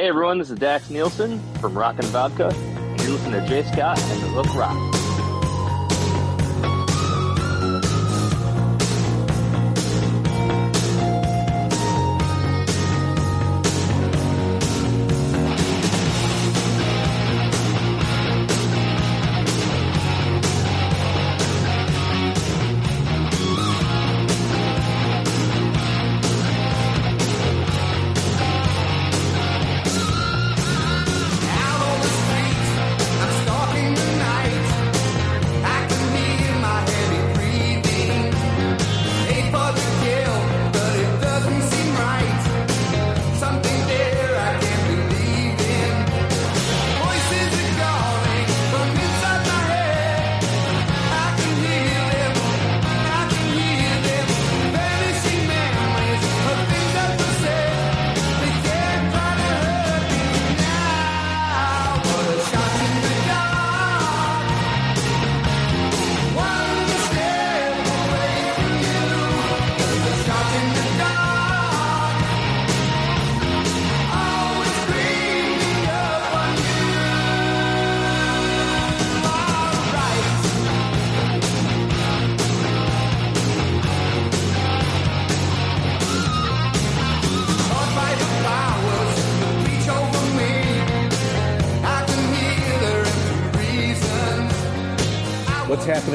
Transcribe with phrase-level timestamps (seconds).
[0.00, 2.54] Hey everyone, this is Daxx Nielsen from Rockin' Vodka,
[3.00, 4.99] you're listening to Jay Scott and the Hook Rock.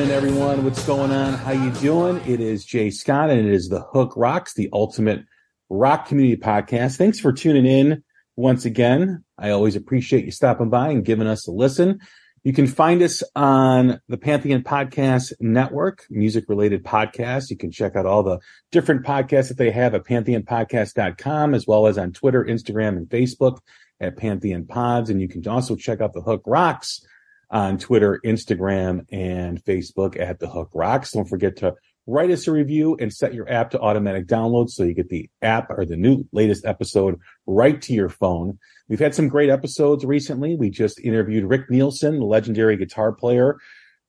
[0.06, 0.64] Happening, everyone?
[0.64, 1.34] What's going on?
[1.34, 2.18] How you doing?
[2.28, 5.26] It is Jay Scott, and it is the Hook Rocks, the ultimate
[5.68, 6.98] rock community podcast.
[6.98, 8.04] Thanks for tuning in
[8.36, 9.24] once again.
[9.36, 12.02] I always appreciate you stopping by and giving us a listen.
[12.44, 17.50] You can find us on the Pantheon Podcast Network, music related podcasts.
[17.50, 18.40] You can check out all the
[18.72, 23.58] different podcasts that they have at pantheonpodcast.com, as well as on Twitter, Instagram, and Facebook
[24.00, 25.10] at Pantheon Pods.
[25.10, 27.04] And you can also check out the Hook Rocks
[27.50, 31.12] on Twitter, Instagram, and Facebook at The Hook Rocks.
[31.12, 31.76] Don't forget to
[32.08, 35.30] write us a review and set your app to automatic download so you get the
[35.42, 38.60] app or the new latest episode right to your phone.
[38.88, 40.56] We've had some great episodes recently.
[40.56, 43.58] We just interviewed Rick Nielsen, the legendary guitar player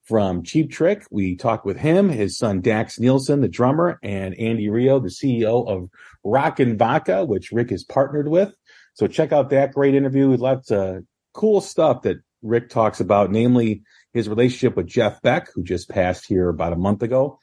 [0.03, 1.05] from Cheap Trick.
[1.09, 5.67] We talked with him, his son Daxx Nielsen, the drummer, and Andy Rio, the CEO
[5.67, 5.89] of
[6.23, 8.55] Rockin' Vodka, which Rick is partnered with.
[8.93, 10.35] So check out that great interview.
[10.35, 11.03] Lots of
[11.33, 13.83] cool stuff that Rick talks about, namely
[14.13, 17.39] his relationship with Jeff Beck, who just passed here about a month ago.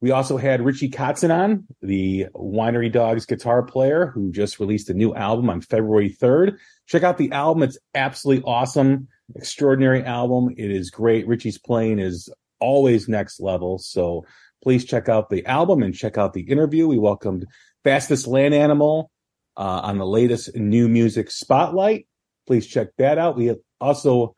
[0.00, 4.94] We also had Richie Kotzen on, the Winery Dogs guitar player, who just released a
[4.94, 6.58] new album on February 3rd.
[6.86, 7.62] Check out the album.
[7.62, 9.08] It's absolutely awesome.
[9.34, 10.54] Extraordinary album.
[10.56, 11.26] It is great.
[11.26, 12.28] Richie's playing is
[12.60, 13.78] always next level.
[13.78, 14.26] So
[14.62, 16.86] please check out the album and check out the interview.
[16.86, 17.46] We welcomed
[17.82, 19.10] Fastest Land Animal
[19.56, 22.06] uh, on the latest new music spotlight.
[22.46, 23.36] Please check that out.
[23.36, 24.34] We also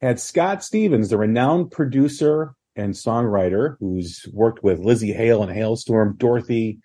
[0.00, 6.16] had Scott Stevens, the renowned producer and songwriter who's worked with Lzzy Hale and Halestorm,
[6.16, 6.78] Dorothy,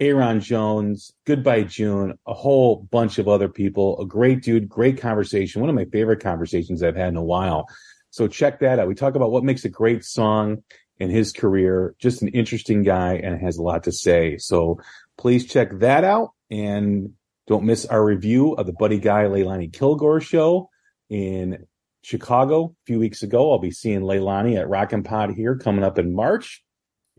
[0.00, 4.00] Aaron Jones, Goodbye June, a whole bunch of other people.
[4.00, 5.60] A great dude, great conversation.
[5.60, 7.66] One of my favorite conversations I've had in a while.
[8.10, 8.88] So check that out.
[8.88, 10.62] We talk about what makes a great song
[10.98, 11.94] in his career.
[11.98, 14.38] Just an interesting guy and has a lot to say.
[14.38, 14.80] So
[15.16, 17.12] please check that out and
[17.46, 20.70] don't miss our review of the Buddy Guy Leilani Kilgore show
[21.08, 21.66] in
[22.02, 23.52] Chicago a few weeks ago.
[23.52, 26.62] I'll be seeing Leilani at Rock and Pod here coming up in March.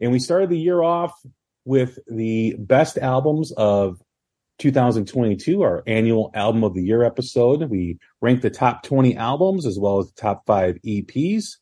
[0.02, 1.14] And we started the year off
[1.66, 4.02] with the best albums of
[4.60, 7.70] 2022, our annual album of the year episode.
[7.70, 11.58] We ranked the top 20 albums as well as the top five EPs.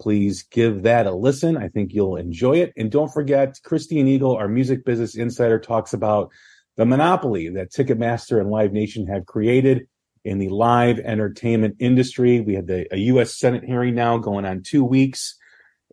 [0.00, 1.56] Please give that a listen.
[1.56, 2.72] I think you'll enjoy it.
[2.76, 6.30] And don't forget, Christian Eagle, our music business insider, talks about
[6.76, 9.88] the monopoly that Ticketmaster and Live Nation have created
[10.28, 12.40] in the live entertainment industry.
[12.40, 13.34] We had the, a U.S.
[13.34, 15.36] Senate hearing now going on two weeks.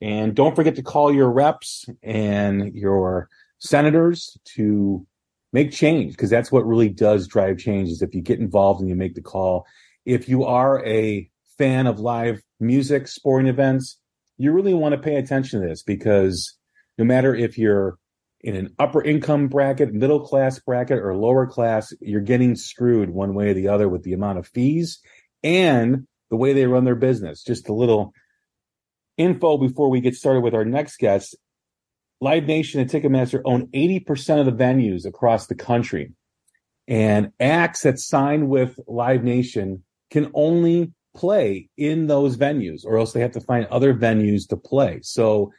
[0.02, 3.30] And don't forget to call your reps and your
[3.60, 5.08] senators to
[5.54, 8.90] make change because that's what really does drive change is if you get involved and
[8.90, 9.66] you make the call.
[10.06, 13.98] If you are a fan of live music, sporting events,
[14.38, 16.58] you really want to pay attention to this because
[16.98, 17.98] no matter if you're
[18.42, 23.34] in an upper income bracket, middle class bracket, or lower class, you're getting screwed one
[23.34, 25.00] way or the other with the amount of fees
[25.44, 27.44] and the way they run their business.
[27.44, 28.14] Just a little
[29.18, 31.36] info before we get started with our next guest.
[32.22, 36.14] Live Nation and Ticketmaster own 80% of the venues across the country.
[36.88, 43.14] And acts that sign with Live Nation can only play in those venues, or else
[43.14, 45.00] they have to find other venues to play.
[45.02, 45.52] So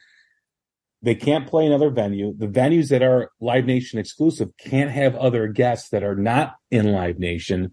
[1.01, 2.33] they can't play another venue.
[2.35, 6.91] The venues that are Live Nation exclusive can't have other guests that are not in
[6.91, 7.71] Live Nation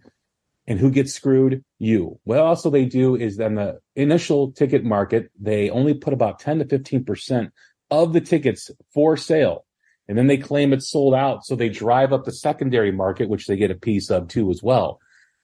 [0.67, 1.63] And who gets screwed?
[1.79, 2.19] You.
[2.25, 6.61] What also they do is then the initial ticket market, they only put about 10
[6.61, 7.51] to 15%
[7.91, 9.67] of the tickets for sale.
[10.09, 11.45] And then they claim it's sold out.
[11.45, 14.63] So they drive up the secondary market, which they get a piece of too as
[14.63, 15.01] well.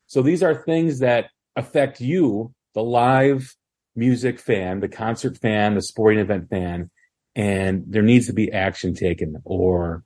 [0.06, 3.55] So these are things that affect you, the live
[3.94, 6.91] music fan, the concert fan, the sporting event fan.
[7.37, 10.05] And there needs to be action taken or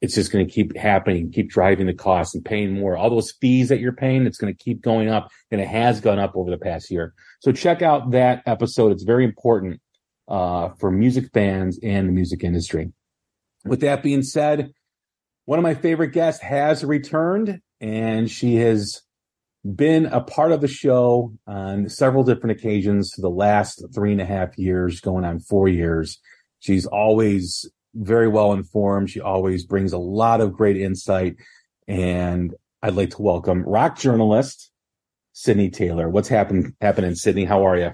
[0.00, 2.96] it's just going to keep happening, keep driving the costs and paying more.
[2.96, 6.00] All those fees that you're paying, it's going to keep going up and it has
[6.00, 7.14] gone up over the past year.
[7.40, 8.92] So check out that episode.
[8.92, 9.80] It's very important,
[10.28, 12.92] uh, for music fans and the music industry.
[13.64, 14.72] With that being said,
[15.46, 19.02] one of my favorite guests has returned and she has
[19.64, 24.20] been a part of the show on several different occasions for the last three and
[24.20, 26.20] a half years, going on four years.
[26.64, 29.10] She's always very well informed.
[29.10, 31.36] She always brings a lot of great insight.
[31.86, 34.70] And I'd like to welcome rock journalist
[35.34, 36.08] Sydney Taylor.
[36.08, 37.44] What's happening happening, Sydney?
[37.44, 37.90] How are you?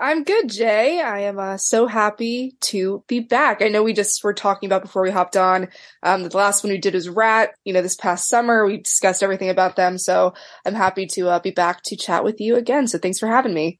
[0.00, 1.00] I'm good, Jay.
[1.00, 3.62] I am uh, so happy to be back.
[3.62, 5.68] I know we just were talking about before we hopped on.
[6.02, 7.50] Um, the last one we did was Ratt.
[7.64, 9.98] You know, this past summer we discussed everything about them.
[9.98, 10.34] So
[10.66, 12.88] I'm happy to uh, be back to chat with you again.
[12.88, 13.78] So thanks for having me.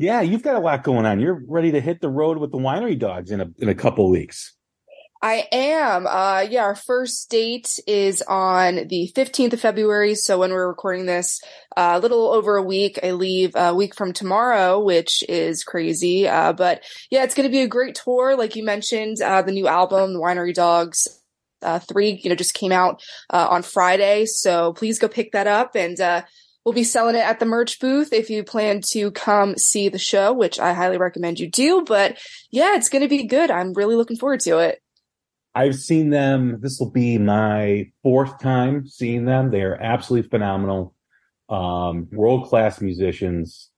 [0.00, 1.20] Yeah, you've got a lot going on.
[1.20, 4.08] You're ready to hit the road with the winery dogs in a in a couple
[4.08, 4.56] weeks.
[5.20, 6.06] I am.
[6.06, 10.14] Uh, yeah, our first date is on the 15th of February.
[10.14, 11.42] So when we're recording this,
[11.76, 16.26] uh, a little over a week, I leave a week from tomorrow, which is crazy.
[16.26, 18.34] Uh, but yeah, it's going to be a great tour.
[18.38, 21.08] Like you mentioned, uh, the new album, The Winery Dogs,
[21.60, 24.24] uh, three, you know, just came out, uh, on Friday.
[24.24, 26.00] So please go pick that up and,
[26.64, 29.98] We'll be selling it at the merch booth if you plan to come see the
[29.98, 31.84] show, which I highly recommend you do.
[31.86, 32.18] But
[32.50, 33.50] yeah, it's going to be good.
[33.50, 34.82] I'm really looking forward to it.
[35.54, 36.58] I've seen them.
[36.60, 39.50] This will be my fourth time seeing them.
[39.50, 40.94] They are absolutely phenomenal.
[41.48, 43.70] Um, world class musicians.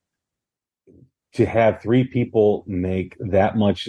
[1.36, 3.88] To have three people make that much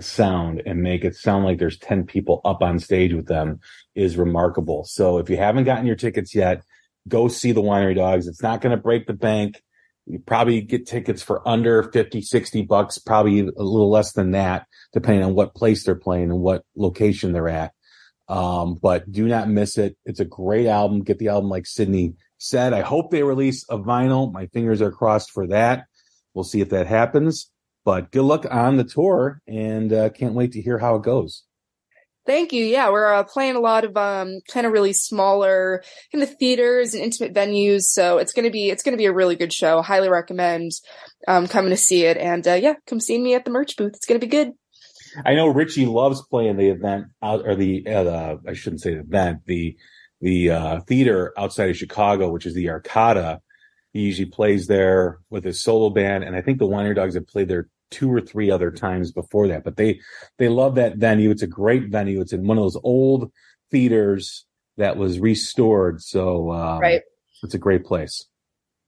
[0.00, 3.60] sound and make it sound like there's 10 people up on stage with them
[3.94, 4.84] is remarkable.
[4.84, 6.62] So if you haven't gotten your tickets yet,
[7.08, 8.26] go see the winery dogs.
[8.26, 9.62] It's not going to break the bank.
[10.06, 14.66] You probably get tickets for under 50, 60 bucks, probably a little less than that,
[14.92, 17.72] depending on what place they're playing and what location they're at.
[18.28, 19.96] Um, but do not miss it.
[20.04, 21.02] It's a great album.
[21.02, 22.72] Get the album like Sydney said.
[22.72, 24.32] I hope they release a vinyl.
[24.32, 25.86] My fingers are crossed for that.
[26.34, 27.50] We'll see if that happens.
[27.84, 31.44] But good luck on the tour and uh, can't wait to hear how it goes.
[32.30, 32.64] Thank you.
[32.64, 35.82] Yeah, we're uh, playing a lot of um, kind of really smaller
[36.12, 39.34] kind of theaters and intimate venues, so it's gonna be it's gonna be a really
[39.34, 39.82] good show.
[39.82, 40.70] Highly recommend
[41.26, 43.96] um, coming to see it, and uh, yeah, come see me at the merch booth.
[43.96, 44.52] It's gonna be good.
[45.26, 49.00] I know Richie loves playing the event out or the uh, I shouldn't say the
[49.00, 49.76] event the
[50.20, 53.40] the uh, theater outside of Chicago, which is the Arcada.
[53.92, 57.26] He usually plays there with his solo band, and I think the Winery Dogs have
[57.26, 59.64] played there two or three other times before that.
[59.64, 60.00] But they
[60.38, 61.30] they love that venue.
[61.30, 62.20] It's a great venue.
[62.20, 63.30] It's in one of those old
[63.70, 64.44] theaters
[64.76, 66.02] that was restored.
[66.02, 67.02] So um, right,
[67.42, 68.26] it's a great place.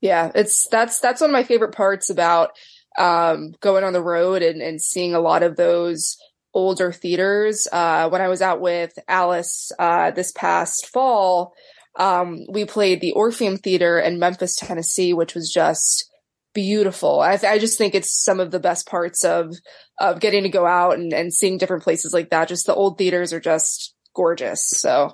[0.01, 2.51] Yeah, it's that's that's one of my favorite parts about
[2.97, 6.17] um, going on the road and, and seeing a lot of those
[6.53, 7.67] older theaters.
[7.71, 11.53] Uh, when I was out with Alice uh, this past fall,
[11.95, 16.09] um, we played the Orpheum Theater in Memphis, Tennessee, which was just
[16.53, 17.19] beautiful.
[17.19, 19.55] I, I just think it's some of the best parts of
[19.99, 22.47] of getting to go out and, and seeing different places like that.
[22.47, 24.67] Just the old theaters are just gorgeous.
[24.67, 25.13] So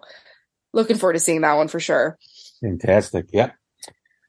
[0.73, 2.17] looking forward to seeing that one for sure.
[2.61, 3.27] Fantastic.
[3.31, 3.55] Yep.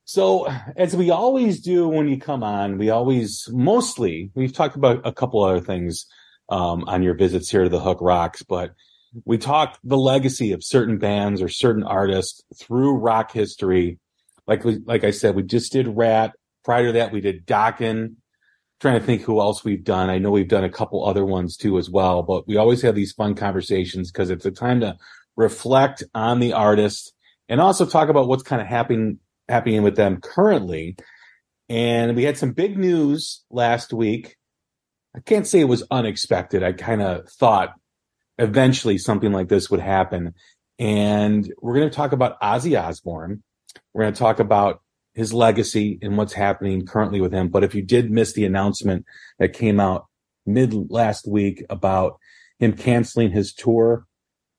[0.04, 5.06] So as we always do when you come on, we always mostly we've talked about
[5.06, 6.06] a couple other things
[6.48, 8.72] um, on your visits here to the Hook Rocks, but
[9.24, 13.98] we talk the legacy of certain bands or certain artists through rock history.
[14.46, 18.16] Like we, like I said, we just did Ratt Prior to that, we did Dokken.
[18.80, 20.08] Trying to think who else we've done.
[20.08, 22.94] I know we've done a couple other ones too as well, but we always have
[22.94, 24.96] these fun conversations because it's a time to
[25.36, 27.12] reflect on the artist
[27.50, 29.18] and also talk about what's kind of happening
[29.50, 30.96] happening with them currently.
[31.68, 34.36] And we had some big news last week.
[35.14, 36.62] I can't say it was unexpected.
[36.62, 37.74] I kind of thought
[38.38, 40.34] eventually something like this would happen.
[40.78, 43.42] And we're going to talk about Ozzy Osbourne.
[43.92, 44.80] We're going to talk about
[45.14, 47.48] his legacy and what's happening currently with him.
[47.48, 49.04] But if you did miss the announcement
[49.38, 50.06] that came out
[50.46, 52.18] mid last week about
[52.58, 54.06] him canceling his tour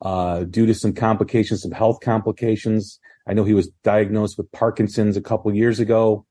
[0.02, 3.00] uh, due to some complications, some health complications.
[3.28, 6.26] I know he was diagnosed with Parkinson's a couple years ago,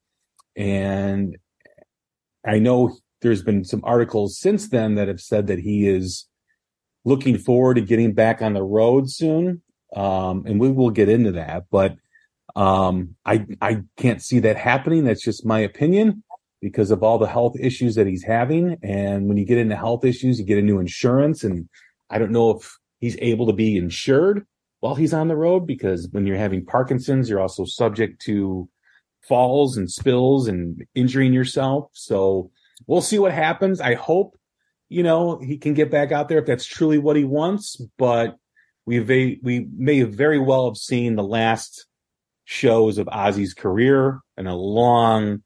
[0.56, 1.36] and
[2.44, 6.26] I know there's been some articles since then that have said that he is
[7.04, 9.62] looking forward to getting back on the road soon.
[9.94, 11.96] Um, and we will get into that, but
[12.56, 15.04] Um, I I can't see that happening.
[15.04, 16.22] That's just my opinion
[16.60, 18.76] because of all the health issues that he's having.
[18.82, 21.68] And when you get into health issues, you get a new insurance, and
[22.10, 24.46] I don't know if he's able to be insured
[24.80, 28.68] while he's on the road because when you're having Parkinson's, you're also subject to
[29.22, 31.90] falls and spills and injuring yourself.
[31.92, 32.50] So
[32.86, 33.80] we'll see what happens.
[33.80, 34.38] I hope,
[34.88, 38.36] you know, he can get back out there if that's truly what he wants, but
[38.86, 41.86] we we may very well have seen the last
[42.50, 45.40] shows of Ozzy's career and a long,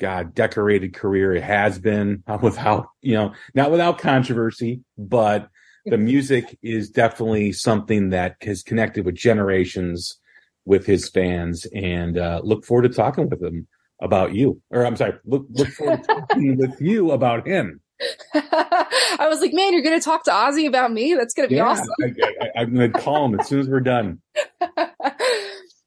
[0.00, 2.24] God, decorated career it has been.
[2.42, 5.48] Without, you know, not without controversy, but
[5.86, 10.18] the music is definitely something that has connected with generations
[10.64, 13.68] with his fans and uh, look forward to talking with him
[14.02, 14.60] about you.
[14.70, 17.80] Or i'm sorry look, look forward to talking with you about him.
[18.34, 21.14] I was like man you're gonna talk to ozzy about me?
[21.14, 21.86] That's gonna be yeah, awesome.
[22.02, 24.20] I, am gonna call him as soon as we're done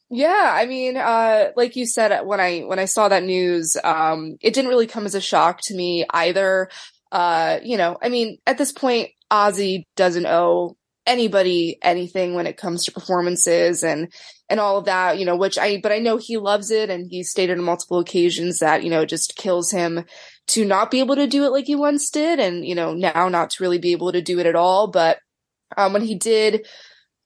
[0.09, 4.37] yeah i mean uh, like you said when i when i saw that news um,
[4.41, 6.69] it didn't really come as a shock to me either.
[7.11, 12.57] Uh, you know i mean at this point Ozzy doesn't owe anybody anything when it
[12.57, 14.11] comes to performances and
[14.49, 17.07] and all of that you know which i but i know he loves it and
[17.09, 20.03] he stated on multiple occasions that you know it just kills him
[20.47, 23.29] to not be able to do it like he once did and you know now
[23.29, 24.87] not to really be able to do it at all.
[24.87, 25.19] But
[25.75, 26.65] um when he did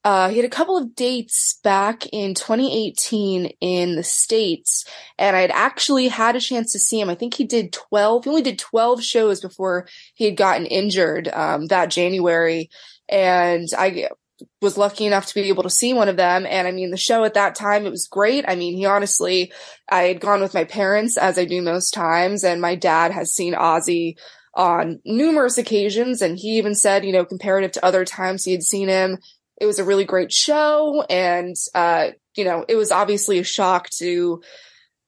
[0.03, 4.85] uh, he had a couple of dates back in 2018 in the States,
[5.19, 7.09] and I had actually had a chance to see him.
[7.09, 11.27] I think he did 12, he only did 12 shows before he had gotten injured
[11.27, 12.69] um, that January.
[13.09, 14.09] And I
[14.61, 16.45] was lucky enough to be able to see one of them.
[16.45, 18.45] And I mean, the show at that time, it was great.
[18.47, 19.51] I mean, he honestly,
[19.89, 23.33] I had gone with my parents as I do most times, and my dad has
[23.33, 24.17] seen Ozzy
[24.53, 26.21] on numerous occasions.
[26.21, 29.17] And he even said, you know, comparative to other times he had seen him,
[29.61, 31.05] it was a really great show.
[31.07, 34.41] And, uh, you know, it was obviously a shock to,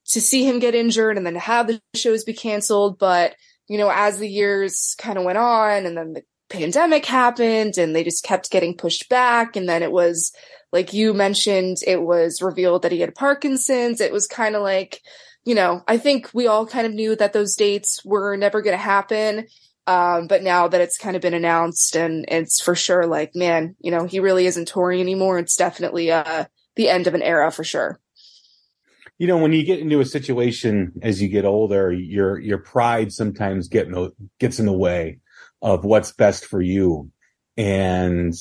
[0.10, 3.00] to see him get injured and then have the shows be canceled.
[3.00, 3.36] But,
[3.68, 7.96] you know, as the years kind of went on and then the pandemic happened and
[7.96, 9.56] they just kept getting pushed back.
[9.56, 10.32] And then it was,
[10.72, 14.02] like you mentioned, it was revealed that he had Parkinson's.
[14.02, 15.02] It was kind of like,
[15.46, 18.78] you know, I think we all kind of knew that those dates were never going
[18.78, 19.48] to happen.
[19.86, 23.76] Um, but now that it's kind of been announced and it's for sure like, man,
[23.80, 25.40] you know, he really isn't touring anymore.
[25.40, 28.00] It's definitely, uh, the end of an era for sure.
[29.18, 33.12] You know, when you get into a situation as you get older, your, your pride
[33.12, 35.20] sometimes get in the, gets in the way
[35.62, 37.12] of what's best for you.
[37.58, 38.34] And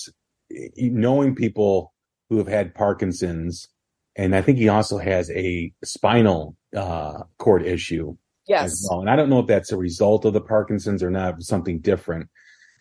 [0.77, 1.93] knowing people
[2.31, 3.69] who have had Parkinson's,
[4.17, 8.87] and I think he also has a spinal uh, cord issue Yes.
[8.89, 9.01] Well.
[9.01, 12.29] And I don't know if that's a result of the Parkinson's or not, something different.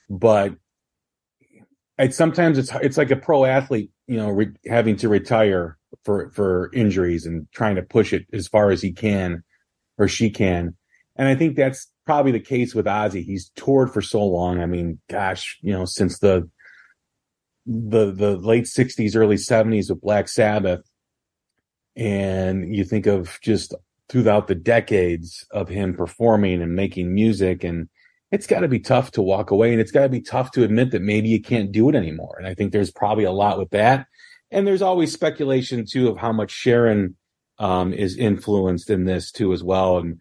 [0.10, 0.56] But
[1.98, 6.32] it's sometimes it's it's like a pro athlete, you know, re- having to retire for
[6.32, 9.44] for injuries and trying to push it as far as he can
[9.98, 10.76] or she can.
[11.16, 13.24] And I think that's probably the case with Ozzy.
[13.24, 14.60] He's toured for so long.
[14.62, 16.50] I mean, gosh, you know, since the
[17.66, 20.82] the the late 60s early 70s with Black Sabbath
[21.96, 23.76] and you think of just
[24.12, 27.88] throughout the decades of him performing and making music and
[28.30, 30.64] it's got to be tough to walk away and it's got to be tough to
[30.64, 32.36] admit that maybe you can't do it anymore.
[32.38, 34.08] And i think there's probably a lot with that.
[34.52, 37.16] And there's always speculation too of how much sharon
[37.58, 40.20] um, is influenced in this too as well and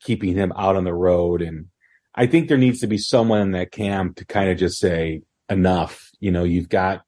[0.00, 1.42] keeping him out on the road.
[1.42, 1.66] And
[2.14, 5.22] i think there needs to be someone in that camp to kind of just say
[5.48, 6.08] enough.
[6.20, 7.02] You know you've got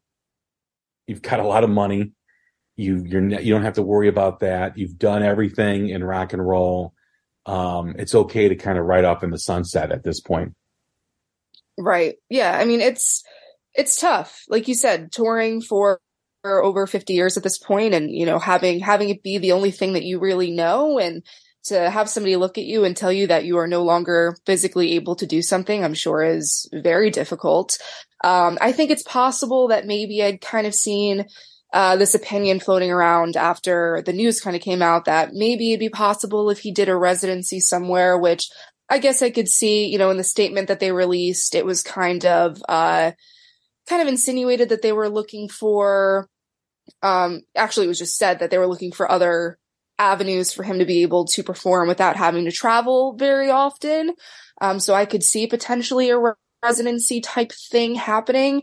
[1.06, 2.12] you've got a lot of money
[2.76, 4.76] you you're you don't have to worry about that.
[4.76, 6.95] You've done everything in rock and roll.
[7.47, 10.54] Um, it's okay to kind of write off in the sunset at this point.
[11.78, 12.16] Right.
[12.28, 12.56] Yeah.
[12.59, 13.25] I mean, it's
[13.75, 14.45] it's tough.
[14.49, 16.00] Like you said, touring for
[16.45, 19.73] over 50 years at this point and you know having having it be the only
[19.73, 21.25] thing that you really know and
[21.64, 24.92] to have somebody look at you and tell you that you are no longer physically
[24.92, 27.78] able to do something i'm sure is very difficult
[28.23, 31.25] um, i think it's possible that maybe i'd kind of seen
[31.73, 35.80] uh, this opinion floating around after the news kind of came out that maybe it'd
[35.80, 38.49] be possible if he did a residency somewhere, which
[38.88, 41.82] I guess I could see, you know, in the statement that they released, it was
[41.82, 43.12] kind of, uh,
[43.88, 46.28] kind of insinuated that they were looking for,
[47.02, 49.58] um, actually it was just said that they were looking for other
[49.99, 54.14] avenues for him to be able to perform without having to travel very often.
[54.61, 56.18] Um, so I could see potentially a
[56.62, 58.62] residency type thing happening.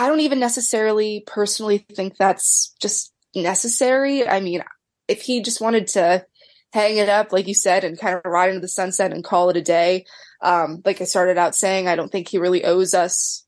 [0.00, 4.26] I don't even necessarily personally think that's just necessary.
[4.26, 4.64] I mean,
[5.08, 6.24] if he just wanted to
[6.72, 9.50] hang it up, like you said, and kind of ride into the sunset and call
[9.50, 10.06] it a day,
[10.40, 13.44] um, like I started out saying, I don't think he really owes us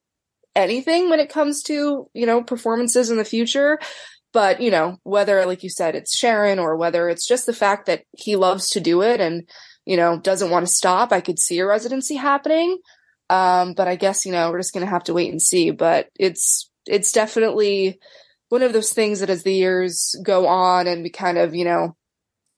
[0.54, 3.78] anything when it comes to, you know, performances in the future.
[4.34, 7.86] but you know, whether like you said, it's Sharon or whether it's just the fact
[7.86, 9.48] that he loves to do it and
[9.86, 12.76] you know doesn't want to stop, I could see a residency happening.
[13.32, 15.70] Um, but I guess you know we're just gonna have to wait and see.
[15.70, 17.98] But it's it's definitely
[18.50, 21.64] one of those things that as the years go on and we kind of you
[21.64, 21.96] know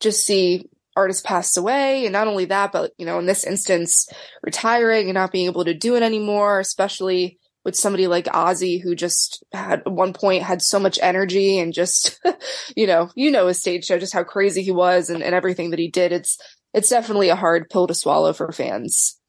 [0.01, 4.09] just see artists pass away and not only that but you know in this instance
[4.43, 8.95] retiring and not being able to do it anymore especially with somebody like Ozzy who
[8.95, 12.21] just had at one point had so much energy and just
[12.77, 15.71] you know you know his stage show just how crazy he was and, and everything
[15.71, 16.39] that he did it's
[16.73, 19.21] it's definitely a hard pill to swallow for fans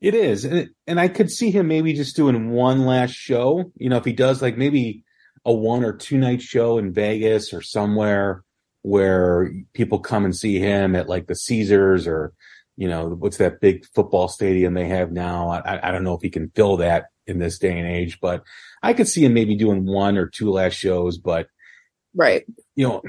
[0.00, 3.72] it is and, it, and I could see him maybe just doing one last show
[3.76, 5.04] you know if he does like maybe
[5.44, 8.44] a one or two night show in Vegas or somewhere
[8.82, 12.32] where people come and see him at like the Caesars or
[12.76, 15.50] you know what's that big football stadium they have now?
[15.50, 18.42] I, I don't know if he can fill that in this day and age but
[18.82, 21.46] i could see him maybe doing one or two last shows but
[22.14, 22.44] right.
[22.74, 23.02] You know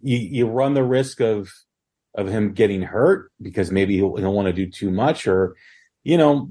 [0.00, 1.52] you, you run the risk of
[2.14, 5.54] of him getting hurt because maybe he'll, he'll want to do too much or
[6.06, 6.48] you know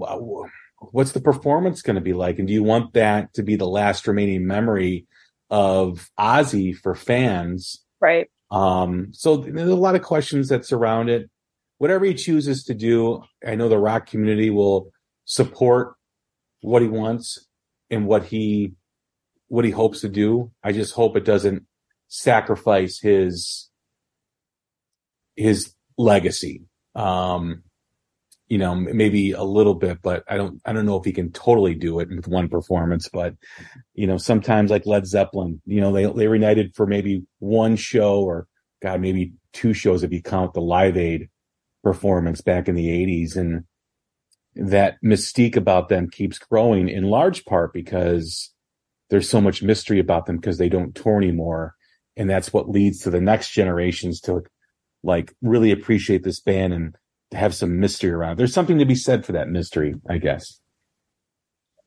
[0.92, 3.68] what's the performance going to be like and do you want that to be the
[3.68, 5.08] last remaining memory
[5.50, 11.30] of ozzy for fans right um, so there's a lot of questions that surround it.
[11.78, 14.92] Whatever he chooses to do, I know the rock community will
[15.26, 15.96] support
[16.62, 17.48] what he wants
[17.90, 18.74] and what he
[19.48, 20.52] what he hopes to do.
[20.64, 21.64] I just hope it doesn't
[22.08, 23.70] sacrifice his
[25.36, 26.64] his legacy.
[26.96, 27.64] Um,
[28.48, 31.32] you know, maybe a little bit, but I don't, I don't know if he can
[31.32, 33.10] totally do it with one performance.
[33.10, 33.36] But
[33.94, 38.22] you know, sometimes like Led Zeppelin, you know, they they reunited for maybe one show
[38.22, 38.48] or
[38.82, 41.30] God, maybe two shows if you count the Live Aid
[41.84, 43.64] performance back in the '80s, and
[44.56, 48.54] that mystique about them keeps growing in large part because
[49.10, 51.74] there's so much mystery about them because they don't tour anymore,
[52.16, 54.44] and that's what leads to the next generations to
[55.04, 56.96] like really appreciate this band and
[57.32, 58.38] have some mystery around.
[58.38, 60.60] There's something to be said for that mystery, I guess.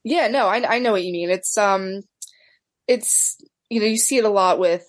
[0.05, 1.31] Yeah, no, I I know what you mean.
[1.31, 2.03] It's um
[2.87, 3.37] it's
[3.69, 4.85] you know, you see it a lot with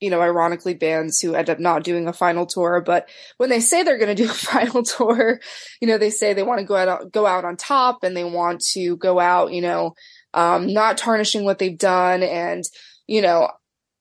[0.00, 3.08] you know, ironically bands who end up not doing a final tour, but
[3.38, 5.40] when they say they're going to do a final tour,
[5.80, 8.24] you know, they say they want to go out go out on top and they
[8.24, 9.94] want to go out, you know,
[10.34, 12.64] um not tarnishing what they've done and
[13.06, 13.50] you know,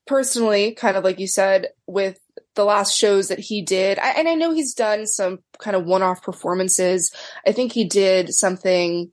[0.08, 2.20] personally, kind of like you said with
[2.56, 4.00] the last shows that he did.
[4.00, 7.14] I, and I know he's done some kind of one-off performances.
[7.46, 9.12] I think he did something,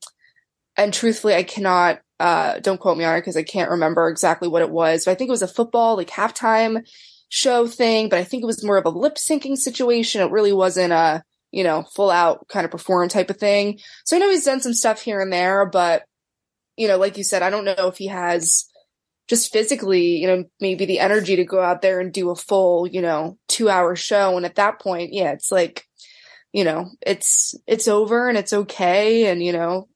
[0.76, 2.00] and truthfully, I cannot.
[2.18, 5.04] Uh, don't quote me on it because I can't remember exactly what it was.
[5.04, 6.86] But I think it was a football like halftime
[7.30, 8.10] show thing.
[8.10, 10.20] But I think it was more of a lip syncing situation.
[10.20, 13.78] It really wasn't a you know full out kind of perform type of thing.
[14.04, 16.04] So I know he's done some stuff here and there, but
[16.76, 18.66] you know, like you said, I don't know if he has
[19.30, 22.84] just physically, you know, maybe the energy to go out there and do a full,
[22.88, 24.36] you know, two hour show.
[24.36, 25.86] And at that point, yeah, it's like,
[26.52, 29.30] you know, it's, it's over and it's okay.
[29.30, 29.86] And, you know,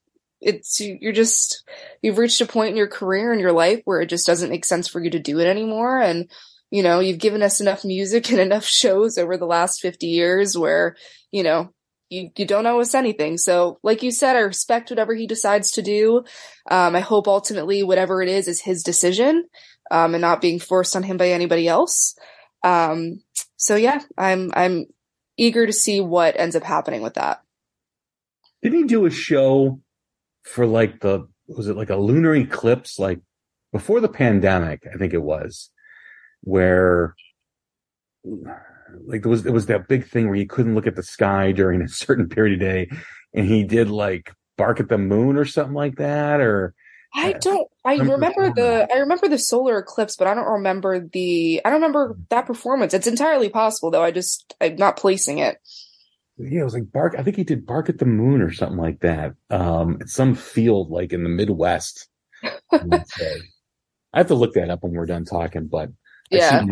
[0.41, 1.65] it's, you're just,
[2.01, 4.65] you've reached a point in your career and your life where it just doesn't make
[4.65, 6.01] sense for you to do it anymore.
[6.01, 6.31] And,
[6.71, 10.57] you know, you've given us enough music and enough shows over the last 50 years
[10.57, 10.95] where,
[11.33, 11.71] you know,
[12.11, 13.39] you, you don't owe us anything.
[13.39, 16.25] So, like you said, I respect whatever he decides to do.
[16.71, 19.49] Um, I hope ultimately whatever it is is his decision,
[19.91, 22.17] um, and not being forced on him by anybody else.
[22.63, 23.23] Um,
[23.57, 24.87] so yeah, I'm I'm
[25.37, 27.43] eager to see what ends up happening with that.
[28.63, 29.81] Didn't he do a show
[30.43, 33.21] for like the was it like a lunar eclipse like
[33.73, 34.87] before the pandemic?
[34.93, 35.71] I think it was
[36.43, 37.15] where
[39.07, 41.53] like there was it was that big thing where you couldn't look at the sky
[41.53, 42.89] during a certain period of day,
[43.35, 46.75] and he did like bark at the moon or something like that, or
[47.15, 47.69] I don't.
[47.85, 48.89] I remember the.
[48.93, 51.61] I remember the solar eclipse, but I don't remember the.
[51.65, 52.93] I don't remember that performance.
[52.93, 54.03] It's entirely possible, though.
[54.03, 55.59] I just I'm not placing it.
[56.37, 57.15] Yeah, it was like bark.
[57.17, 59.35] I think he did bark at the moon or something like that.
[59.49, 62.09] Um, at some field like in the Midwest.
[62.43, 63.05] I
[64.13, 65.91] have to look that up when we're done talking, but
[66.31, 66.65] yeah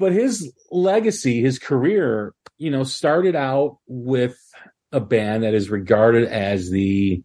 [0.00, 4.36] but his legacy, his career, you know, started out with
[4.92, 7.22] a band that is regarded as the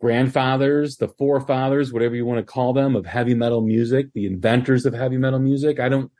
[0.00, 4.86] grandfathers, the forefathers, whatever you want to call them, of heavy metal music, the inventors
[4.86, 5.80] of heavy metal music.
[5.80, 6.12] I don't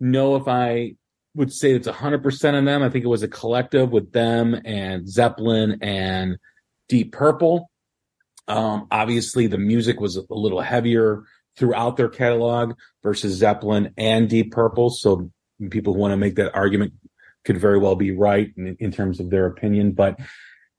[0.00, 0.96] know if I
[1.34, 2.82] would say it's 100% of them.
[2.82, 6.38] I think it was a collective with them and Zeppelin and
[6.88, 7.70] Deep Purple.
[8.48, 11.24] Um, obviously, the music was a little heavier
[11.56, 14.90] throughout their catalog versus Zeppelin and Deep Purple.
[14.90, 15.30] So
[15.70, 16.92] people who want to make that argument
[17.44, 19.92] could very well be right in, in terms of their opinion.
[19.92, 20.18] But,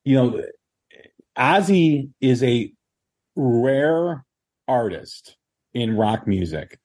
[0.03, 0.43] you know,
[1.37, 2.71] Ozzy is a
[3.35, 4.25] rare
[4.67, 5.37] artist
[5.73, 6.79] in rock music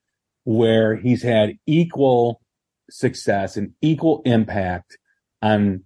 [0.45, 2.41] where he's had equal
[2.89, 4.97] success and equal impact
[5.41, 5.83] on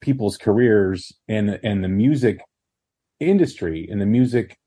[0.00, 2.40] people's careers and and the music
[3.18, 4.58] industry and the music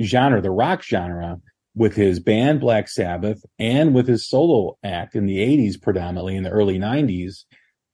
[0.00, 1.38] genre, the rock genre,
[1.74, 6.42] with his band Black Sabbath and with his solo act in the 80s, predominantly in
[6.42, 7.44] the early 90s.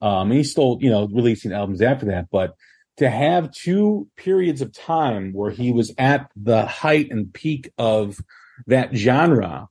[0.01, 2.27] Um, and he's still, you know, releasing albums after that.
[2.31, 2.55] But
[2.99, 8.19] to have two periods of time where he was at the height and peak of
[8.67, 9.69] that genre,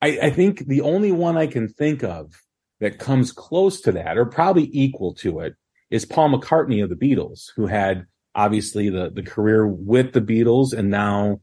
[0.00, 2.32] I, I think the only one I can think of
[2.80, 5.54] that comes close to that, or probably equal to it,
[5.90, 10.72] is Paul McCartney of the Beatles, who had obviously the the career with the Beatles
[10.72, 11.40] and now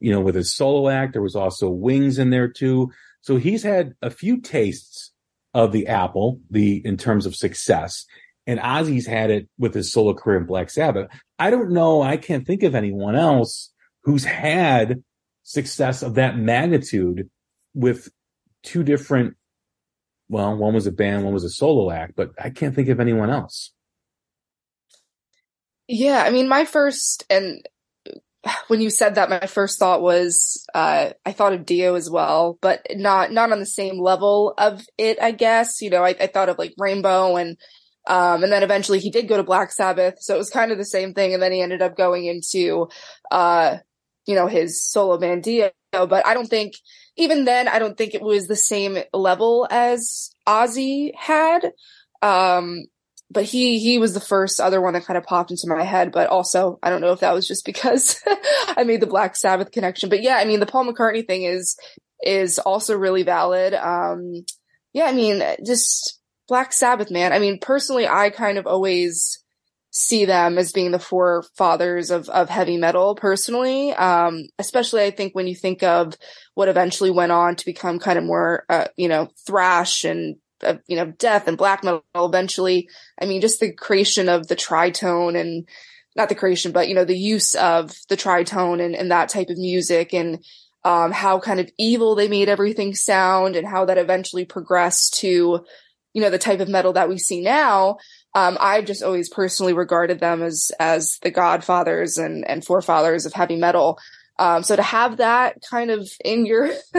[0.00, 2.90] you know with his solo act there was also Wings in there too.
[3.20, 5.12] So he's had a few tastes
[5.54, 8.04] of the apple the in terms of success.
[8.46, 11.10] And Ozzy's had it with his solo career in Black Sabbath.
[11.38, 13.72] I don't know I can't think of anyone else
[14.04, 15.02] who's had
[15.42, 17.30] success of that magnitude
[17.74, 18.08] with
[18.62, 19.36] two different
[20.28, 23.00] well one was a band one was a solo act but I can't think of
[23.00, 23.72] anyone else.
[25.88, 27.66] Yeah, I mean, my first and
[28.68, 32.58] when you said that, my first thought was uh, I thought of Dio as well,
[32.60, 35.18] but not not on the same level of it.
[35.20, 37.56] I guess you know I, I thought of like Rainbow and
[38.06, 40.78] um, and then eventually he did go to Black Sabbath, so it was kind of
[40.78, 41.34] the same thing.
[41.34, 42.88] And then he ended up going into
[43.30, 43.78] uh,
[44.26, 46.74] you know his solo band Dio, but I don't think
[47.16, 51.72] even then I don't think it was the same level as Ozzy had.
[52.22, 52.84] Um,
[53.30, 56.10] but he he was the first other one that kind of popped into my head
[56.12, 58.22] but also i don't know if that was just because
[58.68, 61.76] i made the black sabbath connection but yeah i mean the paul mccartney thing is
[62.22, 63.74] is also really valid.
[63.74, 64.44] Um
[64.92, 67.32] yeah i mean just black sabbath man.
[67.32, 69.42] I mean personally i kind of always
[69.90, 73.92] see them as being the forefathers of of heavy metal personally.
[73.92, 76.14] Um especially i think when you think of
[76.54, 80.80] what eventually went on to become kind of more uh, you know thrash and of
[80.86, 82.88] you know death and black metal eventually.
[83.20, 85.68] I mean just the creation of the tritone and
[86.16, 89.48] not the creation but you know the use of the tritone and, and that type
[89.50, 90.44] of music and
[90.84, 95.64] um, how kind of evil they made everything sound and how that eventually progressed to
[96.14, 97.98] you know the type of metal that we see now.
[98.34, 103.32] Um, i've just always personally regarded them as as the godfathers and and forefathers of
[103.32, 103.98] heavy metal.
[104.40, 106.70] Um, so to have that kind of in your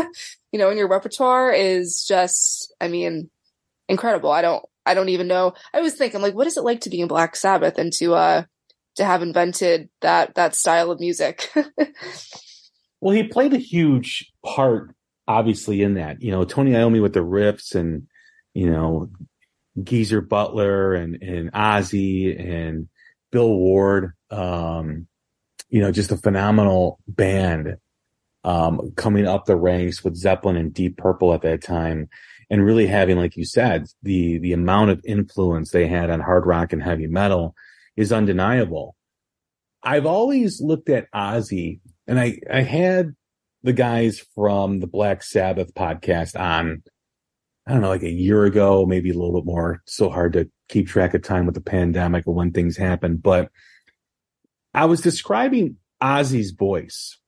[0.52, 3.30] you know in your repertoire is just i mean
[3.90, 4.32] incredible.
[4.32, 5.54] I don't I don't even know.
[5.74, 8.14] I was thinking like what is it like to be in Black Sabbath and to
[8.14, 8.44] uh
[8.96, 11.52] to have invented that that style of music.
[13.02, 14.96] well, he played a huge part
[15.28, 16.22] obviously in that.
[16.22, 18.08] You know, Tony Iommi with the riffs and
[18.54, 19.10] you know
[19.82, 22.88] Geezer Butler and and Ozzy and
[23.32, 25.08] Bill Ward um
[25.70, 27.78] you know just a phenomenal band
[28.44, 32.10] um coming up the ranks with Zeppelin and Deep Purple at that time
[32.50, 36.46] and really having, like you said, the the amount of influence they had on hard
[36.46, 37.56] rock and heavy metal
[37.96, 38.96] is undeniable.
[39.84, 43.16] I've always looked at Ozzy, and I I had
[43.64, 46.84] the guys from the Black Sabbath podcast on.
[47.68, 49.84] I don't know, like a year ago, maybe a little bit more.
[49.86, 53.18] So hard to keep track of time with the pandemic or when things happen.
[53.18, 53.52] But
[54.74, 57.20] I was describing Ozzy's voice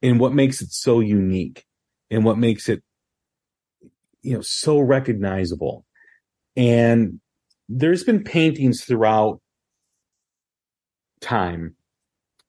[0.00, 1.66] and what makes it so unique
[2.10, 2.82] and what makes it
[4.22, 5.84] you know, so recognizable.
[6.56, 7.20] And
[7.68, 9.40] there's been paintings throughout
[11.20, 11.76] time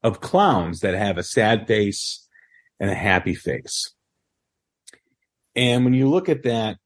[0.03, 2.27] of clowns that have a sad face
[2.79, 3.93] and a happy face.
[5.55, 6.77] And when you look at that,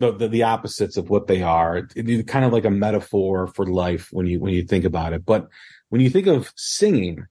[0.00, 3.46] the, the, the opposites of what they are, it, it's kind of like a metaphor
[3.46, 5.24] for life when you, when you think about it.
[5.24, 5.46] But
[5.90, 7.26] when you think of singing,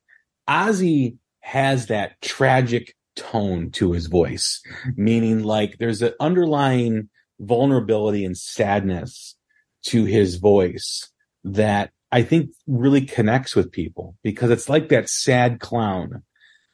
[0.47, 4.61] Ozzy has that tragic tone to his voice,
[4.95, 9.35] meaning like there's an underlying vulnerability and sadness
[9.83, 11.09] to his voice
[11.43, 16.23] that I think really connects with people because it's like that sad clown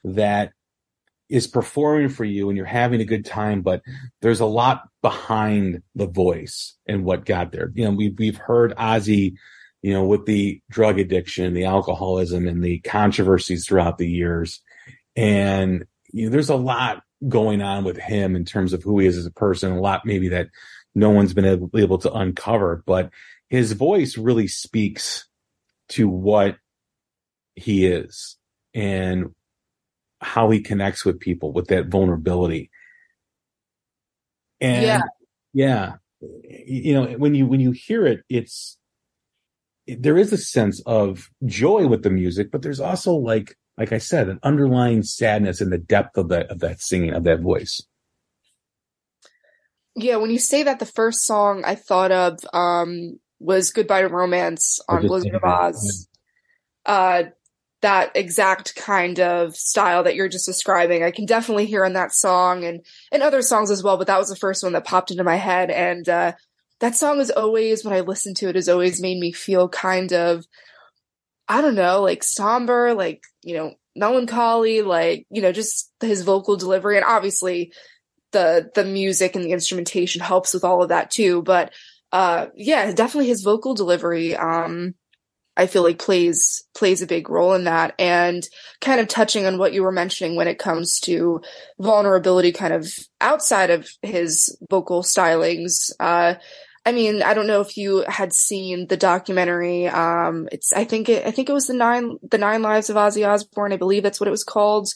[0.04, 0.52] that
[1.30, 3.82] is performing for you and you're having a good time, but
[4.20, 7.70] there's a lot behind the voice and what got there.
[7.74, 9.34] You know, we've, we've heard Ozzy,
[9.80, 14.60] you know, with the drug addiction, the alcoholism and the controversies throughout the years.
[15.16, 19.06] And you know, there's a lot going on with him in terms of who he
[19.06, 20.48] is as a person, a lot maybe that
[20.94, 23.10] no one's been able, able to uncover, but
[23.48, 25.28] his voice really speaks
[25.88, 26.56] to what
[27.54, 28.36] he is
[28.74, 29.34] and
[30.20, 32.70] how he connects with people with that vulnerability.
[34.60, 35.02] And yeah,
[35.52, 38.76] yeah you know, when you, when you hear it, it's,
[39.86, 43.98] there is a sense of joy with the music, but there's also like like I
[43.98, 47.80] said, an underlying sadness in the depth of that of that singing of that voice.
[49.96, 54.08] Yeah, when you say that, the first song I thought of um, was "Goodbye to
[54.08, 56.08] Romance" on Blizzard of Oz.
[56.84, 57.22] Uh,
[57.80, 62.12] that exact kind of style that you're just describing, I can definitely hear in that
[62.12, 63.96] song and and other songs as well.
[63.96, 66.32] But that was the first one that popped into my head, and uh,
[66.80, 70.12] that song is always when I listen to it has always made me feel kind
[70.12, 70.44] of
[71.50, 76.56] I don't know, like somber, like you know, melancholy, like you know, just his vocal
[76.56, 77.72] delivery, and obviously
[78.30, 81.42] the the music and the instrumentation helps with all of that too.
[81.42, 81.72] But
[82.12, 84.36] uh, yeah, definitely his vocal delivery.
[84.36, 84.94] Um,
[85.56, 88.46] I feel like plays plays a big role in that, and
[88.80, 91.40] kind of touching on what you were mentioning when it comes to
[91.80, 92.88] vulnerability, kind of
[93.20, 95.90] outside of his vocal stylings.
[95.98, 96.34] Uh,
[96.90, 99.86] I mean, I don't know if you had seen the documentary.
[99.86, 102.96] Um, it's I think it I think it was the nine the nine lives of
[102.96, 103.72] Ozzy Osbourne.
[103.72, 104.88] I believe that's what it was called.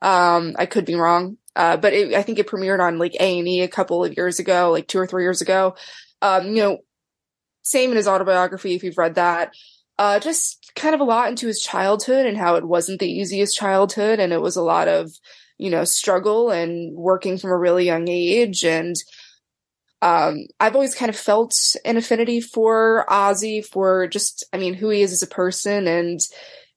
[0.00, 3.40] Um, I could be wrong, uh, but it, I think it premiered on like A
[3.40, 5.74] and E a couple of years ago, like two or three years ago.
[6.22, 6.78] Um, you know,
[7.62, 9.52] same in his autobiography if you've read that.
[9.98, 13.56] Uh, just kind of a lot into his childhood and how it wasn't the easiest
[13.56, 15.10] childhood, and it was a lot of
[15.58, 18.94] you know struggle and working from a really young age and
[20.02, 24.88] um, I've always kind of felt an affinity for Ozzy for just, I mean, who
[24.88, 25.86] he is as a person.
[25.86, 26.20] And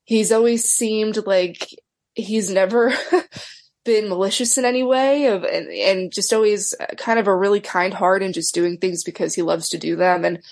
[0.04, 1.70] he's always seemed like
[2.14, 2.94] he's never
[3.86, 7.94] been malicious in any way of, and, and just always kind of a really kind
[7.94, 10.26] heart and just doing things because he loves to do them.
[10.26, 10.44] And,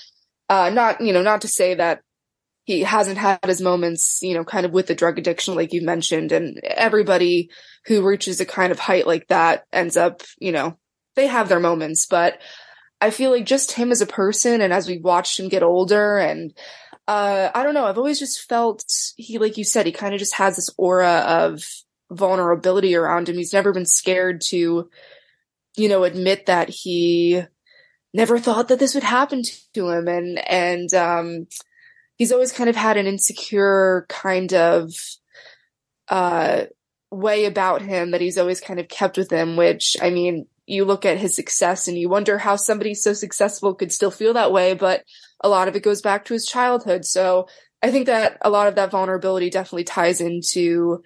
[0.47, 2.01] uh, not, you know, not to say that
[2.63, 5.81] he hasn't had his moments, you know, kind of with the drug addiction, like you
[5.81, 7.49] mentioned, and everybody
[7.85, 10.77] who reaches a kind of height like that ends up, you know,
[11.15, 12.39] they have their moments, but
[13.01, 16.19] I feel like just him as a person and as we watched him get older
[16.19, 16.53] and
[17.07, 18.85] uh, I don't know, I've always just felt
[19.17, 21.65] he, like you said, he kind of just has this aura of
[22.11, 23.35] vulnerability around him.
[23.35, 24.89] He's never been scared to,
[25.75, 27.41] you know, admit that he
[28.13, 29.41] never thought that this would happen
[29.73, 30.07] to him.
[30.07, 31.47] And, and, um,
[32.17, 34.93] he's always kind of had an insecure kind of,
[36.07, 36.65] uh,
[37.09, 40.85] way about him that he's always kind of kept with him, which I mean, you
[40.85, 44.53] look at his success and you wonder how somebody so successful could still feel that
[44.53, 45.03] way, but
[45.41, 47.03] a lot of it goes back to his childhood.
[47.03, 47.47] So
[47.81, 51.03] I think that a lot of that vulnerability definitely ties into,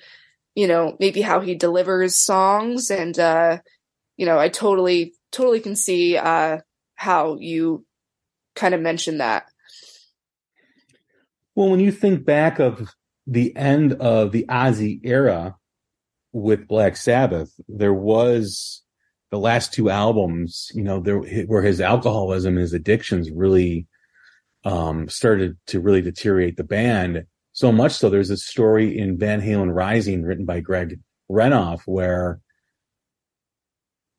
[0.54, 2.92] you know, maybe how he delivers songs.
[2.92, 3.60] And, uh,
[4.18, 6.60] you know, I totally, totally can see, uh,
[6.96, 7.86] how you
[8.56, 9.48] kind of mentioned that.
[11.56, 12.94] Well, when you think back of
[13.26, 15.56] the end of the Ozzy era
[16.32, 18.84] with Black Sabbath, there was
[19.32, 23.88] the last two albums, you know, there where his alcoholism, his addictions really
[24.64, 27.26] um, started to really deteriorate the band.
[27.54, 32.40] So much so, there's a story in Van Halen Rising written by Greg Renoff where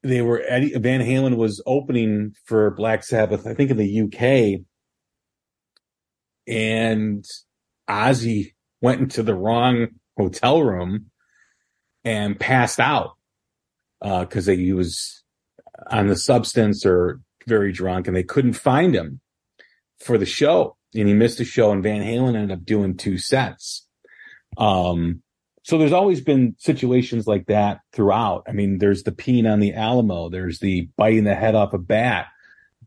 [0.02, 4.60] they were Eddie Van Halen was opening for Black Sabbath, I think in the UK,
[6.46, 7.24] and
[7.88, 11.10] Ozzy went into the wrong hotel room
[12.04, 13.15] and passed out
[14.00, 15.22] because uh, he was
[15.90, 19.20] on the substance or very drunk, and they couldn't find him
[20.00, 21.70] for the show, and he missed the show.
[21.72, 23.86] And Van Halen ended up doing two sets.
[24.58, 25.22] Um,
[25.62, 28.44] so there's always been situations like that throughout.
[28.48, 31.78] I mean, there's the peeing on the Alamo, there's the biting the head off a
[31.78, 32.26] bat.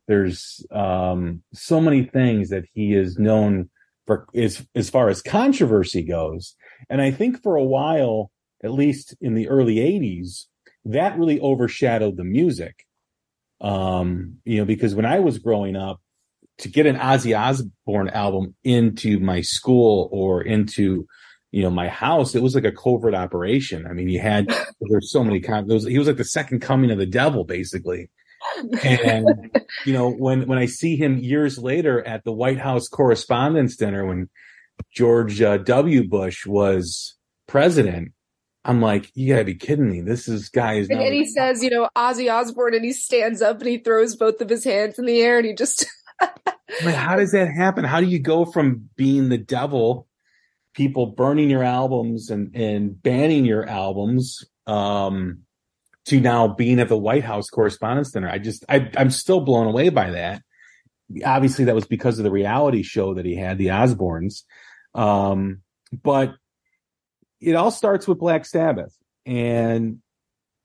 [0.08, 3.70] There's um, so many things that he is known
[4.08, 6.56] for as as far as controversy goes.
[6.90, 8.32] And I think for a while,
[8.64, 10.46] at least in the early 80s,
[10.86, 12.86] that really overshadowed the music.
[13.62, 16.00] Um, you know, because when I was growing up,
[16.60, 21.08] to get an Ozzy Osbourne album into my school or into,
[21.52, 23.88] you know, my house, it was like a covert operation.
[23.88, 24.48] I mean, you had
[24.82, 25.44] there's so many.
[25.66, 28.10] Was, he was like the second coming of the devil, basically.
[28.84, 33.78] and you know, when when I see him years later at the White House Correspondents'
[33.78, 34.30] Dinner when
[34.94, 36.08] George uh, W.
[36.08, 38.12] Bush was president,
[38.66, 40.02] I'm like, you gotta be kidding me.
[40.02, 40.90] This is guys.
[40.90, 44.16] And, and he says, you know, Ozzy Osbourne, and he stands up and he throws
[44.16, 45.86] both of his hands in the air and he just.
[46.84, 47.86] like, how does that happen?
[47.86, 50.08] How do you go from being the devil,
[50.74, 55.40] people burning your albums and, and banning your albums, um,
[56.06, 58.30] to now being at the White House Correspondents Dinner?
[58.30, 60.42] I just, I, I'm still blown away by that.
[61.26, 64.44] Obviously, that was because of the reality show that he had, the Osbournes.
[64.94, 65.62] Um,
[66.04, 66.34] but
[67.40, 68.96] it all starts with Black Sabbath.
[69.26, 70.00] And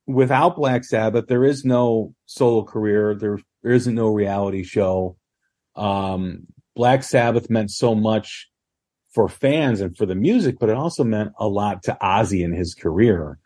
[0.07, 3.15] without Black Sabbath, there is no solo career.
[3.15, 5.17] There, there isn't no reality show.
[5.77, 8.49] Um, Black Sabbath meant so much
[9.13, 12.53] for fans and for the music, but it also meant a lot to Ozzy in
[12.53, 13.39] his career.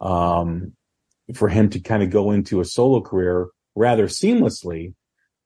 [0.00, 0.72] Um,
[1.34, 4.94] for him to kind of go into a solo career rather seamlessly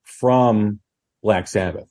[0.02, 0.80] from
[1.22, 1.88] Black Sabbath.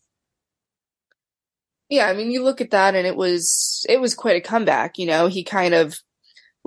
[1.90, 4.98] Yeah, I mean, you look at that and it was it was quite a comeback.
[4.98, 5.98] You know, he kind of,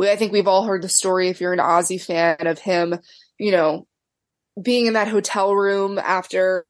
[0.01, 1.29] I think we've all heard the story.
[1.29, 2.99] If you're an Ozzy fan of him,
[3.39, 3.87] you know,
[4.61, 6.65] being in that hotel room after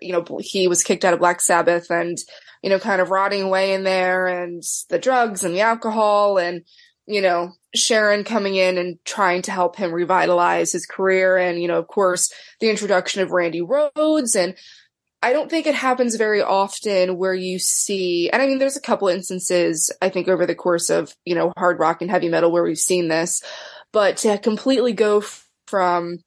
[0.00, 2.18] you know he was kicked out of Black Sabbath and
[2.62, 6.62] you know kind of rotting away in there and the drugs and the alcohol and
[7.06, 11.68] you know Sharon coming in and trying to help him revitalize his career and you
[11.68, 14.54] know of course the introduction of Randy Rhoads and
[15.24, 18.80] I don't think it happens very often where you see, and I mean, there's a
[18.80, 22.52] couple instances, I think, over the course of, you know, hard rock and heavy metal
[22.52, 23.42] where we've seen this,
[23.90, 25.24] but to completely go
[25.66, 26.18] from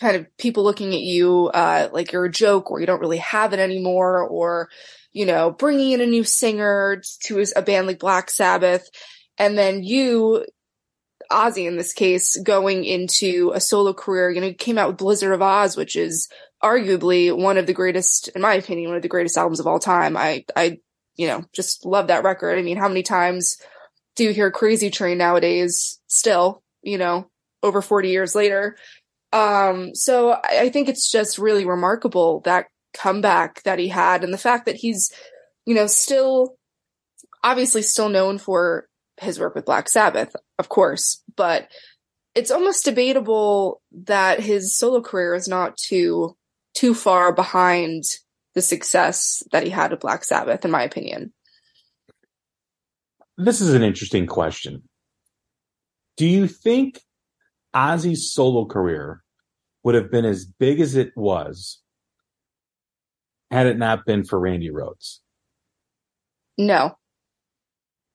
[0.00, 3.18] kind of people looking at you, uh, like you're a joke or you don't really
[3.18, 4.70] have it anymore, or,
[5.12, 8.88] you know, bringing in a new singer to a band like Black Sabbath,
[9.36, 10.46] and then you,
[11.30, 15.34] Ozzy in this case, going into a solo career, you know, came out with Blizzard
[15.34, 16.30] of Oz, which is
[16.64, 19.78] arguably one of the greatest, in my opinion, one of the greatest albums of all
[19.78, 20.16] time.
[20.16, 20.78] I, I,
[21.14, 22.58] you know, just love that record.
[22.58, 23.58] I mean, how many times
[24.16, 27.28] do you hear Crazy Train nowadays still, you know,
[27.62, 28.76] over 40 years later?
[29.32, 34.32] Um, so I, I think it's just really remarkable that comeback that he had and
[34.32, 35.12] the fact that he's,
[35.66, 36.56] you know, still
[37.42, 38.88] obviously still known for
[39.20, 41.68] his work with Black Sabbath, of course, but
[42.34, 46.36] it's almost debatable that his solo career is not too
[46.74, 48.04] too far behind
[48.54, 51.32] the success that he had with Black Sabbath, in my opinion.
[53.36, 54.82] This is an interesting question.
[56.16, 57.00] Do you think
[57.74, 59.22] Ozzy's solo career
[59.82, 61.80] would have been as big as it was
[63.50, 65.18] had it not been for Randy Rhoads?
[66.56, 66.96] No.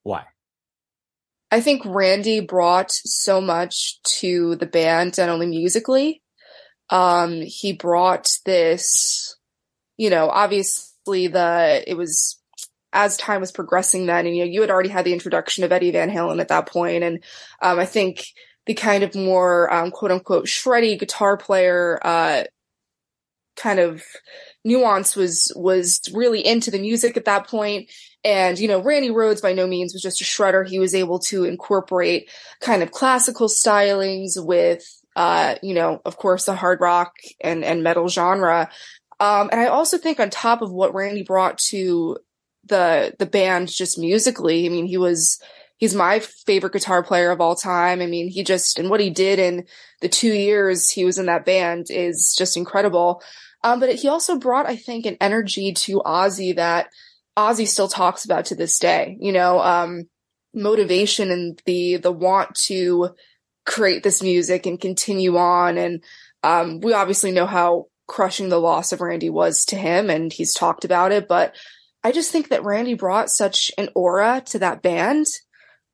[0.03, 0.23] Why?
[1.51, 6.21] I think Randy brought so much to the band, not only musically,
[6.89, 9.35] um, he brought this,
[9.97, 12.39] you know, obviously the, it was
[12.91, 15.71] as time was progressing then, and you know, you had already had the introduction of
[15.71, 17.23] Eddie Van Halen at that point, and
[17.61, 18.25] um, I think
[18.65, 22.43] the kind of more um, quote unquote shreddy guitar player uh,
[23.55, 24.03] kind of
[24.63, 27.89] nuance was was really into the music at that point.
[28.23, 30.67] And you know randy rhoads by no means was just a shredder.
[30.67, 32.29] He was able to incorporate
[32.61, 34.83] kind of classical stylings with
[35.15, 38.69] uh, you know, of course, the hard rock and, and metal genre.
[39.19, 42.17] Um, and I also think on top of what Randy brought to
[42.65, 45.41] the, the band just musically, I mean, he was,
[45.77, 48.01] he's my favorite guitar player of all time.
[48.01, 49.65] I mean, he just, and what he did in
[50.01, 53.21] the two years he was in that band is just incredible.
[53.63, 56.87] Um, but he also brought, I think, an energy to Ozzy that
[57.37, 60.07] Ozzy still talks about to this day, you know, um,
[60.53, 63.09] motivation and the, the want to,
[63.69, 65.77] create this music and continue on.
[65.77, 66.03] And
[66.43, 70.53] um, we obviously know how crushing the loss of Randy was to him, and he's
[70.53, 71.27] talked about it.
[71.27, 71.55] But
[72.03, 75.27] I just think that Randy brought such an aura to that band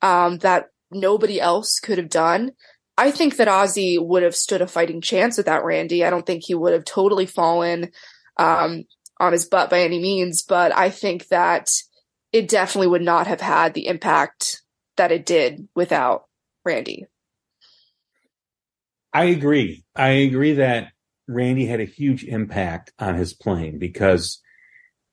[0.01, 2.51] um, that nobody else could have done.
[2.97, 6.05] I think that Ozzy would have stood a fighting chance without Randy.
[6.05, 7.91] I don't think he would have totally fallen
[8.37, 8.85] um,
[9.19, 11.69] on his butt by any means, but I think that
[12.31, 14.61] it definitely would not have had the impact
[14.95, 16.25] that it did without
[16.63, 17.07] Randy.
[19.15, 19.85] I agree.
[19.95, 20.89] I agree that
[21.25, 24.41] Randy had a huge impact on his playing because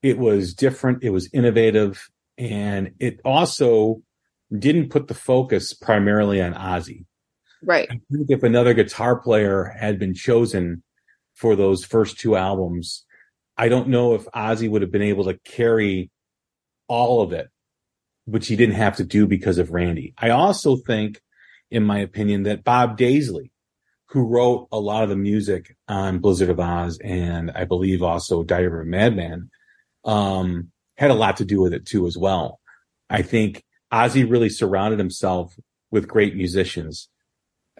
[0.01, 2.05] it was different, it was innovative,
[2.37, 4.01] and it also
[4.51, 7.05] didn't put the focus primarily on Ozzy.
[7.63, 7.87] Right.
[7.89, 10.83] I think if another guitar player had been chosen
[11.33, 13.05] for those first two albums,
[13.55, 16.11] I don't know if Ozzy would have been able to carry
[16.89, 17.47] all of it,
[18.25, 20.13] which he didn't have to do because of Randy.
[20.17, 21.21] I also think,
[21.71, 23.52] in my opinion, that Bob Daisley
[24.13, 28.43] who wrote a lot of the music on Blizzard of Oz and I believe also
[28.43, 29.49] Diary of a Madman,
[30.05, 32.59] um, had a lot to do with it too as well.
[33.09, 35.55] I think Ozzy really surrounded himself
[35.89, 37.09] with great musicians.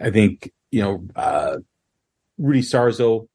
[0.00, 1.58] I think, you know, uh,
[2.36, 3.28] Rudy Sarzo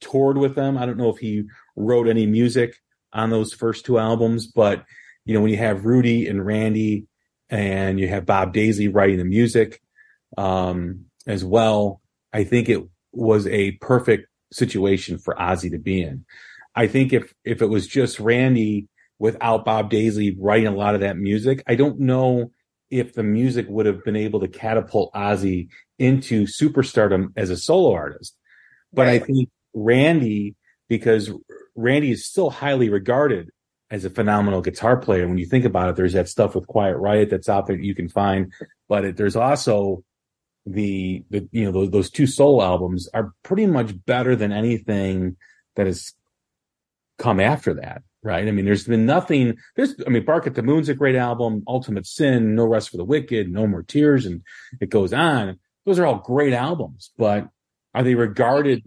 [0.00, 0.78] toured with them.
[0.78, 1.44] I don't know if he
[1.76, 2.74] wrote any music
[3.12, 4.86] on those first two albums, but
[5.26, 7.06] you know, when you have Rudy and Randy
[7.50, 9.82] and you have Bob Daisley writing the music,
[10.38, 12.00] um, as well,
[12.32, 16.24] I think it was a perfect situation for Ozzy to be in.
[16.74, 21.00] I think if if it was just Randy without Bob Daisley writing a lot of
[21.00, 22.52] that music, I don't know
[22.90, 25.68] if the music would have been able to catapult Ozzy
[25.98, 28.36] into superstardom as a solo artist.
[28.92, 29.22] But right.
[29.22, 30.56] I think Randy,
[30.88, 31.30] because
[31.76, 33.50] Randy is still highly regarded
[33.90, 35.28] as a phenomenal guitar player.
[35.28, 37.84] When you think about it, there's that stuff with Quiet Riot that's out there that
[37.84, 38.52] you can find,
[38.88, 40.04] but it, there's also
[40.66, 45.36] the, the, you know, those, those two soul albums are pretty much better than anything
[45.76, 46.12] that has
[47.18, 48.02] come after that.
[48.22, 48.46] Right.
[48.46, 51.62] I mean, there's been nothing, there's, I mean, Bark at the Moon's a great album,
[51.66, 54.42] Ultimate Sin, No Rest for the Wicked, No More Tears, and
[54.78, 55.58] it goes on.
[55.86, 57.48] Those are all great albums, but
[57.94, 58.82] are they regarded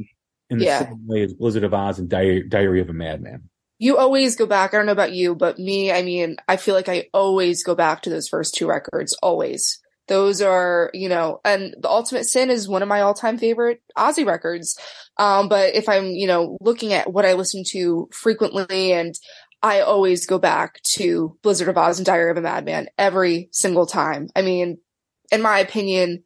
[0.51, 0.83] in the yeah.
[0.83, 3.49] same way as Blizzard of oz and Diary, Diary of a Madman?
[3.83, 4.73] you always go back.
[4.73, 7.75] I don't know about you, but me, I mean, I feel like I always go
[7.75, 9.13] back to those first two records.
[9.21, 9.79] Always.
[10.07, 14.25] Those are, you know, and the Ultimate Sin is one of my all-time favorite Ozzy
[14.25, 14.77] records.
[15.17, 19.15] Um, but if I'm, you know, looking at what I listen to frequently and
[19.61, 23.85] I always go back to Blizzard of Oz and Diary of a Madman every single
[23.85, 24.27] time.
[24.35, 24.79] I mean,
[25.31, 26.23] in my opinion,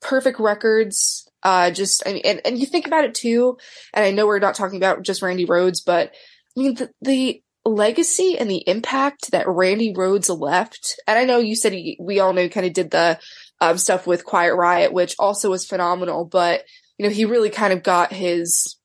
[0.00, 1.28] perfect records.
[1.44, 3.56] Uh, just, I mean, and, and you think about it too,
[3.94, 6.12] and I know we're not talking about just Randy Rhoads, but
[6.56, 11.38] I mean, the, the legacy and the impact that Randy Rhoads left, and I know
[11.38, 13.18] you said he, we all know kind of did the
[13.60, 16.64] um, stuff with Quiet Riot, which also was phenomenal, but
[16.98, 18.76] you know, he really kind of got his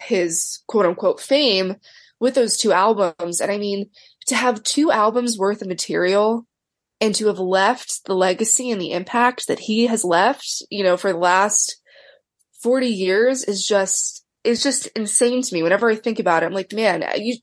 [0.00, 1.76] his quote unquote fame
[2.20, 3.40] with those two albums.
[3.40, 3.90] And I mean,
[4.26, 6.46] to have two albums worth of material
[7.00, 10.96] and to have left the legacy and the impact that he has left, you know,
[10.96, 11.80] for the last
[12.62, 15.62] 40 years is just is just insane to me.
[15.62, 17.36] Whenever I think about it, I'm like, man, you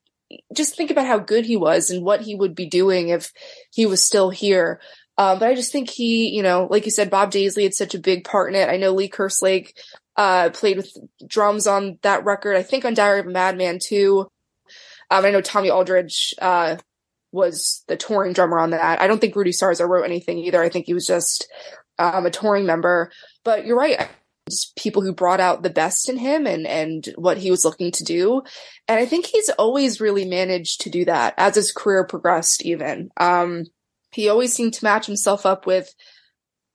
[0.55, 3.31] just think about how good he was and what he would be doing if
[3.71, 4.79] he was still here.
[5.17, 7.95] Um, but I just think he, you know, like you said, Bob Daisley had such
[7.95, 8.69] a big part in it.
[8.69, 9.71] I know Lee Kerslake,
[10.17, 10.91] uh, played with
[11.25, 12.55] drums on that record.
[12.55, 14.27] I think on Diary of a Madman too.
[15.11, 16.77] Um, I know Tommy Aldridge, uh,
[17.31, 19.01] was the touring drummer on that.
[19.01, 20.61] I don't think Rudy Sarzo wrote anything either.
[20.61, 21.51] I think he was just,
[21.99, 23.11] um, a touring member,
[23.43, 24.09] but you're right
[24.77, 28.03] people who brought out the best in him and and what he was looking to
[28.03, 28.43] do.
[28.87, 33.09] And i think he's always really managed to do that as his career progressed even.
[33.17, 33.65] Um
[34.11, 35.93] he always seemed to match himself up with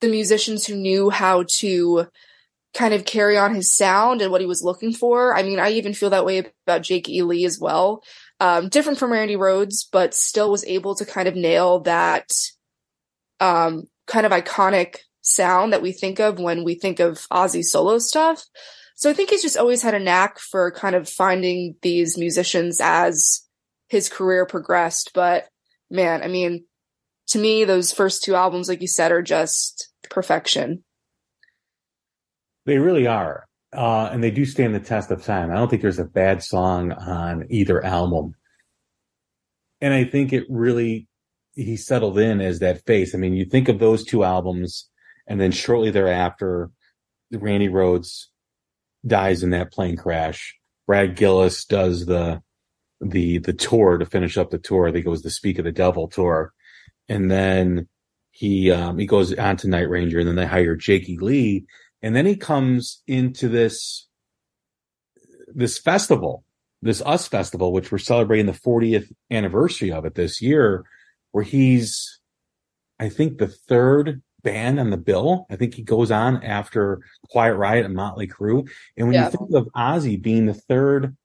[0.01, 2.07] the musicians who knew how to
[2.73, 5.35] kind of carry on his sound and what he was looking for.
[5.35, 7.21] I mean i even feel that way about jake e.
[7.23, 8.03] Lee as well.
[8.41, 12.29] Um different from randy rhoads but still was able to kind of nail that
[13.39, 17.99] um kind of iconic sound that we think of when we think of Ozzy solo
[17.99, 18.43] stuff.
[18.95, 22.79] So I think he's just always had a knack for kind of finding these musicians
[22.81, 23.47] as
[23.89, 25.11] his career progressed.
[25.13, 25.47] But
[25.89, 26.65] man, I mean,
[27.29, 30.83] to me, those first two albums, like you said, are just perfection.
[32.65, 33.45] They really are.
[33.73, 35.49] Uh, and they do stand the test of time.
[35.49, 38.35] I don't think there's a bad song on either album.
[39.79, 41.07] And I think it really,
[41.53, 43.15] he settled in as that face.
[43.15, 44.90] I mean, you think of those two albums
[45.27, 46.69] and then shortly thereafter,
[47.31, 48.27] Randy Rhoads
[49.05, 50.55] dies in that plane crash.
[50.87, 52.41] Brad Gillis does the
[52.99, 54.87] the the tour to finish up the tour.
[54.87, 56.53] I think it was the Speak of the Devil tour,
[57.07, 57.87] and then
[58.31, 61.65] he um, he goes on to Night Ranger, and then they hire Jakey Lee,
[62.01, 64.07] and then he comes into this
[65.47, 66.43] this festival,
[66.81, 70.83] this US festival, which we're celebrating the 40th anniversary of it this year,
[71.31, 72.19] where he's
[72.99, 75.45] I think the third band on the bill.
[75.49, 78.69] I think he goes on after Quiet Riot and Motley Crue.
[78.97, 79.25] And when yeah.
[79.25, 81.15] you think of Ozzy being the third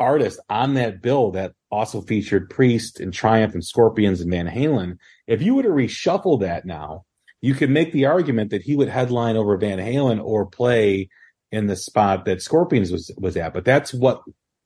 [0.00, 4.98] artist on that bill that also featured Priest and Triumph and Scorpions and Van Halen,
[5.26, 7.04] if you were to reshuffle that now,
[7.40, 11.08] you could make the argument that he would headline over Van Halen or play
[11.52, 13.52] in the spot that Scorpions was was at.
[13.52, 14.22] But that's what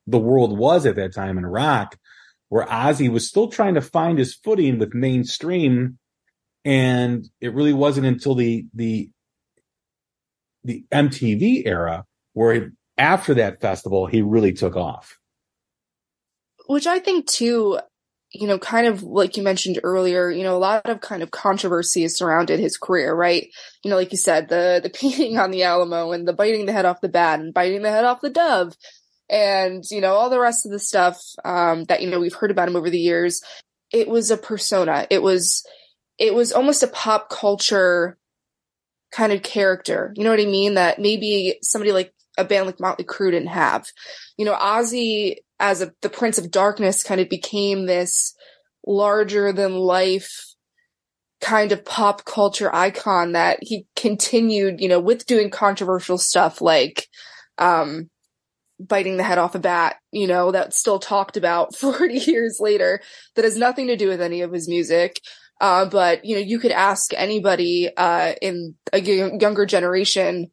[0.06, 1.98] the world was at that time in rock,
[2.48, 5.98] where Ozzy was still trying to find his footing with mainstream
[6.64, 9.10] and it really wasn't until the the
[10.64, 12.04] the MTV era
[12.34, 15.18] where after that festival he really took off.
[16.66, 17.78] Which I think too,
[18.32, 21.30] you know, kind of like you mentioned earlier, you know, a lot of kind of
[21.30, 23.48] controversy has surrounded his career, right?
[23.82, 26.72] You know, like you said, the the peeing on the Alamo and the biting the
[26.72, 28.74] head off the bat and biting the head off the dove
[29.30, 32.50] and you know all the rest of the stuff um, that you know we've heard
[32.50, 33.42] about him over the years
[33.92, 35.66] it was a persona it was
[36.18, 38.18] it was almost a pop culture
[39.12, 40.12] kind of character.
[40.16, 40.74] You know what I mean?
[40.74, 43.86] That maybe somebody like a band like Motley Crue didn't have.
[44.36, 48.34] You know, Ozzy as a, the Prince of Darkness kind of became this
[48.86, 50.54] larger than life
[51.40, 57.06] kind of pop culture icon that he continued, you know, with doing controversial stuff like,
[57.58, 58.10] um,
[58.80, 63.00] biting the head off a bat, you know, that's still talked about 40 years later
[63.34, 65.20] that has nothing to do with any of his music.
[65.60, 70.50] Uh, but you know, you could ask anybody uh, in a younger generation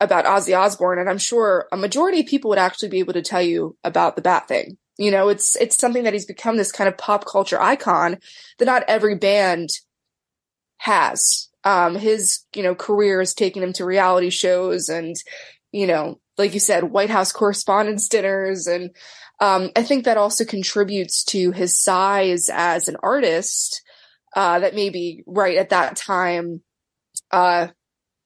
[0.00, 3.22] about Ozzy Osbourne, and I'm sure a majority of people would actually be able to
[3.22, 4.76] tell you about the bat thing.
[4.96, 8.18] You know, it's it's something that he's become this kind of pop culture icon
[8.58, 9.68] that not every band
[10.78, 11.48] has.
[11.64, 15.16] Um, his you know career has taken him to reality shows and
[15.72, 18.90] you know, like you said, White House Correspondents dinners, and
[19.40, 23.82] um, I think that also contributes to his size as an artist.
[24.38, 26.62] Uh, that maybe right at that time
[27.32, 27.66] uh,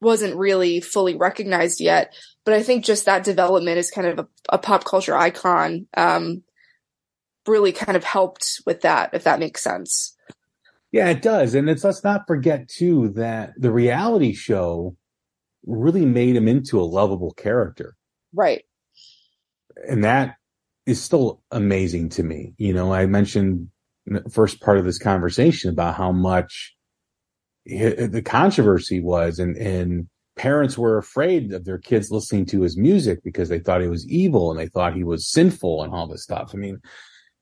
[0.02, 2.14] wasn't really fully recognized yet.
[2.44, 5.86] But I think just that development is kind of a, a pop culture icon.
[5.96, 6.42] Um,
[7.48, 10.14] really kind of helped with that, if that makes sense.
[10.90, 11.54] Yeah, it does.
[11.54, 14.98] And it's let's not forget too that the reality show
[15.64, 17.96] really made him into a lovable character.
[18.34, 18.64] Right.
[19.88, 20.36] And that
[20.84, 22.52] is still amazing to me.
[22.58, 23.68] You know, I mentioned
[24.30, 26.74] first part of this conversation about how much
[27.64, 33.22] the controversy was and, and parents were afraid of their kids listening to his music
[33.22, 36.22] because they thought he was evil and they thought he was sinful and all this
[36.22, 36.50] stuff.
[36.54, 36.80] I mean,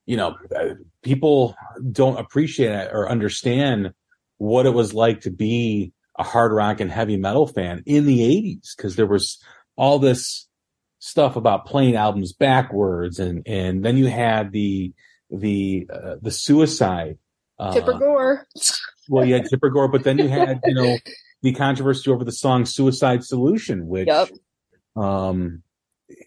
[0.07, 1.55] you know, uh, people
[1.91, 3.93] don't appreciate or understand
[4.39, 8.21] what it was like to be a hard rock and heavy metal fan in the
[8.21, 9.43] 80s because there was
[9.77, 10.49] all this
[10.99, 14.93] stuff about playing albums backwards and and then you had the
[15.31, 17.19] the uh, the suicide
[17.59, 18.47] uh, Tipper Gore.
[19.09, 20.97] well, you had Tipper Gore, but then you had you know
[21.43, 24.31] the controversy over the song "Suicide Solution," which yep.
[24.97, 25.63] um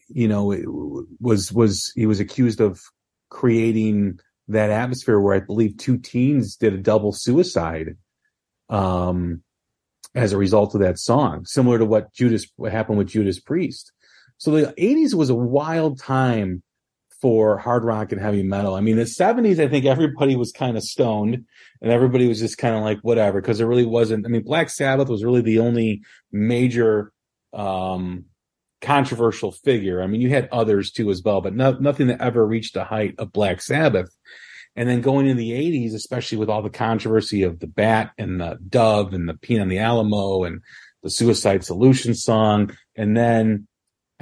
[0.07, 2.81] you know was was he was accused of
[3.29, 7.97] creating that atmosphere where I believe two teens did a double suicide.
[8.69, 9.43] Um,
[10.15, 13.91] as a result of that song, similar to what Judas, what happened with Judas Priest.
[14.37, 16.61] So the 80s was a wild time
[17.23, 18.75] for hard rock and heavy metal.
[18.75, 21.45] I mean, the 70s, I think everybody was kind of stoned
[21.81, 24.69] and everybody was just kind of like, whatever, because there really wasn't, I mean, Black
[24.69, 26.01] Sabbath was really the only
[26.33, 27.13] major,
[27.53, 28.25] um,
[28.81, 30.03] controversial figure.
[30.03, 32.83] I mean, you had others too as well, but no, nothing that ever reached the
[32.83, 34.13] height of Black Sabbath.
[34.75, 38.41] And then going in the 80s, especially with all the controversy of the Bat and
[38.41, 40.59] the Dove and the Peanut on the Alamo and
[41.03, 42.75] the Suicide Solution song.
[42.97, 43.69] And then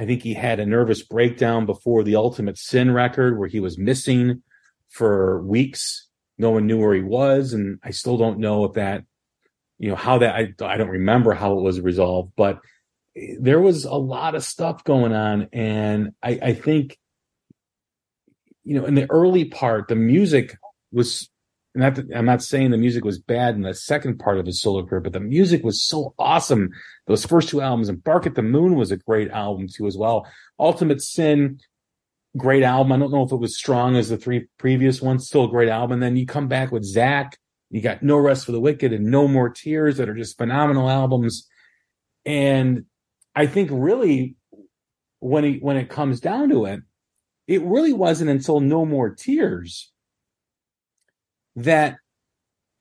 [0.01, 3.77] I think he had a nervous breakdown before the Ultimate Sin record where he was
[3.77, 4.41] missing
[4.89, 6.07] for weeks.
[6.39, 7.53] No one knew where he was.
[7.53, 9.03] And I still don't know if that,
[9.77, 12.61] you know, how that, I, I don't remember how it was resolved, but
[13.39, 15.49] there was a lot of stuff going on.
[15.53, 16.97] And I, I think
[18.63, 20.57] you know, in the early part, the music
[20.91, 21.29] was
[21.75, 24.85] that, I'm not saying the music was bad in the second part of his solo
[24.85, 26.71] career, but the music was so awesome.
[27.07, 29.97] Those first two albums and Bark at the Moon was a great album too as
[29.97, 30.27] well.
[30.59, 31.59] Ultimate Sin,
[32.35, 32.91] great album.
[32.91, 35.69] I don't know if it was strong as the three previous ones, still a great
[35.69, 35.93] album.
[35.93, 37.33] And then you come back with Zakk,
[37.69, 40.89] you got No Rest for the Wicked and No More Tears that are just phenomenal
[40.89, 41.47] albums.
[42.25, 42.85] And
[43.33, 44.35] I think really
[45.19, 46.81] when he, when it comes down to it,
[47.47, 49.90] it really wasn't until No More Tears
[51.55, 51.97] that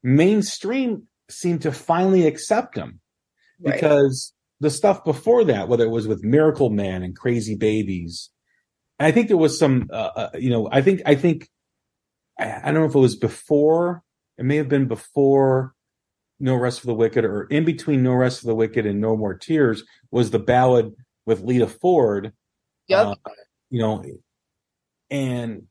[0.03, 3.01] mainstream seemed to finally accept him
[3.61, 3.75] right.
[3.75, 8.31] because the stuff before that, whether it was with Miracle Man and Crazy Babies,
[8.99, 11.49] I think there was some, uh, uh, you know, I think, I think,
[12.39, 14.03] I, I don't know if it was before,
[14.39, 15.75] it may have been before
[16.39, 19.17] No Rest for the Wicked or in between No Rest for the Wicked and No
[19.17, 20.95] More Tears was the ballad
[21.25, 22.33] with Lita Ford.
[22.89, 23.07] Yep.
[23.07, 23.15] Uh,
[23.71, 24.05] you know,
[25.11, 25.63] and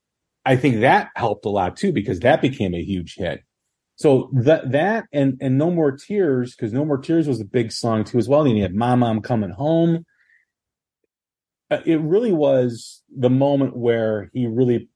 [0.45, 3.43] I think that helped a lot too, because that became a huge hit.
[3.95, 7.71] So that, that and, and No More Tears, because No More Tears was a big
[7.71, 8.45] song too as well.
[8.45, 10.05] And you had Mom, Coming Home.
[11.69, 14.89] Uh, it really was the moment where he really,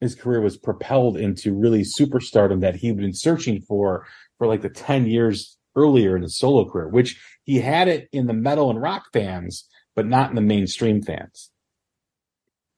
[0.00, 4.06] his career was propelled into really superstardom that he'd been searching for,
[4.38, 8.26] for like the 10 years earlier in his solo career, which he had it in
[8.26, 11.50] the metal and rock fans, but not in the mainstream fans.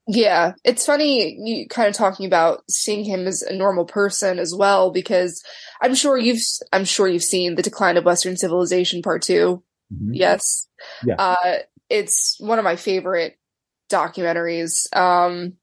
[0.08, 4.52] Yeah, it's funny you kind of talking about seeing him as a normal person as
[4.54, 5.42] well because
[5.80, 6.42] I'm sure you've
[6.72, 9.62] I'm sure you've seen The Decline of Western Civilization part 2.
[9.94, 10.14] Mm-hmm.
[10.14, 10.66] Yes.
[11.04, 11.14] Yeah.
[11.18, 11.56] Uh
[11.88, 13.36] it's one of my favorite
[13.90, 14.94] documentaries.
[14.96, 15.54] Um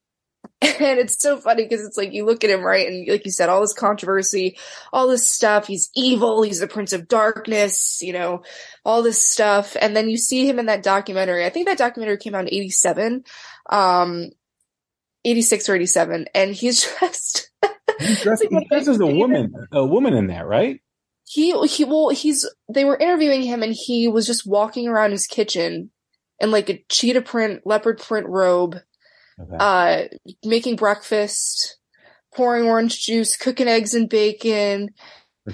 [0.61, 3.31] and it's so funny because it's like you look at him right and like you
[3.31, 4.57] said all this controversy
[4.93, 8.41] all this stuff he's evil he's the prince of darkness you know
[8.85, 9.75] all this stuff.
[9.79, 12.53] And then you see him in that documentary i think that documentary came out in
[12.53, 13.23] 87
[13.69, 14.29] um
[15.25, 17.51] 86 or 87 and he's just
[17.99, 20.81] he's dressed, he dresses a woman a woman in that right?
[21.27, 25.27] He he well he's they were interviewing him and he was just walking around his
[25.27, 25.91] kitchen
[26.39, 28.77] in like a cheetah print leopard print robe
[29.39, 29.55] okay.
[29.59, 30.03] uh
[30.43, 31.77] making breakfast
[32.33, 34.89] pouring orange juice cooking eggs and bacon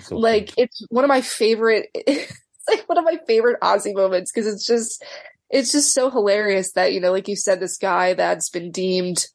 [0.02, 0.64] so like cool.
[0.64, 2.34] it's one of my favorite it's
[2.70, 5.04] like one of my favorite Ozzy moments because it's just
[5.52, 9.28] it's just so hilarious that, you know, like you said, this guy that's been deemed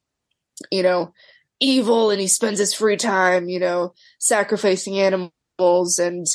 [0.71, 1.13] you know,
[1.61, 6.27] evil and he spends his free time, you know, sacrificing animals and,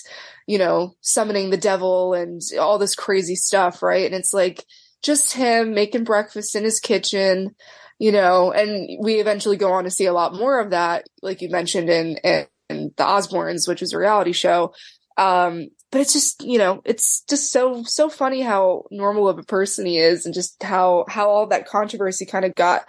[0.48, 4.06] you know, summoning the devil and all this crazy stuff, right?
[4.06, 4.64] And it's like
[5.04, 7.56] just him making breakfast in his kitchen,
[7.98, 11.42] you know, and we eventually go on to see a lot more of that, like
[11.42, 14.74] you mentioned in, in, in the Osbournes, which is a reality show.
[15.18, 19.44] Um, but it's just, you know, it's just so, so funny how normal of a
[19.44, 22.86] person he is and just how, how all that controversy kind of got,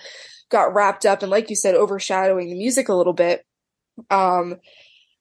[0.50, 3.44] got wrapped up and like you said, overshadowing the music a little bit.
[4.11, 4.57] Um,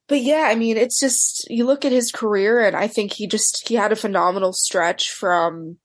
[0.07, 3.27] but yeah, I mean, it's just, you look at his career and I think he
[3.27, 5.77] just, he had a phenomenal stretch from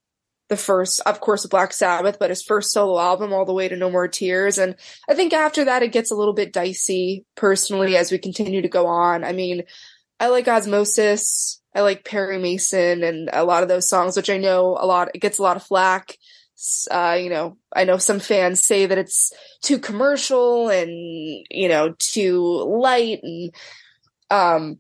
[0.51, 3.77] the first, of course, Black Sabbath, but his first solo album all the way to
[3.77, 4.59] No More Tears.
[4.59, 4.75] And
[5.09, 8.69] I think after that, it gets a little bit dicey personally as we continue to
[8.69, 9.25] go on.
[9.25, 9.63] I mean,
[10.19, 11.59] I like Ozzmosis.
[11.73, 15.11] I like Perry Mason and a lot of those songs, which I know a lot,
[15.15, 16.19] it gets a lot of flack.
[16.91, 19.33] Uh, you know, I know some fans say that it's
[19.63, 20.91] too commercial and,
[21.49, 23.55] you know, too light and,
[24.31, 24.79] um,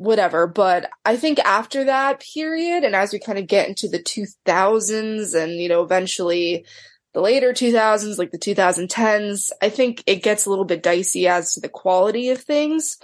[0.00, 0.46] whatever.
[0.46, 5.34] But I think after that period, and as we kind of get into the 2000s
[5.34, 6.64] and, you know, eventually
[7.12, 11.52] the later 2000s, like the 2010s, I think it gets a little bit dicey as
[11.52, 12.96] to the quality of things.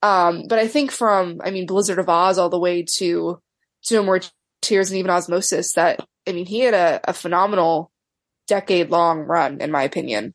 [0.00, 3.40] Um, but I think from, I mean, Blizzard of Oz all the way to,
[3.86, 4.20] to No More
[4.62, 7.90] Tears and even Ozzmosis that, I mean, he had a, a phenomenal
[8.46, 10.34] decade long run, in my opinion.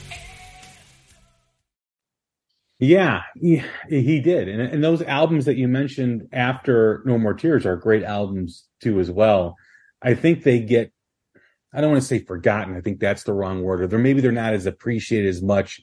[2.83, 4.49] Yeah, he, he did.
[4.49, 8.99] And, and those albums that you mentioned after No More Tears are great albums too,
[8.99, 9.55] as well.
[10.01, 10.91] I think they get,
[11.71, 12.75] I don't want to say forgotten.
[12.75, 13.81] I think that's the wrong word.
[13.81, 15.79] Or they're, maybe they're not as appreciated as much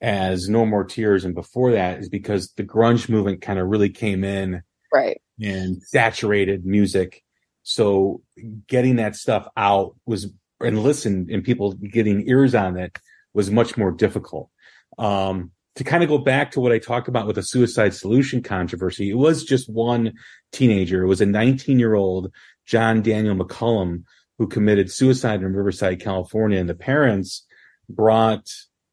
[0.00, 1.24] as No More Tears.
[1.24, 4.62] And before that is because the grunge movement kind of really came in.
[4.94, 5.20] Right.
[5.42, 7.24] And saturated music.
[7.64, 8.22] So
[8.68, 12.96] getting that stuff out was, and listened and people getting ears on it
[13.34, 14.50] was much more difficult.
[14.98, 18.42] Um, to kind of go back to what I talked about with the suicide solution
[18.42, 20.12] controversy, it was just one
[20.50, 21.04] teenager.
[21.04, 22.32] It was a 19 year old
[22.66, 24.02] John Daniel McCollum
[24.38, 26.58] who committed suicide in Riverside, California.
[26.58, 27.46] And the parents
[27.88, 28.48] brought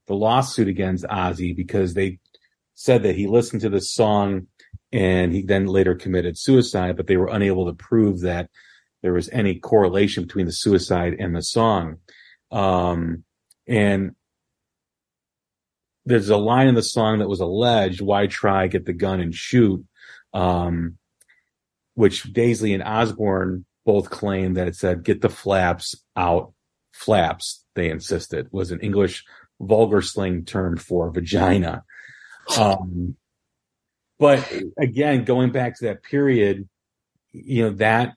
[0.05, 2.19] the lawsuit against Ozzy because they
[2.75, 4.45] said that he listened to this song
[4.91, 8.51] and he then later committed suicide, but they were unable to prove that
[9.01, 11.97] there was any correlation between the suicide and the song.
[12.51, 13.23] Um,
[13.67, 14.15] and
[16.05, 19.33] there's a line in the song that was alleged, why try, get the gun and
[19.33, 19.83] shoot.
[20.33, 20.97] Um,
[21.93, 26.51] which Daisley and Osbourne both claimed that it said, get the flaps out.
[26.91, 29.25] Flaps, they insisted, was an English
[29.59, 31.83] vulgar slang term for vagina.
[32.57, 33.17] Um,
[34.17, 36.69] but again, going back to that period,
[37.33, 38.13] you know, that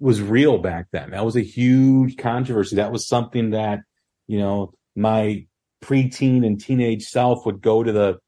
[0.00, 1.10] was real back then.
[1.10, 2.76] That was a huge controversy.
[2.76, 3.80] That was something that,
[4.26, 5.46] you know, my
[5.86, 8.18] preteen and teenage self would go to the,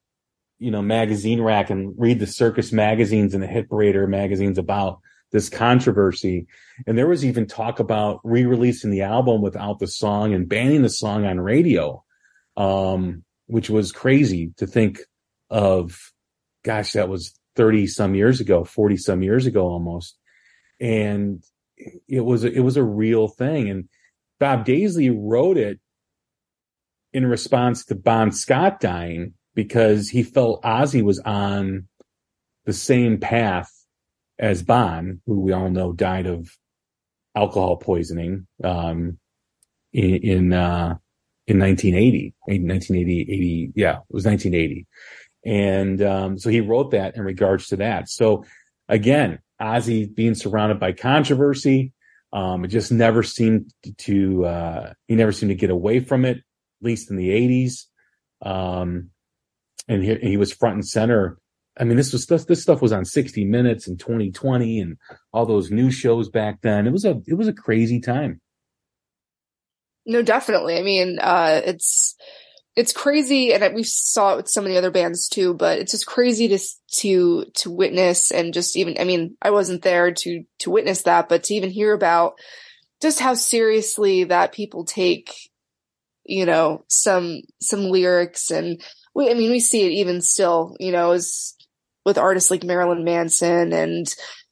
[0.59, 5.00] you know, magazine rack and read the circus magazines and the hit parader magazines about
[5.32, 6.46] this controversy.
[6.86, 10.88] And there was even talk about re-releasing the album without the song and banning the
[10.88, 12.04] song on radio.
[12.56, 15.00] Um, which was crazy to think
[15.50, 15.98] of.
[16.64, 20.16] Gosh, that was 30 some years ago, 40 some years ago almost.
[20.80, 21.42] And
[22.06, 23.70] it was, it was a real thing.
[23.70, 23.88] And
[24.38, 25.80] Bob Daisley wrote it
[27.18, 31.88] in response to Bon Scott dying because he felt Ozzy was on
[32.64, 33.72] the same path
[34.38, 36.48] as Bon, who we all know died of
[37.34, 39.18] alcohol poisoning um,
[39.92, 40.94] in in, uh,
[41.48, 44.86] in 1980, 1980, 80, yeah, it was 1980,
[45.44, 48.08] and um, so he wrote that in regards to that.
[48.08, 48.44] So
[48.88, 51.92] again, Ozzy being surrounded by controversy,
[52.32, 53.74] um, it just never seemed
[54.06, 56.44] to uh, he never seemed to get away from it
[56.80, 57.84] least in the 80s.
[58.42, 59.10] Um,
[59.88, 61.38] and he, he was front and center.
[61.78, 64.96] I mean, this was this, this stuff was on 60 Minutes and 2020 and
[65.32, 66.86] all those new shows back then.
[66.86, 68.40] It was a it was a crazy time.
[70.04, 70.78] No, definitely.
[70.78, 72.16] I mean, uh, it's
[72.74, 75.52] it's crazy, and we saw it with of the other bands too.
[75.52, 76.58] But it's just crazy to
[76.98, 78.96] to to witness and just even.
[78.98, 82.34] I mean, I wasn't there to to witness that, but to even hear about
[83.02, 85.47] just how seriously that people take
[86.28, 88.80] you know, some, some lyrics and
[89.14, 91.54] we, I mean, we see it even still, you know, as
[92.04, 94.06] with artists like Marilyn Manson and,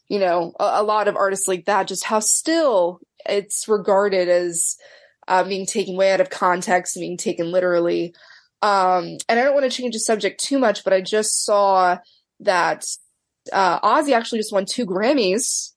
[0.09, 4.77] you know, a, a lot of artists like that, just how still it's regarded as,
[5.29, 8.15] uh, being taken way out of context and being taken literally.
[8.63, 11.99] Um, and I don't want to change the subject too much, but I just saw
[12.41, 12.87] that,
[13.53, 15.73] uh, Ozzy actually just won two Grammys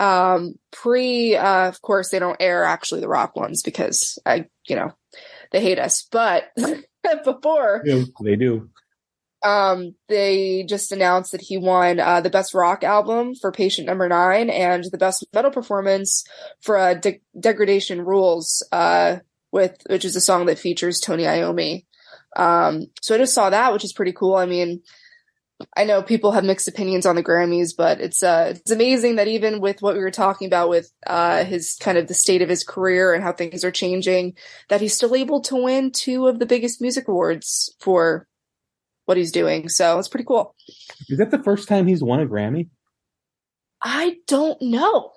[0.00, 4.74] um pre uh of course they don't air actually the rock ones because i you
[4.74, 4.90] know
[5.50, 6.06] they hate us.
[6.10, 6.44] But
[7.24, 8.70] before yeah, they do.
[9.42, 14.06] Um, they just announced that he won uh, the best rock album for Patient Number
[14.08, 16.24] Nine and the best metal performance
[16.60, 19.16] for uh, De- Degradation Rules, uh,
[19.50, 21.86] with which is a song that features Tony Iommi.
[22.36, 24.34] Um, so I just saw that, which is pretty cool.
[24.36, 24.82] I mean,
[25.76, 29.28] I know people have mixed opinions on the Grammys, but it's uh it's amazing that
[29.28, 32.48] even with what we were talking about with uh his kind of the state of
[32.48, 34.34] his career and how things are changing,
[34.68, 38.26] that he's still able to win two of the biggest music awards for
[39.06, 39.68] what he's doing.
[39.68, 40.54] So it's pretty cool.
[41.08, 42.68] Is that the first time he's won a Grammy?
[43.82, 45.12] I don't know.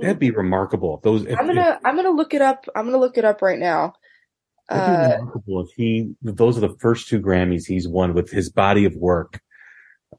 [0.00, 1.00] That'd be remarkable.
[1.02, 2.66] Those if, I'm gonna if, I'm gonna look it up.
[2.76, 3.94] I'm gonna look it up right now.
[4.70, 8.84] Uh, remarkable if he those are the first two Grammys he's won with his body
[8.84, 9.40] of work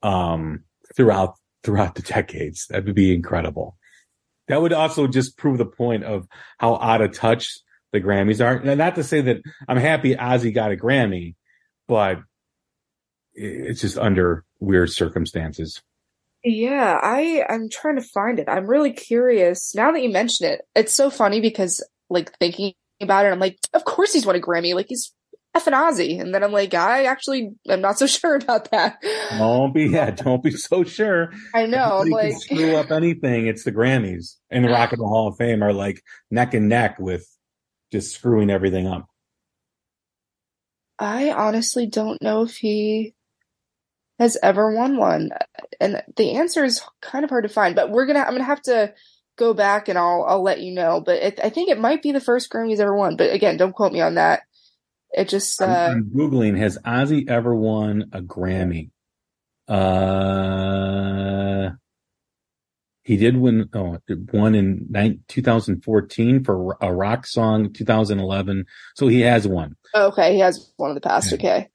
[0.04, 0.64] um
[0.96, 2.68] throughout throughout the decades.
[2.70, 3.78] That would be incredible.
[4.48, 6.28] That would also just prove the point of
[6.58, 7.60] how out of touch
[7.92, 8.58] the Grammys are.
[8.58, 11.36] And not to say that I'm happy Ozzy got a Grammy,
[11.88, 12.20] but
[13.34, 15.82] it's just under weird circumstances.
[16.44, 18.50] Yeah, I I'm trying to find it.
[18.50, 19.76] I'm really curious.
[19.76, 22.74] Now that you mention it, it's so funny because like thinking
[23.04, 23.30] about it.
[23.30, 24.74] I'm like, of course he's won a Grammy.
[24.74, 25.14] Like he's
[25.56, 26.20] effing Ozzy.
[26.20, 29.02] And then I'm like, I actually I'm not so sure about that.
[29.38, 31.32] Don't be, yeah, don't be so sure.
[31.54, 32.04] I know.
[32.08, 33.48] Like, screw up anything.
[33.48, 36.70] It's the Grammys and the Rock and Roll Hall of Fame are like neck and
[36.70, 37.28] neck with
[37.92, 39.08] just screwing everything up.
[40.98, 43.16] I honestly don't know if he
[44.20, 45.32] has ever won one.
[45.80, 48.42] And the answer is kind of hard to find, but we're going to, I'm going
[48.42, 48.94] to have to
[49.42, 51.02] go back and I'll I'll let you know.
[51.02, 53.18] But it, I think it might be the first Grammy he's ever won.
[53.18, 54.44] But again, don't quote me on that.
[55.12, 58.92] It just uh, I'm, I'm googling has Ozzy ever won a Grammy?
[59.68, 61.72] Uh,
[63.04, 63.70] he did win.
[63.74, 63.98] Oh,
[64.32, 67.74] won in 2014 for a rock song.
[67.74, 68.66] 2011,
[68.96, 69.76] so he has one.
[69.94, 71.34] Okay, he has one of the past.
[71.34, 71.70] Okay.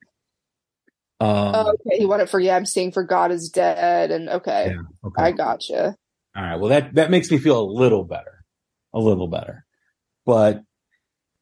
[1.19, 2.55] Um, oh, okay, he won it for yeah.
[2.55, 5.21] I'm seeing for God is Dead, and okay, yeah, okay.
[5.21, 5.95] I gotcha.
[6.37, 6.55] All right.
[6.59, 8.45] Well, that, that makes me feel a little better,
[8.93, 9.65] a little better.
[10.23, 10.61] But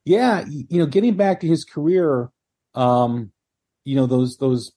[0.06, 2.30] yeah, you know, getting back to his career,
[2.76, 3.32] um,
[3.84, 4.72] you know, those, those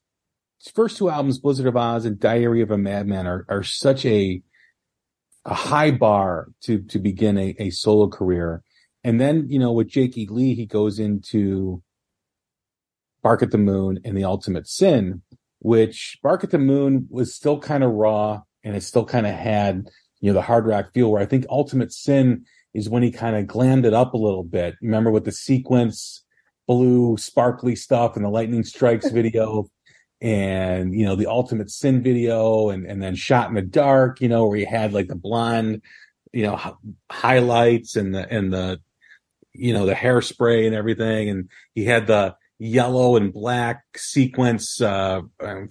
[0.74, 4.42] first two albums, Blizzard of Oz and Diary of a Madman are, are such a,
[5.44, 8.62] a high bar to, to begin a, a solo career.
[9.04, 10.26] And then, you know, with Jake E.
[10.28, 11.80] Lee, he goes into
[13.22, 15.22] Bark at the Moon and The Ultimate Sin,
[15.60, 19.34] which Bark at the Moon was still kind of raw and it still kind of
[19.34, 19.88] had,
[20.20, 22.44] you know, the hard rock feel where I think Ultimate Sin
[22.74, 24.74] is when he kind of glammed it up a little bit.
[24.82, 26.24] Remember with the sequence,
[26.66, 29.70] blue, sparkly stuff and the lightning strikes video
[30.20, 34.28] and, you know, the Ultimate Sin video and, and then Shot in the Dark, you
[34.28, 35.82] know, where he had like the blonde,
[36.32, 36.74] you know, h-
[37.10, 38.80] highlights and the, and the,
[39.52, 41.30] you know, the hairspray and everything.
[41.30, 45.22] And he had the yellow and black sequence, uh,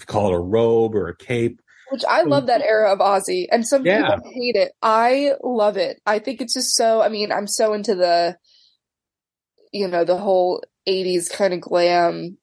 [0.06, 1.62] call it a robe or a cape.
[1.92, 4.02] Which I love that era of Ozzy, and some Yeah.
[4.08, 4.74] people hate it.
[4.82, 6.02] I love it.
[6.06, 7.02] I think it's just so.
[7.02, 8.38] I mean, I'm so into the,
[9.72, 12.38] you know, the whole '80s kind of glam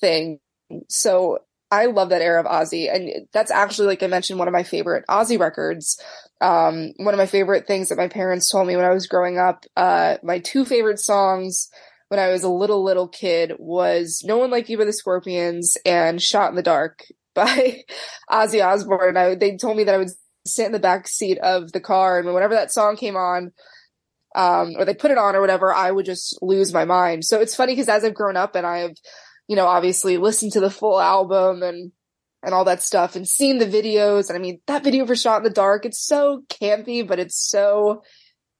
[0.00, 0.40] thing.
[0.88, 4.54] So I love that era of Ozzy, and that's actually, like I mentioned, one of
[4.54, 6.00] my favorite Ozzy records.
[6.40, 9.38] Um, one of my favorite things that my parents told me when I was growing
[9.38, 9.64] up.
[9.76, 11.68] Uh, my two favorite songs
[12.08, 15.76] when I was a little little kid was "No One Like You" by the Scorpions
[15.84, 17.04] and "Shot in the Dark"
[17.34, 17.84] by
[18.30, 19.16] Ozzy Osbourne.
[19.16, 20.10] I, they told me that I would
[20.46, 23.52] sit in the back seat of the car, and whenever that song came on,
[24.34, 27.24] um, or they put it on or whatever, I would just lose my mind.
[27.24, 28.96] So it's funny because as I've grown up and I've,
[29.46, 31.92] you know, obviously listened to the full album and
[32.40, 35.38] and all that stuff and seen the videos, and I mean that video for Shot
[35.38, 38.02] in the Dark, it's so campy, but it's so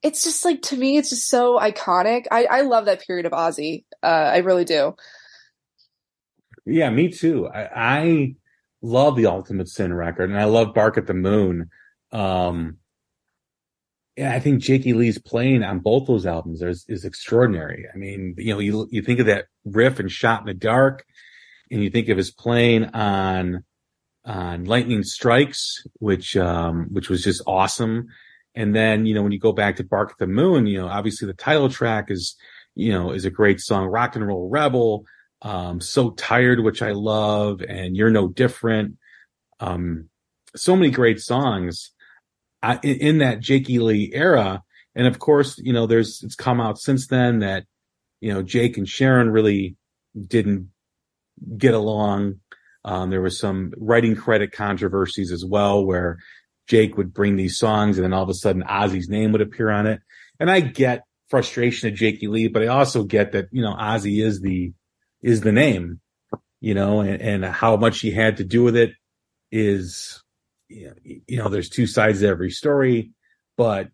[0.01, 2.25] it's just like to me, it's just so iconic.
[2.31, 3.83] I, I love that period of Ozzy.
[4.01, 4.95] Uh, I really do.
[6.65, 7.47] Yeah, me too.
[7.47, 8.35] I, I
[8.81, 11.69] love the Ultimate Sin record, and I love Bark at the Moon.
[12.11, 12.77] Um,
[14.17, 17.85] yeah, I think Jakey Lee's playing on both those albums is, is extraordinary.
[17.93, 21.05] I mean, you know, you you think of that riff and Shot in the Dark,
[21.71, 23.63] and you think of his playing on
[24.25, 28.07] on Lightning Strikes, which um, which was just awesome.
[28.55, 30.87] And then you know when you go back to Bark at the Moon, you know,
[30.87, 32.35] obviously the title track is
[32.75, 35.05] you know is a great song, Rock and Roll Rebel
[35.41, 38.97] um, so tired, which I love, and you're no different.
[39.59, 40.09] Um,
[40.55, 41.91] so many great songs
[42.61, 44.63] I, in, in that Jakey Lee era.
[44.95, 47.65] And of course, you know, there's, it's come out since then that,
[48.19, 49.75] you know, Jake and Sharon really
[50.27, 50.69] didn't
[51.57, 52.39] get along.
[52.83, 56.17] Um, there was some writing credit controversies as well, where
[56.67, 59.69] Jake would bring these songs and then all of a sudden Ozzy's name would appear
[59.69, 60.01] on it.
[60.39, 64.23] And I get frustration of Jakey Lee, but I also get that, you know, Ozzy
[64.23, 64.73] is the,
[65.21, 65.99] is the name,
[66.59, 68.93] you know, and, and how much he had to do with it
[69.51, 70.23] is,
[70.67, 73.11] you know, there's two sides to every story,
[73.57, 73.89] but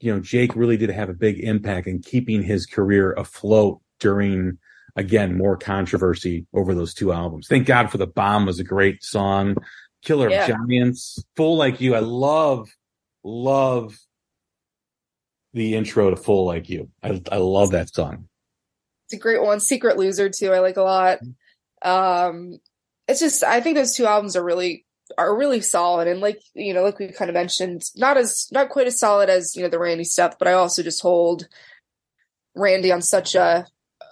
[0.00, 4.56] you know, Jake really did have a big impact in keeping his career afloat during,
[4.96, 7.48] again, more controversy over those two albums.
[7.48, 9.56] Thank God for the Bomb was a great song.
[10.02, 10.48] Killer Yeah.
[10.48, 11.94] Giants, Fool Like You.
[11.94, 12.70] I love,
[13.22, 13.98] love
[15.52, 16.88] the intro to Fool Like You.
[17.02, 18.29] I, I love that song.
[19.10, 19.58] It's a great one.
[19.58, 20.52] Secret Loser too.
[20.52, 21.18] I like a lot.
[21.82, 22.60] Um,
[23.08, 24.86] it's just I think those two albums are really
[25.18, 28.68] are really solid and like you know like we kind of mentioned not as not
[28.68, 31.48] quite as solid as you know the Randy stuff, but I also just hold
[32.54, 33.66] Randy on such a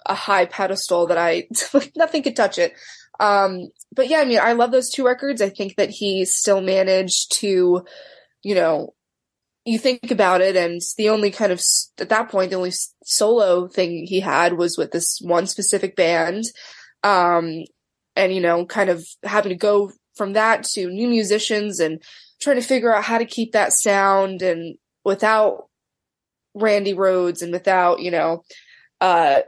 [0.05, 1.47] a high pedestal that I
[1.95, 2.73] nothing could touch it.
[3.21, 5.41] Um, but yeah, I mean I love those two records.
[5.41, 7.85] I think that he still managed to,
[8.43, 8.95] you know,
[9.69, 11.61] you think about it and the only kind of
[11.99, 16.45] at that point the only solo thing he had was with this one specific band.
[17.03, 17.63] Um
[18.15, 22.03] and you know kind of having to go from that to new musicians and
[22.41, 25.67] trying to figure out how to keep that sound and without
[26.53, 28.43] Randy Rhoads and without you know
[28.99, 29.41] uh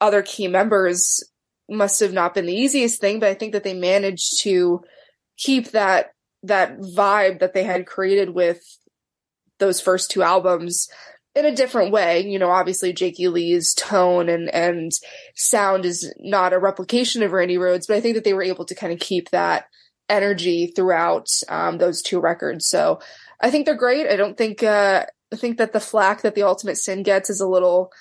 [0.00, 1.24] other key members
[1.68, 4.82] must have not been the easiest thing but I think that they managed to
[5.36, 6.12] keep that
[6.44, 8.62] that vibe that they had created with
[9.58, 10.88] those first two albums
[11.34, 12.20] in a different way.
[12.20, 14.92] You know, obviously Jakey Lee's tone and and
[15.34, 18.64] sound is not a replication of Randy Rhoads, but I think that they were able
[18.64, 19.66] to kind of keep that
[20.08, 22.66] energy throughout um, those two records.
[22.66, 23.00] So
[23.40, 24.08] I think they're great.
[24.08, 27.40] I don't think uh, I think that the flack that the Ultimate Sin gets is
[27.40, 27.92] a little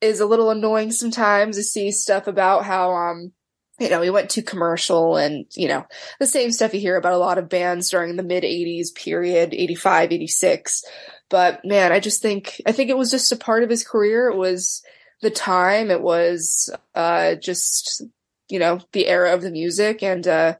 [0.00, 3.32] is a little annoying sometimes to see stuff about how um
[3.78, 5.86] you know, he went too commercial and, you know,
[6.18, 9.52] the same stuff you hear about a lot of bands during the mid 80s period,
[9.52, 10.84] 85, 86.
[11.28, 14.28] But man, I just think, I think it was just a part of his career.
[14.28, 14.82] It was
[15.20, 15.90] the time.
[15.90, 18.02] It was, uh, just,
[18.48, 20.02] you know, the era of the music.
[20.02, 20.56] And, uh,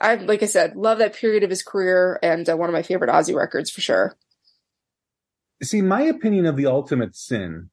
[0.00, 2.82] I, like I said, love that period of his career and uh, one of my
[2.82, 4.16] favorite Ozzy records for sure.
[5.62, 7.70] see my opinion of the ultimate sin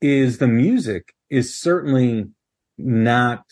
[0.00, 2.26] is the music is certainly
[2.76, 3.44] not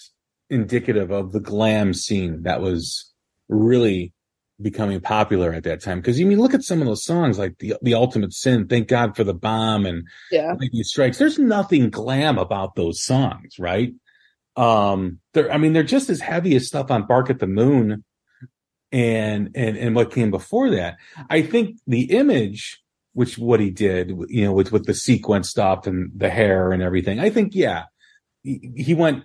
[0.53, 3.13] indicative of the glam scene that was
[3.49, 4.13] really
[4.61, 7.59] becoming popular at that time because you mean look at some of those songs like
[7.59, 10.55] the the ultimate sin thank god for the bomb and Yeah.
[10.83, 13.93] strikes there's nothing glam about those songs right
[14.55, 18.05] Um, they're, I mean, they're just as heavy as stuff on Bark at the Moon
[18.93, 20.99] and, and, and what came before that.
[21.31, 22.79] I think the image,
[23.15, 26.83] which what he did, you know, with, with the sequence stuff and the hair and
[26.83, 27.85] everything, I think, yeah,
[28.43, 29.25] he, he went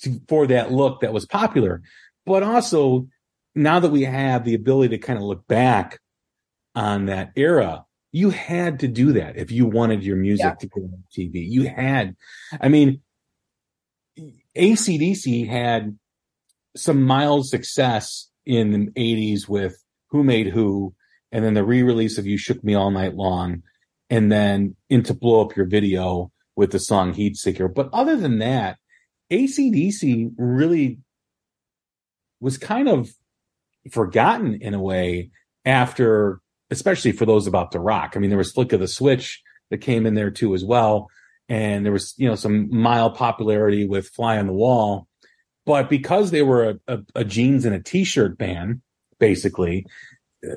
[0.00, 1.82] to, for that look that was popular,
[2.26, 3.08] but also
[3.54, 6.00] now that we have the ability to kind of look back
[6.74, 10.54] on that era, you had to do that if you wanted your music yeah.
[10.54, 11.48] to go on TV.
[11.48, 12.16] You had,
[12.60, 13.00] I mean,
[14.56, 15.98] ACDC had
[16.76, 20.94] some mild success in the 80s with Who Made Who,
[21.32, 23.62] and then the re-release of You Shook Me All Night Long,
[24.10, 27.68] and then into Blow Up Your Video with the song Heat Seeker.
[27.68, 28.78] But other than that,
[29.30, 30.98] ACDC really
[32.40, 33.10] was kind of
[33.90, 35.30] forgotten in a way
[35.64, 38.14] after, especially for those about to rock.
[38.14, 41.08] I mean, there was Flick of the Switch that came in there too as well
[41.48, 45.06] and there was you know some mild popularity with Fly on the Wall,
[45.66, 48.80] but because they were a, a, a jeans and a t-shirt band,
[49.18, 49.86] basically,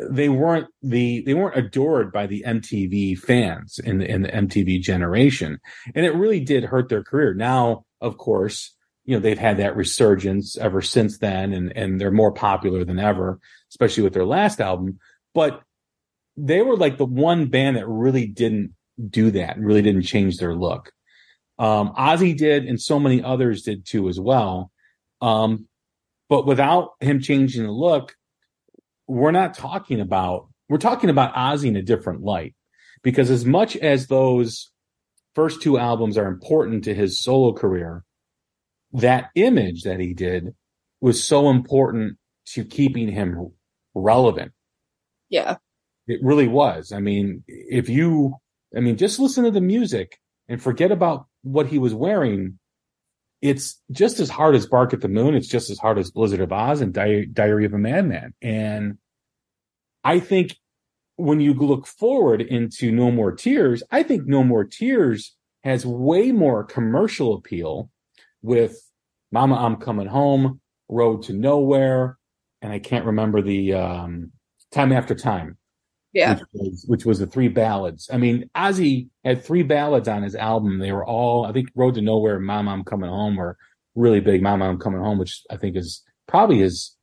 [0.09, 4.81] they weren't the they weren't adored by the MTV fans in the in the MTV
[4.81, 5.59] generation,
[5.93, 7.33] and it really did hurt their career.
[7.33, 8.73] Now, of course,
[9.05, 12.99] you know they've had that resurgence ever since then, and and they're more popular than
[12.99, 13.39] ever,
[13.71, 14.99] especially with their last album.
[15.33, 15.61] But
[16.35, 18.73] they were like the one band that really didn't
[19.09, 20.91] do that really didn't change their look.
[21.59, 24.71] Um, Ozzy did, and so many others did too as well.
[25.21, 25.67] Um,
[26.29, 28.15] but without him changing the look,
[29.07, 32.53] we're not talking about, we're talking about Ozzy in a different light
[33.01, 34.71] because as much as those
[35.37, 38.03] first two albums are important to his solo career,
[38.91, 40.55] that image that he did
[40.99, 42.17] was so important
[42.47, 43.51] to keeping him
[43.93, 44.51] relevant.
[45.29, 45.57] Yeah.
[46.07, 46.91] It really was.
[46.91, 48.33] I mean, if you
[48.75, 52.57] I mean, just listen to the music and forget about what he was wearing.
[53.39, 55.35] It's just as hard as Bark at the Moon.
[55.35, 58.33] It's just as hard as Blizzard of Oz and Di- Diary of a Madman.
[58.41, 58.97] And
[60.03, 60.57] I think
[61.17, 66.31] when you look forward into No More Tears, I think No More Tears has way
[66.31, 67.89] more commercial appeal
[68.41, 68.81] with
[69.31, 72.17] Mama, I'm Coming Home, Road to Nowhere,
[72.61, 74.31] and I can't remember the um,
[74.71, 75.57] Time After Time
[76.17, 78.09] yeah, which was, which was the three ballads.
[78.11, 80.79] I mean, Ozzy had three ballads on his album.
[80.79, 83.55] They were all, I think, Road to Nowhere, Mama, I'm Coming Home were
[83.93, 84.41] really big.
[84.41, 86.95] Mama, I'm Coming Home, which I think is probably his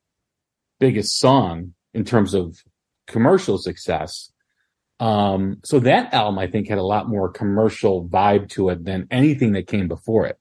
[0.81, 2.57] biggest song in terms of
[3.07, 4.31] commercial success.
[4.99, 9.07] Um, so that album, I think, had a lot more commercial vibe to it than
[9.11, 10.39] anything that came before it.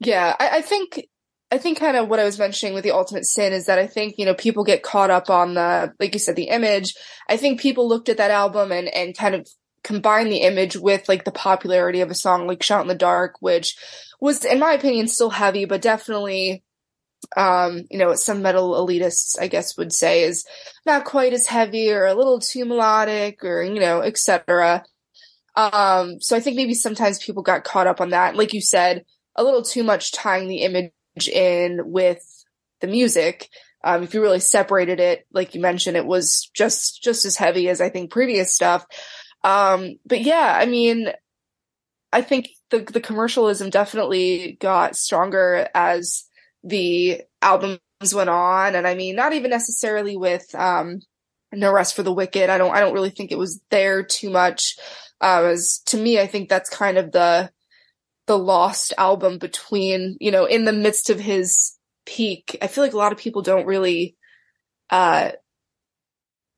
[0.00, 1.06] Yeah, I, I think
[1.50, 3.86] I think kind of what I was mentioning with the ultimate sin is that I
[3.86, 6.94] think, you know, people get caught up on the, like you said, the image.
[7.28, 9.46] I think people looked at that album and, and kind of
[9.84, 13.36] combined the image with like the popularity of a song like Shot in the Dark,
[13.40, 13.76] which
[14.20, 16.64] was, in my opinion, still heavy, but definitely,
[17.36, 20.44] um, you know, some metal elitists, I guess, would say is
[20.86, 24.84] not quite as heavy or a little too melodic or, you know, etc.
[25.56, 28.36] Um, so I think maybe sometimes people got caught up on that.
[28.36, 29.04] Like you said,
[29.36, 30.92] a little too much tying the image
[31.28, 32.22] in with
[32.80, 33.48] the music.
[33.82, 37.68] Um, if you really separated it, like you mentioned, it was just just as heavy
[37.68, 38.86] as I think previous stuff.
[39.42, 41.08] Um, but yeah, I mean,
[42.12, 46.24] I think the the commercialism definitely got stronger as
[46.64, 47.80] the albums
[48.14, 51.00] went on, and I mean, not even necessarily with um,
[51.52, 52.50] No Rest for the Wicked.
[52.50, 54.76] I don't I don't really think it was there too much.
[55.20, 57.50] Uh, as to me, I think that's kind of the
[58.26, 62.56] the lost album between, you know, in the midst of his peak.
[62.62, 64.16] I feel like a lot of people don't really,
[64.90, 65.32] uh,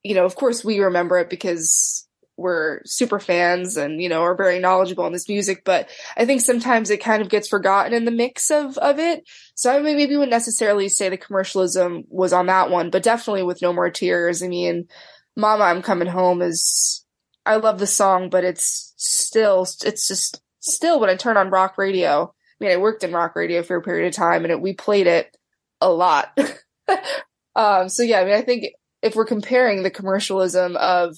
[0.02, 2.05] you know, of course we remember it because
[2.36, 6.40] we're super fans and, you know, are very knowledgeable on this music, but I think
[6.40, 9.24] sometimes it kind of gets forgotten in the mix of, of it.
[9.54, 13.62] So I maybe wouldn't necessarily say the commercialism was on that one, but definitely with
[13.62, 14.42] No More Tears.
[14.42, 14.88] I mean,
[15.34, 17.04] Mama, I'm Coming Home is,
[17.46, 21.78] I love the song, but it's still, it's just still when I turn on rock
[21.78, 24.60] radio, I mean, I worked in rock radio for a period of time and it,
[24.60, 25.34] we played it
[25.80, 26.36] a lot.
[27.56, 28.66] um, so yeah, I mean, I think
[29.02, 31.16] if we're comparing the commercialism of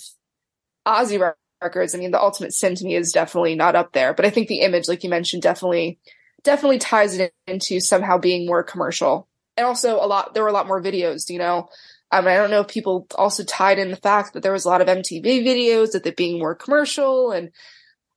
[0.89, 4.25] Ozzy records, I mean, the ultimate sin to me is definitely not up there, but
[4.25, 5.99] I think the image, like you mentioned, definitely,
[6.43, 9.29] definitely ties it into somehow being more commercial.
[9.57, 11.69] And also a lot, there were a lot more videos, you know,
[12.11, 14.69] um, I don't know if people also tied in the fact that there was a
[14.69, 17.51] lot of MTV videos, that they being more commercial and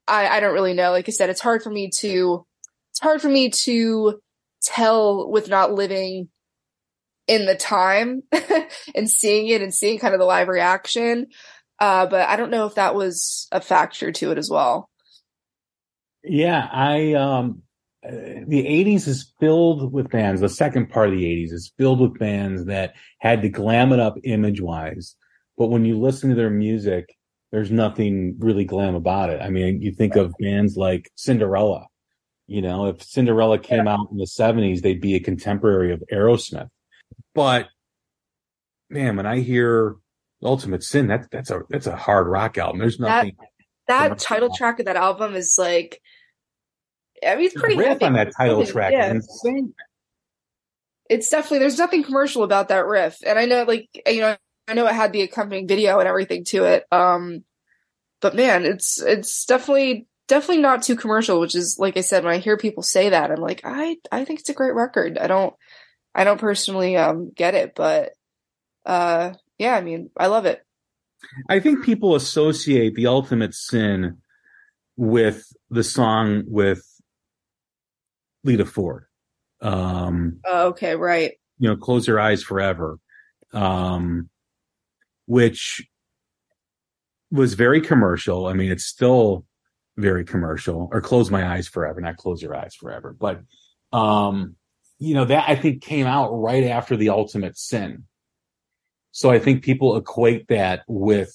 [0.07, 0.91] I, I don't really know.
[0.91, 2.45] Like I said, it's hard for me to,
[2.91, 4.21] it's hard for me to
[4.63, 6.29] tell with not living
[7.27, 8.23] in the time
[8.95, 11.27] and seeing it and seeing kind of the live reaction.
[11.81, 14.87] Uh, but I don't know if that was a factor to it as well.
[16.23, 17.63] Yeah, I um
[18.03, 20.41] the 80s is filled with bands.
[20.41, 23.99] The second part of the 80s is filled with bands that had to glam it
[23.99, 25.15] up image wise.
[25.57, 27.15] But when you listen to their music,
[27.51, 29.41] there's nothing really glam about it.
[29.41, 31.87] I mean, you think of bands like Cinderella.
[32.47, 33.93] You know, if Cinderella came yeah.
[33.93, 36.69] out in the 70s, they'd be a contemporary of Aerosmith.
[37.35, 37.67] But
[38.89, 39.95] man, when I hear
[40.43, 42.79] Ultimate Sin, that's that's a that's a hard rock album.
[42.79, 43.35] There's nothing.
[43.87, 46.01] That, that title track of that album is like
[47.25, 48.05] I mean, it's pretty riff heavy.
[48.05, 48.91] on that title track.
[48.91, 49.11] Yeah.
[49.11, 49.73] Insane.
[51.09, 54.35] It's definitely there's nothing commercial about that riff, and I know like you know
[54.67, 56.85] I know it had the accompanying video and everything to it.
[56.91, 57.43] Um,
[58.21, 61.39] but man, it's it's definitely definitely not too commercial.
[61.39, 64.23] Which is like I said, when I hear people say that, I'm like, I I
[64.23, 65.17] think it's a great record.
[65.17, 65.53] I don't
[66.15, 68.13] I don't personally um get it, but
[68.85, 70.65] uh yeah, I mean, I love it.
[71.47, 74.17] I think people associate the ultimate sin
[74.97, 76.83] with the song with
[78.43, 79.05] Lita Ford.
[79.61, 81.33] Um, oh, okay, right.
[81.59, 82.97] You know, close your eyes forever,
[83.53, 84.31] um,
[85.27, 85.87] which
[87.29, 88.47] was very commercial.
[88.47, 89.45] I mean, it's still
[89.95, 90.89] very commercial.
[90.91, 93.15] Or close my eyes forever, not close your eyes forever.
[93.17, 93.41] But
[93.93, 94.55] um,
[94.97, 98.05] you know, that I think came out right after the Ultimate Sin.
[99.11, 101.33] So I think people equate that with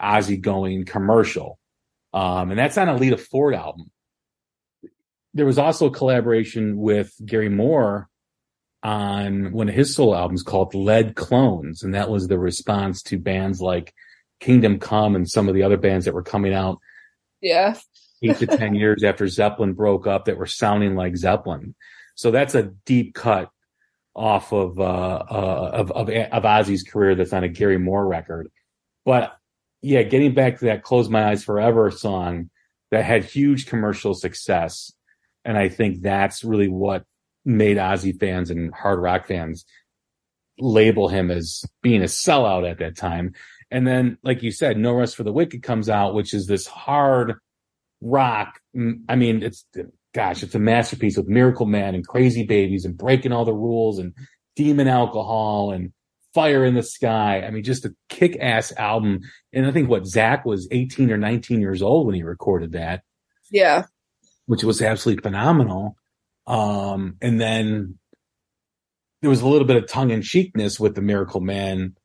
[0.00, 1.58] Ozzy going commercial.
[2.12, 3.90] Um, and that's on a Lita Ford album
[5.34, 8.08] there was also a collaboration with Gary Moore
[8.82, 11.82] on one of his solo albums called Led Clones.
[11.82, 13.94] And that was the response to bands like
[14.40, 16.78] Kingdom Come and some of the other bands that were coming out.
[17.40, 17.76] Yeah.
[18.22, 21.74] eight to 10 years after Zeppelin broke up that were sounding like Zeppelin.
[22.14, 23.50] So that's a deep cut
[24.14, 28.50] off of, uh, uh, of, of, of Ozzy's career that's on a Gary Moore record.
[29.04, 29.36] But
[29.80, 32.50] yeah, getting back to that Close My Eyes Forever song
[32.90, 34.92] that had huge commercial success
[35.44, 37.04] and I think that's really what
[37.44, 39.64] made Ozzy fans and hard rock fans
[40.58, 43.34] label him as being a sellout at that time.
[43.70, 46.66] And then, like you said, No Rest for the Wicked comes out, which is this
[46.66, 47.34] hard
[48.00, 48.60] rock.
[49.08, 49.64] I mean, it's,
[50.14, 53.98] gosh, it's a masterpiece with Miracle Man and Crazy Babies and breaking all the rules
[53.98, 54.14] and
[54.56, 55.92] demon alcohol and
[56.34, 57.42] fire in the sky.
[57.42, 59.20] I mean, just a kick ass album.
[59.52, 63.02] And I think what Zakk was 18 or 19 years old when he recorded that.
[63.50, 63.84] Yeah
[64.46, 65.96] which was absolutely phenomenal.
[66.46, 67.98] Um, and then
[69.20, 71.96] there was a little bit of tongue in cheekness with the Miracle Man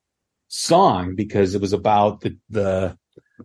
[0.47, 2.97] song because it was about the, the,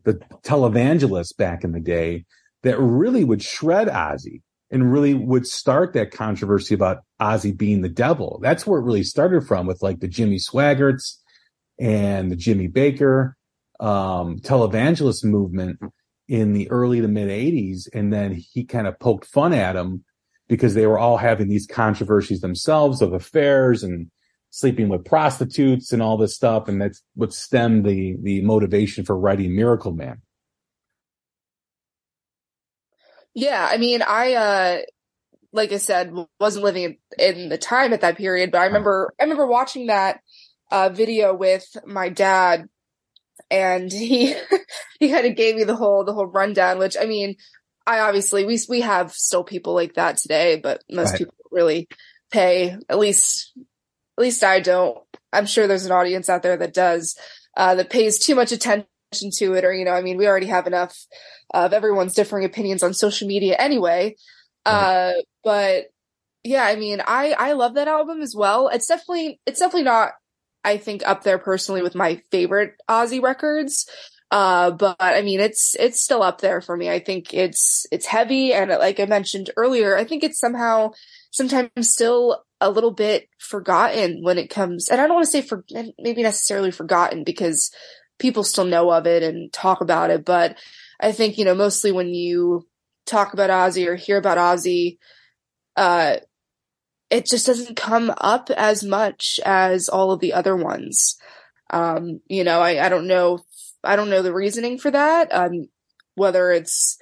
[0.04, 2.26] the televangelist back in the day
[2.62, 4.42] that really would shred Ozzy
[4.72, 8.40] and really would start that controversy about Ozzy being the devil.
[8.42, 11.18] That's where it really started from with like the Jimmy Swaggarts
[11.78, 13.34] and the Jimmy Bakker
[13.78, 15.78] um, televangelist movement
[16.26, 17.86] in the early to mid 80s.
[17.92, 20.04] And then he kind of poked fun at him
[20.48, 24.10] because they were all having these controversies themselves of affairs and
[24.48, 26.66] sleeping with prostitutes and all this stuff.
[26.66, 30.22] And that's what stemmed the, the motivation for writing Miracle Man.
[33.34, 33.66] Yeah.
[33.68, 34.78] I mean, I, uh,
[35.52, 39.24] like I said, wasn't living in the time at that period, but I remember, I
[39.24, 40.20] remember watching that,
[40.70, 42.68] uh, video with my dad
[43.50, 44.34] and he
[45.00, 47.36] he kind of gave me the whole the whole rundown which i mean
[47.86, 51.18] i obviously we we have still people like that today but most right.
[51.18, 51.88] people really
[52.30, 53.52] pay at least
[54.16, 54.98] at least i don't
[55.32, 57.16] i'm sure there's an audience out there that does
[57.54, 60.46] uh, that pays too much attention to it or you know i mean we already
[60.46, 61.06] have enough
[61.52, 64.14] of everyone's differing opinions on social media anyway
[64.66, 65.12] uh
[65.44, 65.84] but
[66.44, 70.12] yeah i mean i i love that album as well it's definitely it's definitely not
[70.64, 73.88] I think up there personally with my favorite Ozzy records.
[74.30, 76.88] Uh, but I mean, it's, it's still up there for me.
[76.88, 78.52] I think it's, it's heavy.
[78.54, 80.92] And like I mentioned earlier, I think it's somehow
[81.30, 85.42] sometimes still a little bit forgotten when it comes, and I don't want to say
[85.42, 85.64] for
[85.98, 87.70] maybe necessarily forgotten because
[88.22, 90.24] people still know of it and talk about it.
[90.24, 90.56] But
[91.00, 92.66] I think, you know, mostly when you
[93.04, 94.98] talk about Ozzy or hear about Ozzy,
[95.76, 96.16] uh,
[97.10, 101.18] it just doesn't come up as much as all of the other ones.
[101.70, 103.40] Um, you know, I, I don't know,
[103.82, 105.34] I don't know the reasoning for that.
[105.34, 105.68] Um,
[106.14, 106.98] whether it's,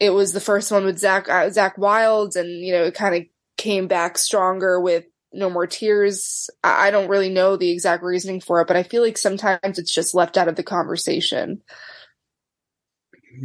[0.00, 3.14] it was the first one with Zakk, uh, Zakk Wylde and, you know, it kind
[3.14, 3.22] of
[3.56, 6.48] came back stronger with No More Tears.
[6.64, 9.92] I, don't really know the exact reasoning for it, but I feel like sometimes it's
[9.92, 11.62] just left out of the conversation.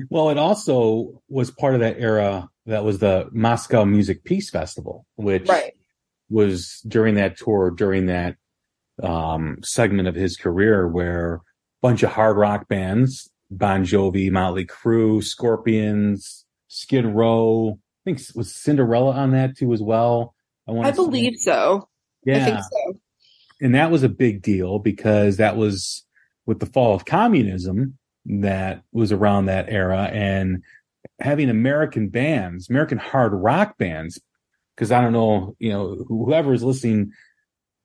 [0.10, 5.06] Well, it also was part of that era that was the Moscow Music Peace Festival,
[5.16, 5.74] which right.
[6.30, 8.38] was during that tour, during that
[9.02, 11.42] um, segment of his career where a
[11.82, 18.56] bunch of hard rock bands, Bon Jovi, Motley Crue, Scorpions, Skid Row, I think was
[18.56, 20.34] Cinderella on that too as well.
[20.68, 21.90] I, I believe so.
[22.26, 22.38] Yeah.
[22.38, 23.00] I think so.
[23.62, 26.06] And that was a big deal because that was
[26.46, 30.64] with the fall of communism that was around that era and
[31.20, 34.20] having American bands, American hard rock bands,
[34.76, 37.12] because I don't know, you know, whoever is listening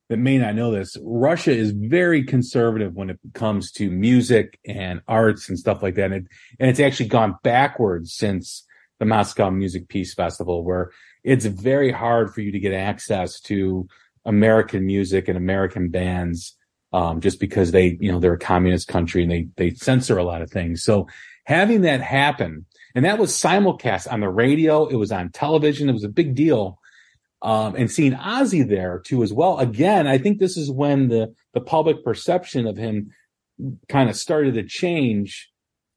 [0.09, 5.03] that may not know this, Russia is very conservative when it comes to music and
[5.07, 6.07] arts and stuff like that.
[6.07, 6.27] And, it,
[6.59, 8.65] and it's actually gone backwards since
[8.99, 10.91] the Moscow Music Peace Festival, where
[11.29, 13.87] it's very hard for you to get access to
[14.25, 16.57] American music and American bands,
[16.93, 20.25] um, just because they, you know, they're a communist country and they, they censor a
[20.25, 20.83] lot of things.
[20.83, 21.07] So
[21.45, 25.93] having that happen, and that was simulcast on the radio, it was on television, it
[25.93, 26.79] was a big deal
[27.43, 29.59] um, and seeing Ozzy there too as well.
[29.59, 33.11] Again, I think this is when the the public perception of him
[33.89, 35.51] kind of started to change,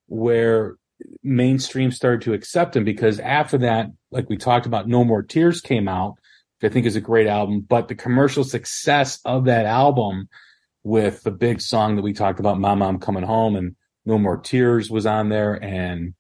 [0.08, 0.76] where
[1.24, 5.62] mainstream started to accept him because after that, like we talked about, No More Tears
[5.62, 6.16] came out,
[6.60, 10.30] which I think is a great album, but the commercial success of that album
[10.84, 13.76] with the big song that we talked about, Mama, I'm Coming Home, and
[14.06, 16.14] No More Tears was on there, and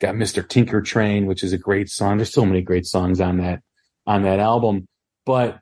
[0.00, 0.46] got Mr.
[0.46, 2.16] Tinker Train, which is a great song.
[2.16, 3.60] There's so many great songs on that
[4.06, 4.86] on that album.
[5.24, 5.60] But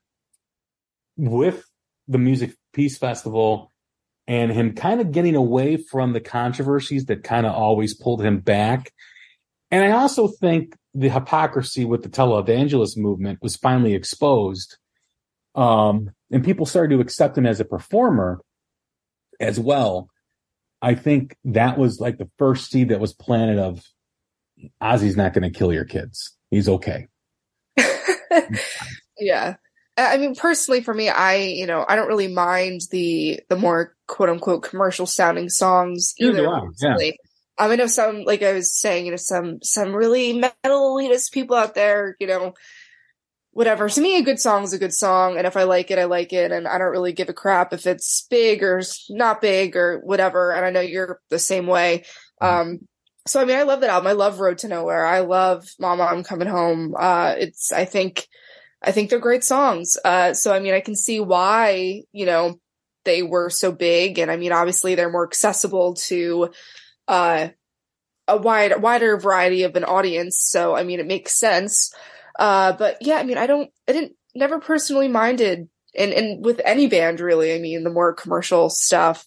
[1.17, 1.65] with
[2.09, 3.70] the Music Peace Festival
[4.31, 8.39] and him kind of getting away from the controversies that kind of always pulled him
[8.39, 8.93] back.
[9.73, 14.77] And I also think the hypocrisy with the televangelist movement was finally exposed.
[15.57, 18.40] Um, and people started to accept him as a performer
[19.40, 20.09] as well.
[20.81, 23.85] I think that was like the first seed that was planted of
[24.81, 26.36] Ozzy's not going to kill your kids.
[26.52, 27.09] He's okay.
[29.19, 29.57] yeah.
[29.97, 33.97] I mean, personally, for me, I you know I don't really mind the the more
[34.11, 36.43] quote unquote commercial sounding songs either.
[36.82, 36.97] Yeah.
[37.59, 41.57] I know some like I was saying, you know, some some really metal elitist people
[41.57, 42.55] out there, you know,
[43.53, 43.89] whatever.
[43.89, 46.05] To me, a good song is a good song, and if I like it, I
[46.05, 49.77] like it, and I don't really give a crap if it's big or not big
[49.77, 50.53] or whatever.
[50.53, 52.05] And I know you're the same way.
[52.43, 52.61] Mm-hmm.
[52.73, 52.78] Um,
[53.27, 54.09] so I mean, I love that album.
[54.09, 55.07] I love Road to Nowhere.
[55.07, 56.95] I love Mama, I'm Coming Home.
[56.99, 58.27] Uh, it's I think
[58.82, 59.97] I think they're great songs.
[60.03, 62.59] Uh, so I mean, I can see why you know
[63.05, 66.51] they were so big, and I mean, obviously they're more accessible to
[67.09, 67.49] uh,
[68.29, 70.39] a wide wider variety of an audience.
[70.41, 71.93] So I mean, it makes sense.
[72.39, 76.61] Uh, but yeah, I mean, I don't, I didn't never personally minded, and and with
[76.65, 77.55] any band really.
[77.55, 79.27] I mean, the more commercial stuff.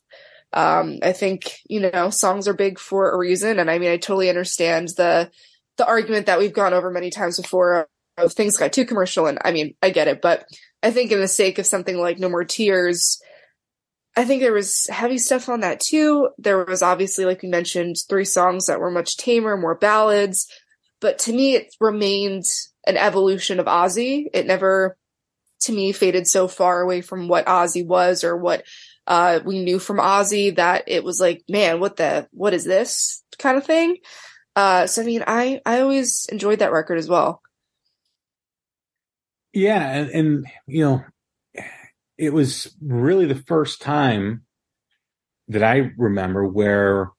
[0.55, 3.57] Um, I think, you know, songs are big for a reason.
[3.57, 5.31] And I mean, I totally understand the,
[5.77, 7.87] the argument that we've gone over many times before
[8.19, 9.25] of things got too commercial.
[9.25, 10.45] And I mean, I get it, but
[10.83, 13.19] I think in the sake of something like No More Tears,
[14.15, 16.29] I think there was heavy stuff on that too.
[16.37, 20.47] There was obviously, like we mentioned, three songs that were much tamer, more ballads.
[21.01, 22.43] But to me, it remained
[22.85, 24.27] an evolution of Ozzy.
[24.33, 24.97] It never,
[25.61, 28.63] to me, faded so far away from what Ozzy was or what
[29.07, 33.23] uh, we knew from Ozzy that it was like, man, what the, what is this
[33.39, 33.97] kind of thing?
[34.55, 37.41] Uh, so I mean, I, I always enjoyed that record as well.
[39.51, 39.91] Yeah.
[39.91, 41.03] And, and, you know,
[42.17, 44.43] it was really the first time
[45.47, 47.11] that I remember where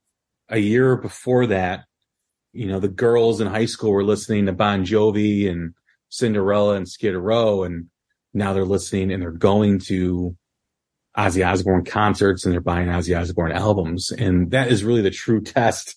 [0.49, 1.85] a year before that,
[2.53, 5.73] you know, the girls in high school were listening to Bon Jovi and
[6.09, 7.87] Cinderella and Skid Row, and
[8.33, 10.35] now they're listening and they're going to
[11.17, 14.11] Ozzy Osbourne concerts and they're buying Ozzy Osbourne albums.
[14.11, 15.95] And that is really the true test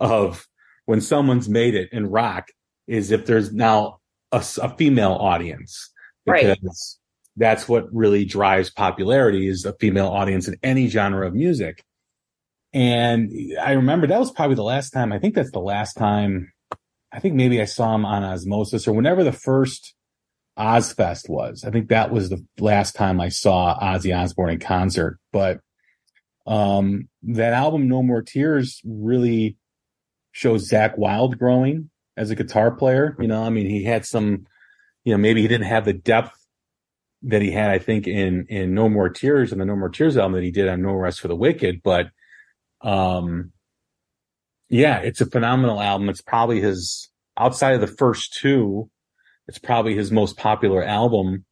[0.00, 0.46] of
[0.86, 2.48] when someone's made it in rock
[2.86, 4.00] is if there's now
[4.32, 5.90] a, a female audience.
[6.24, 6.58] Because right.
[7.38, 11.84] That's what really drives popularity is a female audience in any genre of music.
[12.72, 13.32] And
[13.62, 16.52] I remember that was probably the last time, I think that's the last time,
[17.12, 19.94] I think maybe I saw him on Ozzmosis or whenever the first
[20.58, 21.64] Ozzfest was.
[21.64, 25.18] I think that was the last time I saw Ozzy Osbourne in concert.
[25.32, 25.60] But
[26.46, 29.56] um, that album, No More Tears, really
[30.32, 33.16] shows Zakk Wylde growing as a guitar player.
[33.20, 34.46] You know, I mean, he had some,
[35.04, 36.37] you know, maybe he didn't have the depth
[37.22, 40.16] that he had, I think, in in No More Tears and the No More Tears
[40.16, 41.82] album that he did on No Rest for the Wicked.
[41.82, 42.06] But
[42.80, 43.52] um,
[44.68, 46.08] yeah, it's a phenomenal album.
[46.08, 48.90] It's probably his outside of the first two
[49.48, 51.46] it's probably his most popular album.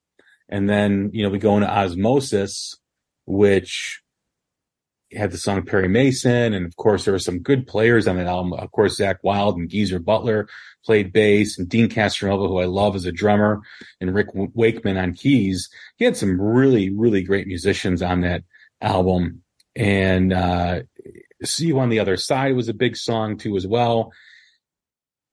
[0.48, 2.76] And then, you know, we go into Ozzmosis,
[3.24, 4.02] which
[5.16, 6.54] had the song Perry Mason.
[6.54, 8.52] And of course, there were some good players on that album.
[8.52, 10.48] Of course, Zakk Wylde and Geezer Butler
[10.84, 13.60] played bass and Deen Castronovo, who I love as a drummer
[14.00, 15.68] and Rick Wakeman on keys.
[15.96, 18.44] He had some really, really great musicians on that
[18.80, 19.42] album.
[19.74, 20.82] And, uh,
[21.44, 24.12] See You on the Other Side was a big song too as well.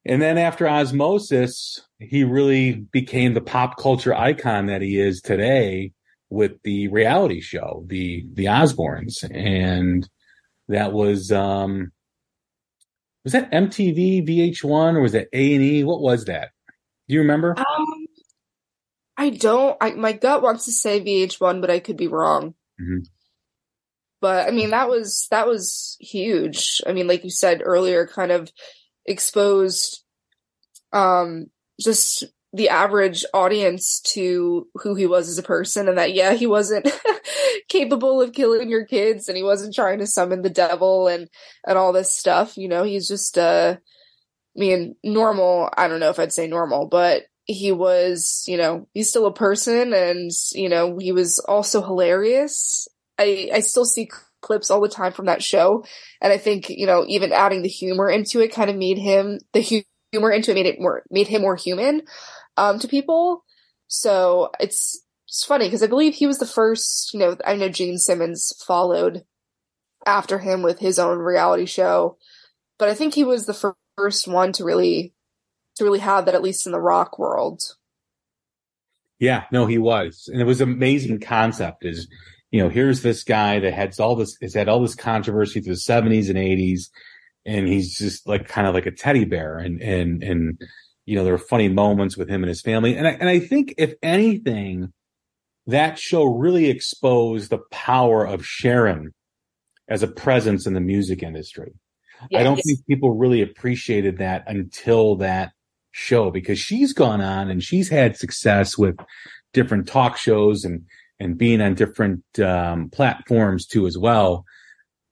[0.05, 5.93] And then after Ozzmosis, he really became the pop culture icon that he is today
[6.33, 10.07] with the reality show, the the Osbournes, and
[10.67, 11.91] that was um
[13.23, 15.83] was that MTV VH1 or was that A and E?
[15.83, 16.49] What was that?
[17.07, 17.55] Do you remember?
[17.57, 18.07] Um,
[19.15, 19.77] I don't.
[19.79, 22.55] I my gut wants to say VH1, but I could be wrong.
[22.81, 23.03] Mm-hmm.
[24.19, 26.81] But I mean, that was that was huge.
[26.87, 28.51] I mean, like you said earlier, kind of
[29.05, 30.03] exposed
[30.91, 31.47] um
[31.79, 32.23] just
[32.53, 36.87] the average audience to who he was as a person and that yeah he wasn't
[37.67, 41.27] capable of killing your kids and he wasn't trying to summon the devil and
[41.67, 46.09] and all this stuff you know he's just uh i mean normal i don't know
[46.09, 50.69] if i'd say normal but he was you know he's still a person and you
[50.69, 52.87] know he was also hilarious.
[53.19, 54.09] I i still see
[54.41, 55.85] clips all the time from that show
[56.21, 59.39] and i think you know even adding the humor into it kind of made him
[59.53, 59.61] the
[60.11, 62.01] humor into it made it more made him more human
[62.57, 63.43] um, to people.
[63.87, 67.13] So it's it's funny because I believe he was the first.
[67.13, 69.23] You know, I know Gene Simmons followed
[70.05, 72.17] after him with his own reality show,
[72.77, 75.13] but I think he was the first one to really
[75.75, 77.61] to really have that at least in the rock world.
[79.19, 81.85] Yeah, no, he was, and it was amazing concept.
[81.85, 82.07] Is
[82.51, 85.73] you know, here's this guy that had all this has had all this controversy through
[85.73, 86.91] the seventies and eighties,
[87.45, 90.61] and he's just like kind of like a teddy bear, and and and
[91.05, 92.95] you know, there were funny moments with him and his family.
[92.95, 94.93] And I, and I think if anything,
[95.67, 99.13] that show really exposed the power of Sharon
[99.87, 101.73] as a presence in the music industry.
[102.29, 102.39] Yes.
[102.39, 105.51] I don't think people really appreciated that until that
[105.91, 108.95] show because she's gone on and she's had success with
[109.51, 110.85] different talk shows and,
[111.19, 114.45] and being on different, um, platforms too as well.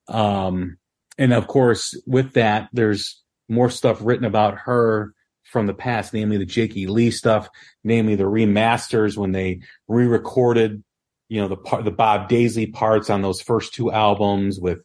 [0.08, 0.78] Um,
[1.18, 5.14] and of course with that, there's more stuff written about her
[5.52, 7.50] from the past, namely the Jakey Lee stuff,
[7.84, 9.60] namely the remasters when they
[9.90, 10.82] re-recorded,
[11.28, 14.80] you know, the part, the Bob Daisley parts on those first two albums with,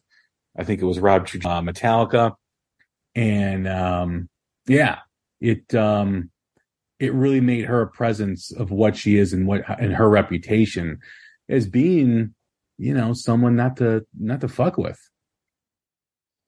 [0.57, 2.33] I think it was Rob uh, Metallica.
[3.15, 4.29] And, um,
[4.67, 4.99] yeah,
[5.39, 6.31] it, um,
[6.99, 10.99] it really made her a presence of what she is and what, and her reputation
[11.47, 12.35] as being,
[12.77, 14.99] you know, someone not to, not to fuck with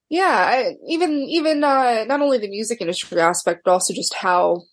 [0.10, 4.64] yeah I, even even uh not only the music industry aspect but also just how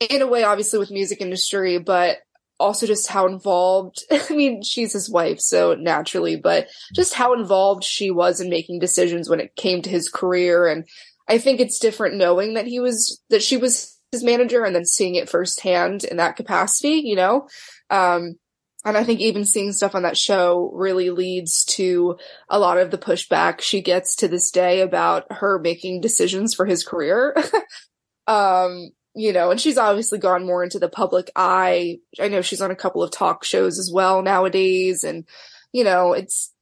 [0.00, 2.18] in a way obviously with music industry but
[2.60, 7.84] also just how involved i mean she's his wife so naturally but just how involved
[7.84, 10.84] she was in making decisions when it came to his career and
[11.28, 14.84] i think it's different knowing that he was that she was his manager and then
[14.84, 17.48] seeing it firsthand in that capacity you know?
[17.88, 18.36] Um
[18.84, 22.16] and I think even seeing stuff on that show really leads to
[22.48, 26.66] a lot of the pushback she gets to this day about her making decisions for
[26.66, 27.36] his career.
[28.26, 31.98] um, you know, and she's obviously gone more into the public eye.
[32.18, 35.04] I know she's on a couple of talk shows as well nowadays.
[35.04, 35.26] And,
[35.72, 36.52] you know, it's,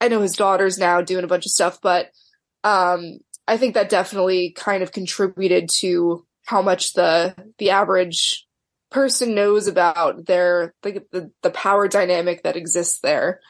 [0.00, 2.10] I know his daughter's now doing a bunch of stuff, but,
[2.64, 3.18] um,
[3.48, 8.46] I think that definitely kind of contributed to how much the, the average
[8.92, 13.40] person knows about their the, the, the power dynamic that exists there.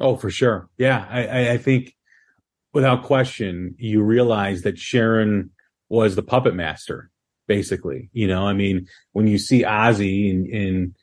[0.00, 0.68] Oh, for sure.
[0.78, 1.94] Yeah, I, I think
[2.72, 5.50] without question, you realize that Sharon
[5.88, 7.10] was the puppet master,
[7.46, 8.10] basically.
[8.12, 10.94] You know, I mean, when you see Ozzy and, in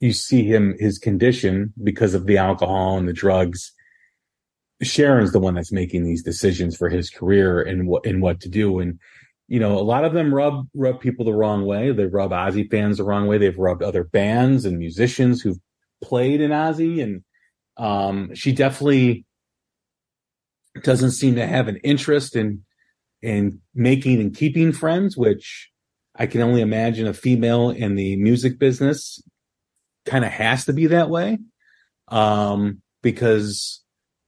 [0.00, 3.72] you see him, his condition because of the alcohol and the drugs,
[4.80, 8.48] Sharon's the one that's making these decisions for his career and what, and what to
[8.48, 8.78] do.
[8.78, 9.00] And,
[9.48, 11.90] you know, a lot of them rub rub people the wrong way.
[11.90, 13.38] They rub Ozzy fans the wrong way.
[13.38, 15.58] They've rubbed other bands and musicians who've
[16.04, 17.24] played in Ozzy, and
[17.78, 19.24] um, she definitely
[20.82, 22.64] doesn't seem to have an interest in
[23.22, 25.70] in making and keeping friends, which
[26.14, 29.22] I can only imagine a female in the music business
[30.04, 31.38] kind of has to be that way.
[32.08, 33.82] Um, because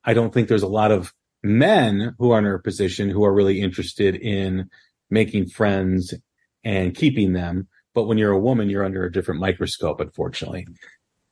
[0.05, 3.33] I don't think there's a lot of men who are in her position who are
[3.33, 4.69] really interested in
[5.11, 6.15] making friends
[6.65, 7.69] and keeping them.
[7.95, 10.67] But when you're a woman, you're under a different microscope, unfortunately.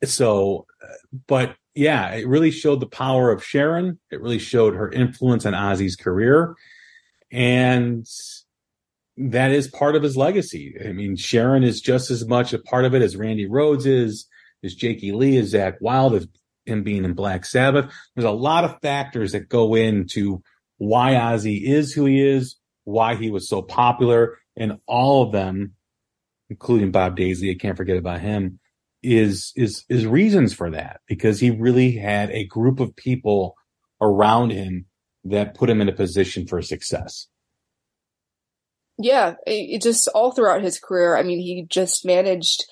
[0.05, 0.95] So, uh,
[1.27, 3.99] but yeah, it really showed the power of Sharon.
[4.11, 6.55] It really showed her influence on Ozzy's career.
[7.31, 8.07] And
[9.17, 10.77] that is part of his legacy.
[10.85, 14.27] I mean, Sharon is just as much a part of it as Randy Rhoads is,
[14.65, 16.29] as Jakey Lee, as Zakk Wylde, as
[16.67, 17.93] him being in Black Sabbath.
[18.15, 20.43] There's a lot of factors that go into
[20.77, 22.57] why Ozzy is who he is,
[22.89, 25.75] why he was so popular, and all of them,
[26.49, 28.59] including Bob Daisley, I can't forget about him,
[29.03, 33.57] is is is reasons for that because he really had a group of people
[34.01, 34.87] around him
[35.25, 37.29] that put him in a position for success.
[38.97, 41.17] Yeah, it, just all throughout his career.
[41.17, 42.65] I mean, he just managed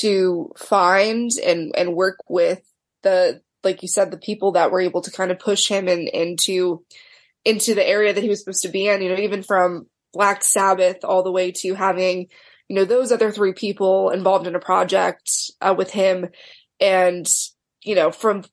[0.00, 2.60] to find and and work with
[3.02, 6.08] the like you said the people that were able to kind of push him in,
[6.08, 6.84] into
[7.44, 9.02] into the area that he was supposed to be in.
[9.02, 12.28] You know, even from Black Sabbath all the way to having
[12.68, 16.28] you know those other three people involved in a project uh, with him,
[16.80, 17.28] and
[17.82, 18.44] you know from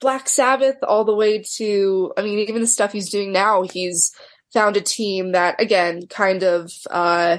[0.00, 3.62] Black Sabbath all the way to I mean even the stuff he's doing now.
[3.62, 4.12] He's
[4.52, 7.38] found a team that again kind of uh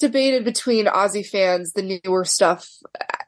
[0.00, 2.68] debated between Ozzy fans the newer stuff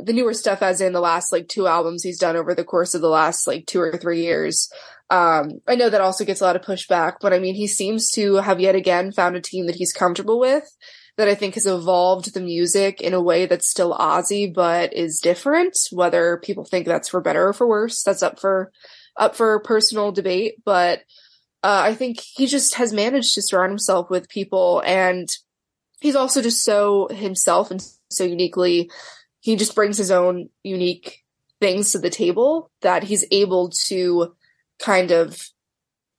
[0.00, 2.94] the newer stuff as in the last like two albums he's done over the course
[2.94, 4.72] of the last like two or three years.
[5.10, 8.10] Um, I know that also gets a lot of pushback, but I mean he seems
[8.12, 10.64] to have yet again found a team that he's comfortable with
[11.18, 15.20] that I think has evolved the music in a way that's still Ozzy but is
[15.20, 15.78] different.
[15.92, 18.72] Whether people think that's for better or for worse, that's up for
[19.16, 21.00] up for personal debate, but
[21.62, 25.28] uh, I think he just has managed to surround himself with people and
[26.02, 28.90] he's also just so himself and so uniquely
[29.40, 31.24] he just brings his own unique
[31.60, 34.34] things to the table that he's able to
[34.80, 35.48] kind of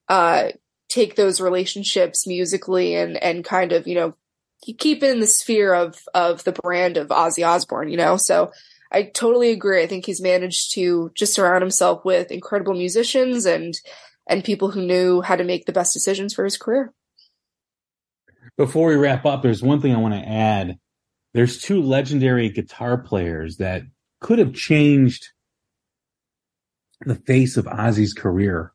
[0.07, 0.49] uh
[0.89, 4.15] take those relationships musically and and kind of you know
[4.77, 8.17] keep in the sphere of of the brand of Ozzy Osbourne you know?
[8.17, 8.51] So
[8.91, 9.81] I totally agree.
[9.81, 13.73] I think he's managed to just surround himself with incredible musicians and
[14.29, 16.93] and people who knew how to make the best decisions for his career
[18.57, 20.77] before we wrap up, there's one thing I want to add.
[21.33, 23.83] There's two legendary guitar players that
[24.21, 25.29] could have changed
[27.05, 28.71] the face of Ozzy's career,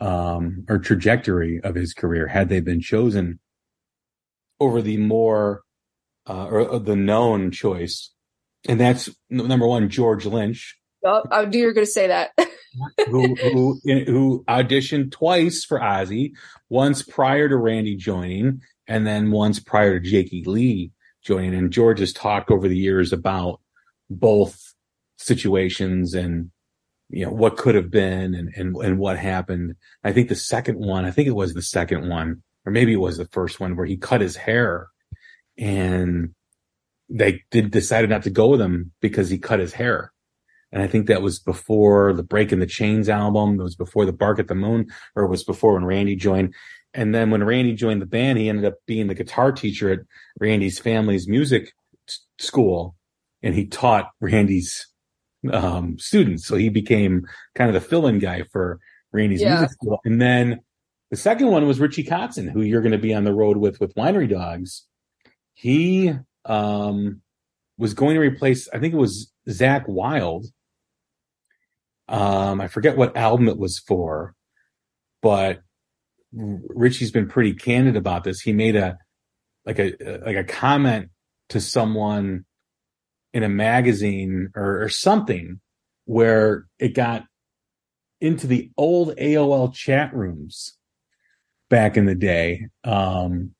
[0.00, 3.38] um, or trajectory of his career had they been chosen
[4.58, 5.62] over the more,
[6.28, 8.10] uh, or the known choice.
[8.66, 10.78] And that's number one, George Lynch.
[11.04, 12.30] Oh, I knew you were going to say that.
[13.08, 16.32] who, who, who auditioned twice for Ozzy,
[16.68, 20.92] once prior to Randy joining, and then once prior to Jakey Lee
[21.22, 21.54] joining.
[21.54, 23.60] And George has talked over the years about
[24.10, 24.74] both
[25.18, 26.50] situations and
[27.08, 29.76] you know what could have been and and and what happened.
[30.02, 32.96] I think the second one, I think it was the second one, or maybe it
[32.96, 34.88] was the first one where he cut his hair
[35.58, 36.34] and
[37.08, 40.12] they did decided not to go with him because he cut his hair.
[40.72, 43.60] And I think that was before the Breaking the Chains album.
[43.60, 46.54] It was before the Bark at the Moon, or it was before when Randy joined.
[46.94, 50.00] And then when Randy joined the band, he ended up being the guitar teacher at
[50.38, 51.72] Randy's family's music
[52.38, 52.96] school,
[53.42, 54.86] and he taught Randy's
[55.50, 56.46] um, students.
[56.46, 58.78] So he became kind of the fill-in guy for
[59.12, 59.60] Randy's yeah.
[59.60, 60.00] music school.
[60.04, 60.60] And then
[61.10, 63.80] the second one was Richie Kotzen, who you're going to be on the road with
[63.80, 64.86] with Winery Dogs.
[65.54, 66.12] He
[66.44, 67.20] um,
[67.78, 70.46] was going to replace, I think it was Zakk Wylde.
[72.08, 74.34] Um, I forget what album it was for,
[75.22, 75.62] but
[76.32, 78.40] Richie's been pretty candid about this.
[78.40, 78.98] He made a
[79.66, 79.94] like a
[80.24, 81.10] like a comment
[81.50, 82.44] to someone
[83.32, 85.60] in a magazine or, or something
[86.04, 87.24] where it got
[88.20, 90.76] into the old AOL chat rooms
[91.68, 92.66] back in the day.
[92.84, 93.52] Um,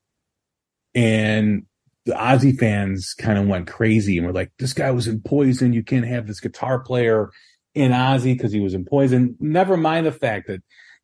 [0.94, 1.66] and
[2.04, 5.72] the Ozzy fans kind of went crazy and were like, this guy was in poison.
[5.72, 7.30] You can't have this guitar player
[7.74, 9.36] in Ozzy because he was in poison.
[9.40, 10.62] Never mind the fact that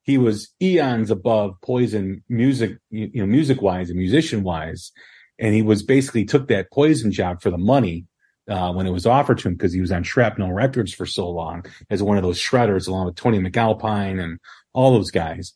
[0.09, 4.91] he was eons above Poison music, you know, music wise and musician wise.
[5.39, 8.07] And he was basically took that Poison job for the money
[8.49, 11.29] uh, when it was offered to him because he was on Shrapnel Records for so
[11.29, 14.39] long as one of those shredders along with Tony MacAlpine and
[14.73, 15.53] all those guys.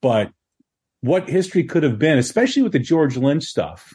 [0.00, 0.32] But
[1.02, 3.94] what history could have been, especially with the George Lynch stuff.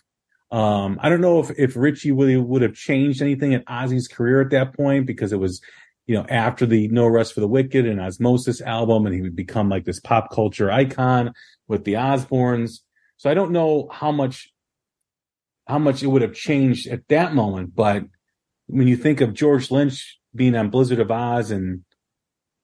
[0.51, 4.51] Um, I don't know if, if Richie would have changed anything in Ozzy's career at
[4.51, 5.59] that point because it was
[6.07, 9.35] you know, after the No Rest for the Wicked and Ozzmosis album, and he would
[9.35, 11.33] become like this pop culture icon
[11.67, 12.79] with the Osbournes.
[13.17, 14.49] So I don't know how much,
[15.67, 17.75] how much it would have changed at that moment.
[17.75, 18.05] But
[18.67, 21.83] when you think of George Lynch being on Blizzard of Oz and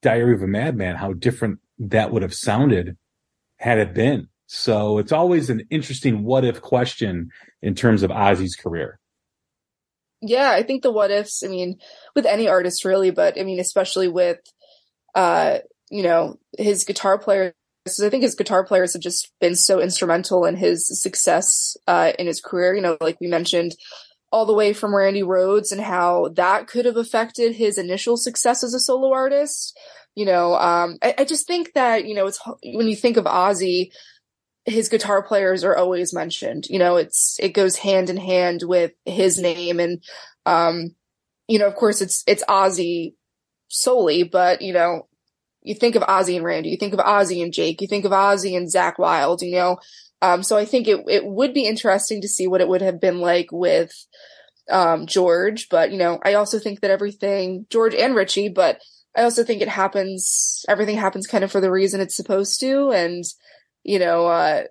[0.01, 2.97] Diary of a Madman, how different that would have sounded
[3.57, 4.29] had it been.
[4.47, 7.29] So it's always an interesting what if question
[7.61, 8.99] in terms of Ozzy's career
[10.25, 11.77] yeah, I think the what ifs, I mean,
[12.15, 14.39] with any artist really, but I mean, especially with,
[15.15, 15.59] uh,
[15.89, 17.53] you know, his guitar players,
[18.01, 22.27] I think his guitar players have just been so instrumental in his success, uh, in
[22.27, 22.73] his career.
[22.73, 23.75] You know, like we mentioned,
[24.31, 28.63] all the way from Randy Rhoads and how that could have affected his initial success
[28.63, 29.77] as a solo artist.
[30.15, 33.25] You know, um, I, I just think that, you know, it's when you think of
[33.25, 33.91] Ozzy,
[34.65, 36.67] his guitar players are always mentioned.
[36.69, 40.03] You know, it's it goes hand in hand with his name and
[40.45, 40.95] um
[41.47, 43.15] you know, of course it's it's Ozzy
[43.67, 45.07] solely, but you know,
[45.61, 48.11] you think of Ozzy and Randy, you think of Ozzy and Jake, you think of
[48.11, 49.41] Ozzy and Zakk Wylde.
[49.41, 49.77] you know.
[50.21, 53.01] Um, so I think it it would be interesting to see what it would have
[53.01, 53.91] been like with
[54.69, 58.79] um, George, but you know, I also think that everything George and Richie, but
[59.15, 60.65] I also think it happens.
[60.67, 63.23] Everything happens kind of for the reason it's supposed to, and
[63.83, 64.63] you know, uh,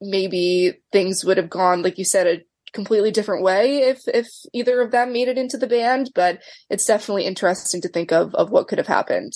[0.00, 2.42] maybe things would have gone, like you said, a
[2.72, 6.10] completely different way if if either of them made it into the band.
[6.14, 9.34] But it's definitely interesting to think of of what could have happened.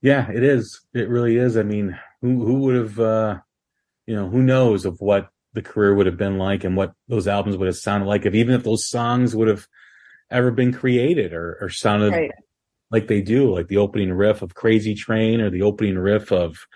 [0.00, 0.80] Yeah, it is.
[0.92, 1.56] It really is.
[1.56, 3.38] I mean, who who would have, uh,
[4.06, 7.28] you know, who knows of what the career would have been like and what those
[7.28, 9.66] albums would have sounded like if even if those songs would have
[10.30, 12.30] ever been created or, or sounded right.
[12.90, 16.66] like they do, like the opening riff of Crazy Train or the opening riff of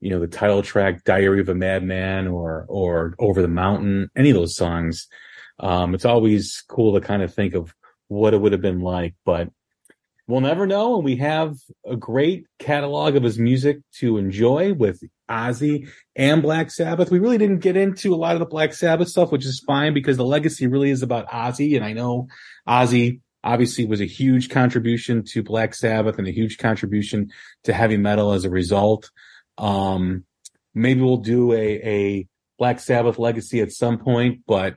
[0.00, 4.30] you know, the title track Diary of a Madman or, or Over the Mountain, any
[4.30, 5.08] of those songs.
[5.60, 7.74] Um, it's always cool to kind of think of
[8.08, 9.50] what it would have been like, but
[10.28, 10.96] we'll never know.
[10.96, 16.70] And we have a great catalog of his music to enjoy with Ozzy and Black
[16.70, 17.10] Sabbath.
[17.10, 19.94] We really didn't get into a lot of the Black Sabbath stuff, which is fine
[19.94, 21.74] because the legacy really is about Ozzy.
[21.76, 22.28] And I know
[22.68, 27.30] Ozzy obviously was a huge contribution to Black Sabbath and a huge contribution
[27.64, 29.10] to heavy metal as a result.
[29.58, 30.24] Um,
[30.74, 32.28] maybe we'll do a, a
[32.58, 34.76] Black Sabbath legacy at some point, but,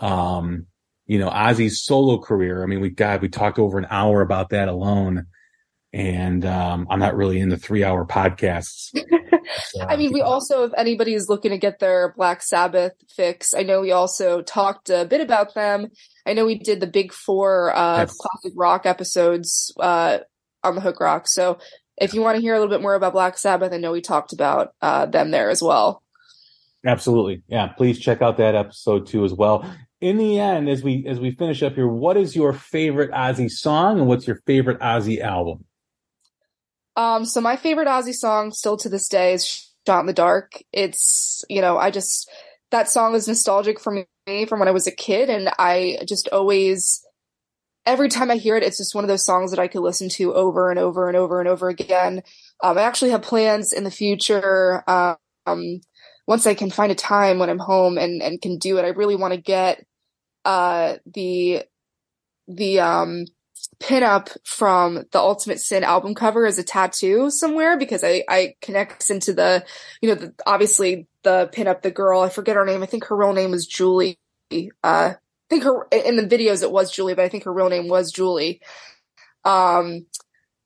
[0.00, 0.66] um,
[1.06, 2.62] you know, Ozzy's solo career.
[2.62, 5.26] I mean, we got, we talked over an hour about that alone.
[5.92, 8.90] And, um, I'm not really into three hour podcasts.
[9.68, 13.54] so, I mean, we also, if anybody is looking to get their Black Sabbath fix,
[13.54, 15.88] I know we also talked a bit about them.
[16.26, 20.18] I know we did the big four, uh, classic rock episodes, uh,
[20.62, 21.28] on the Hook Rock.
[21.28, 21.58] So
[21.96, 24.00] if you want to hear a little bit more about Black Sabbath, I know we
[24.00, 26.02] talked about uh, them there as well.
[26.86, 27.68] Absolutely, yeah.
[27.68, 29.68] Please check out that episode too as well.
[30.00, 33.50] In the end, as we as we finish up here, what is your favorite Ozzy
[33.50, 35.64] song, and what's your favorite Ozzy album?
[36.96, 40.62] Um, so my favorite Ozzy song, still to this day, is "Shot in the Dark."
[40.72, 42.30] It's you know, I just
[42.70, 46.28] that song is nostalgic for me from when I was a kid, and I just
[46.28, 47.05] always
[47.86, 50.08] every time I hear it, it's just one of those songs that I could listen
[50.10, 52.22] to over and over and over and over again.
[52.62, 54.82] Um, I actually have plans in the future.
[54.88, 55.80] Um,
[56.26, 58.88] once I can find a time when I'm home and, and can do it, I
[58.88, 59.86] really want to get,
[60.44, 61.62] uh, the,
[62.48, 63.26] the, um,
[63.80, 69.10] pinup from the Ultimate Sin album cover as a tattoo somewhere because I, I connects
[69.10, 69.64] into the,
[70.00, 72.82] you know, the, obviously the pinup, the girl, I forget her name.
[72.82, 74.18] I think her real name was Julie.
[74.82, 75.14] Uh,
[75.48, 78.12] think her in the videos it was Julie, but I think her real name was
[78.12, 78.60] Julie.
[79.44, 80.06] Um,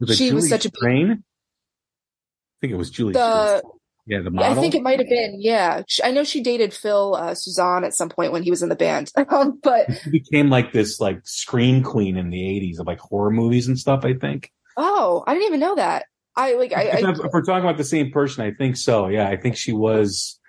[0.01, 1.11] was she Julie was such a train.
[1.11, 3.13] I think it was Julie.
[3.13, 3.63] The,
[4.07, 4.51] yeah, the model.
[4.51, 5.37] I think it might have been.
[5.39, 8.69] Yeah, I know she dated Phil uh, Soussan at some point when he was in
[8.69, 9.13] the band.
[9.29, 13.31] um, but she became like this like scream queen in the '80s of like horror
[13.31, 14.05] movies and stuff.
[14.05, 14.51] I think.
[14.77, 16.07] Oh, I didn't even know that.
[16.37, 16.73] I like.
[16.73, 19.09] I, I, if we're talking about the same person, I think so.
[19.09, 20.40] Yeah, I think she was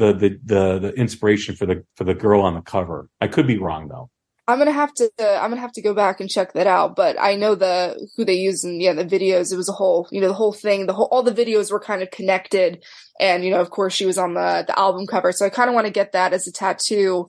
[0.00, 3.08] the, the the the inspiration for the for the girl on the cover.
[3.20, 4.10] I could be wrong though.
[4.48, 6.96] I'm gonna have to uh, I'm gonna have to go back and check that out.
[6.96, 9.52] But I know the who they use in yeah the videos.
[9.52, 10.86] It was a whole you know the whole thing.
[10.86, 12.82] The whole all the videos were kind of connected,
[13.20, 15.30] and you know of course she was on the the album cover.
[15.32, 17.28] So I kind of want to get that as a tattoo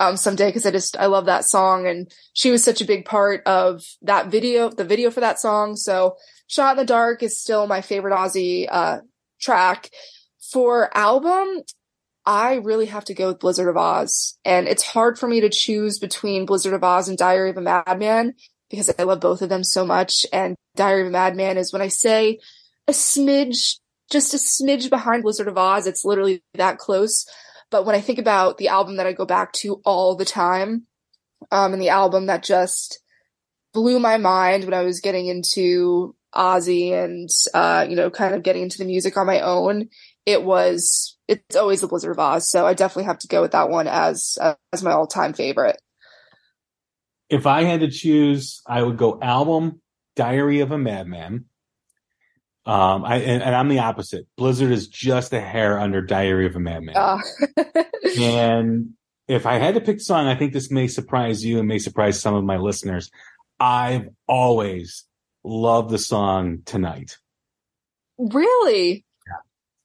[0.00, 3.04] um someday because I just I love that song and she was such a big
[3.04, 5.76] part of that video the video for that song.
[5.76, 6.16] So
[6.48, 9.00] Shot in the Dark is still my favorite Ozzy uh
[9.40, 9.90] track.
[10.52, 11.62] For album,
[12.26, 14.36] I really have to go with Blizzard of Oz.
[14.44, 17.60] And it's hard for me to choose between Blizzard of Oz and Diary of a
[17.60, 18.34] Madman
[18.68, 20.26] because I love both of them so much.
[20.32, 22.40] And Diary of a Madman is when I say
[22.88, 23.78] a smidge,
[24.10, 27.26] just a smidge behind Blizzard of Oz, it's literally that close.
[27.70, 30.86] But when I think about the album that I go back to all the time,
[31.50, 33.00] um, and the album that just
[33.72, 38.42] blew my mind when I was getting into Ozzy and, uh, you know, kind of
[38.42, 39.88] getting into the music on my own,
[40.26, 43.52] it was it's always the Blizzard of Oz, So I definitely have to go with
[43.52, 45.80] that one as uh, as my all time favorite.
[47.28, 49.80] If I had to choose, I would go album
[50.14, 51.46] Diary of a Madman.
[52.64, 54.26] Um, I and, and, I'm the opposite.
[54.36, 56.96] Blizzard is just a hair under Diary of a Madman.
[56.96, 57.18] Uh.
[58.20, 58.90] and
[59.28, 61.78] if I had to pick a song, I think this may surprise you and may
[61.78, 63.10] surprise some of my listeners.
[63.60, 65.04] I've always
[65.44, 67.18] loved the song Tonight.
[68.18, 69.05] Really?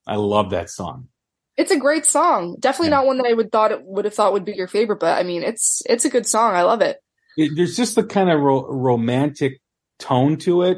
[0.08, 1.08] I love that song.
[1.58, 2.56] It's a great song.
[2.60, 2.98] Definitely yeah.
[2.98, 5.18] not one that I would thought it would have thought would be your favorite, but
[5.18, 6.56] I mean, it's it's a good song.
[6.56, 6.98] I love it.
[7.38, 9.62] it there's just the kind of ro- romantic
[10.00, 10.78] tone to it.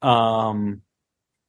[0.00, 0.82] Um,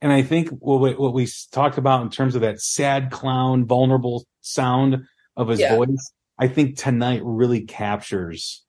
[0.02, 3.66] and I think what we, what we talked about in terms of that sad clown,
[3.66, 5.06] vulnerable sound
[5.36, 5.76] of his yeah.
[5.76, 8.64] voice, I think tonight really captures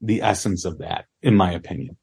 [0.00, 1.96] the essence of that, in my opinion.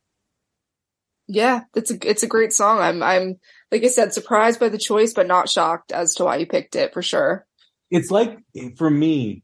[1.27, 2.79] Yeah, it's a it's a great song.
[2.79, 3.39] I'm I'm
[3.71, 6.75] like I said, surprised by the choice, but not shocked as to why you picked
[6.75, 7.45] it for sure.
[7.91, 8.39] It's like
[8.77, 9.43] for me,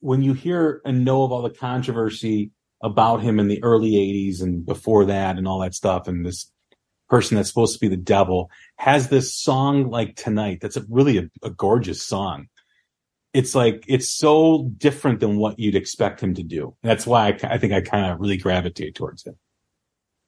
[0.00, 2.50] when you hear and know of all the controversy
[2.82, 6.50] about him in the early '80s and before that, and all that stuff, and this
[7.08, 10.58] person that's supposed to be the devil has this song like tonight.
[10.60, 12.48] That's a, really a, a gorgeous song.
[13.34, 16.74] It's like it's so different than what you'd expect him to do.
[16.82, 19.36] That's why I, I think I kind of really gravitate towards it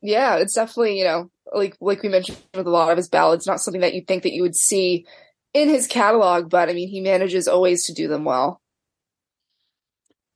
[0.04, 3.46] yeah, it's definitely, you know, like like we mentioned with a lot of his ballads,
[3.46, 5.06] not something that you think that you would see
[5.52, 8.60] in his catalog, but I mean, he manages always to do them well.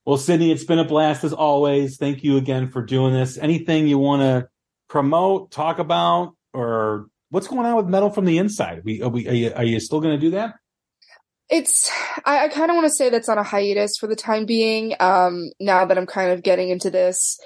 [0.07, 1.99] Well, Sydney, it's been a blast as always.
[1.99, 3.36] Thank you again for doing this.
[3.36, 4.49] Anything you want to
[4.89, 8.78] promote, talk about, or what's going on with Metal from the Inside?
[8.78, 10.55] Are we, are, we, are you, are you still going to do that?
[11.51, 11.90] It's
[12.24, 14.95] I, I kind of want to say that's on a hiatus for the time being.
[15.01, 17.39] Um, now that I'm kind of getting into this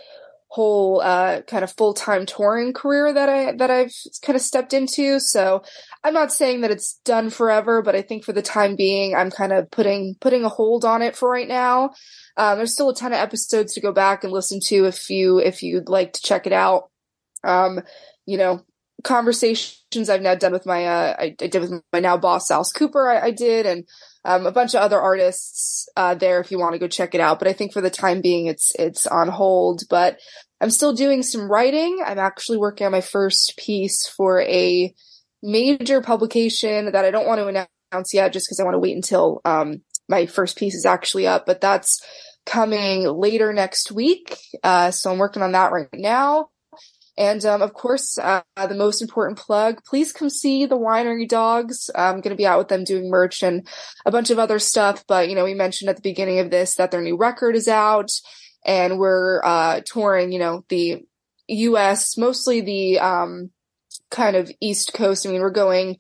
[0.53, 5.19] whole uh, kind of full-time touring career that I that I've kind of stepped into.
[5.19, 5.63] So
[6.05, 9.31] I'm not saying that it's done forever, but I think for the time being, I'm
[9.31, 11.93] kind of putting putting a hold on it for right now.
[12.37, 15.39] Um, there's still a ton of episodes to go back and listen to if you
[15.39, 16.91] if you'd like to check it out.
[17.43, 17.81] Um,
[18.27, 18.61] you know,
[19.05, 22.73] conversations I've now done with my uh, I, I did with my now boss Alice
[22.73, 23.09] Cooper.
[23.09, 23.89] I, I did and
[24.25, 27.21] um, a bunch of other artists uh, there if you want to go check it
[27.21, 27.39] out.
[27.39, 29.83] But I think for the time being, it's it's on hold.
[29.91, 30.19] But
[30.61, 32.03] I'm still doing some writing.
[32.05, 34.95] I'm actually working on my first piece for a
[35.43, 38.97] major publication that I don't want to announce yet, just because I want to wait
[38.97, 41.47] until um, my first piece is actually up.
[41.47, 42.01] But that's
[42.47, 44.37] coming later next week.
[44.63, 46.49] Uh, so I'm working on that right now.
[47.19, 51.91] And um, of course, uh, the most important plug, please come see the Winery Dogs.
[51.95, 53.67] I'm going to be out with them doing merch and
[54.07, 55.05] a bunch of other stuff.
[55.07, 57.69] But, you know, we mentioned at the beginning of this that their new record is
[57.69, 58.11] out
[58.65, 61.05] and we're uh, touring, you know, the
[61.49, 63.51] US, mostly the um,
[64.11, 65.27] kind of East Coast.
[65.27, 65.99] I mean, we're going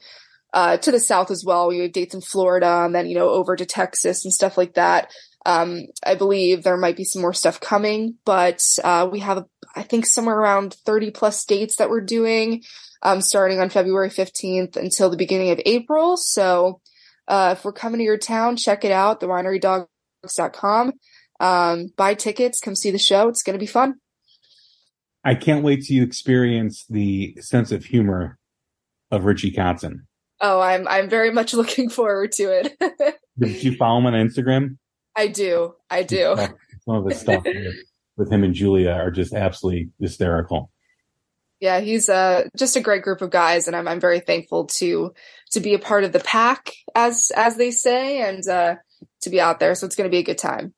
[0.52, 1.68] uh, to the South as well.
[1.68, 4.74] We have dates in Florida and then, you know, over to Texas and stuff like
[4.74, 5.10] that.
[5.44, 9.82] Um, I believe there might be some more stuff coming, but uh, we have, I
[9.82, 12.62] think, somewhere around 30 plus dates that we're doing,
[13.02, 16.16] um, starting on February 15th until the beginning of April.
[16.16, 16.80] So
[17.28, 20.92] uh, if we're coming to your town, check it out, thewinerydogs.com.
[21.40, 23.28] Um, buy tickets, come see the show.
[23.28, 23.94] It's going to be fun.
[25.24, 28.38] I can't wait to experience the sense of humor
[29.10, 30.00] of Richie Kotzen.
[30.40, 32.76] Oh, I'm I'm very much looking forward to it.
[33.38, 34.78] Did you follow him on Instagram?
[35.16, 35.74] I do.
[35.90, 36.34] I do.
[36.84, 37.44] Some of the stuff
[38.16, 40.70] with him and Julia are just absolutely hysterical.
[41.60, 45.14] Yeah, he's uh, just a great group of guys, and I'm I'm very thankful to
[45.52, 48.74] to be a part of the pack, as as they say, and uh,
[49.22, 49.74] to be out there.
[49.76, 50.74] So it's going to be a good time.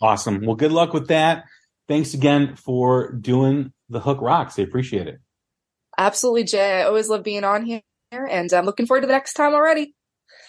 [0.00, 0.46] Awesome.
[0.46, 1.44] Well, good luck with that.
[1.88, 4.60] Thanks again for doing the Hook Rocks.
[4.60, 5.18] I appreciate it.
[5.98, 6.82] Absolutely, Jay.
[6.82, 7.82] I always love being on here,
[8.12, 9.94] and I'm looking forward to the next time already.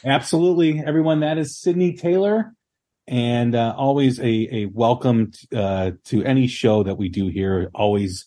[0.06, 1.22] Absolutely, everyone.
[1.22, 2.54] That is Sydney Taylor
[3.10, 7.72] and uh, always a, a welcome t- uh, to any show that we do here.
[7.74, 8.26] Always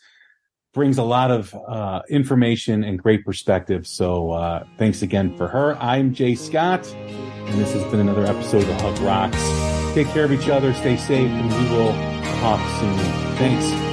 [0.74, 3.86] brings a lot of uh, information and great perspective.
[3.86, 5.76] So uh, thanks again for her.
[5.76, 9.94] I'm Jay Scott, and this has been another episode of Hook Rocks.
[9.94, 11.92] Take care of each other, stay safe, and we will
[12.40, 12.98] talk soon.
[13.36, 13.92] Thanks.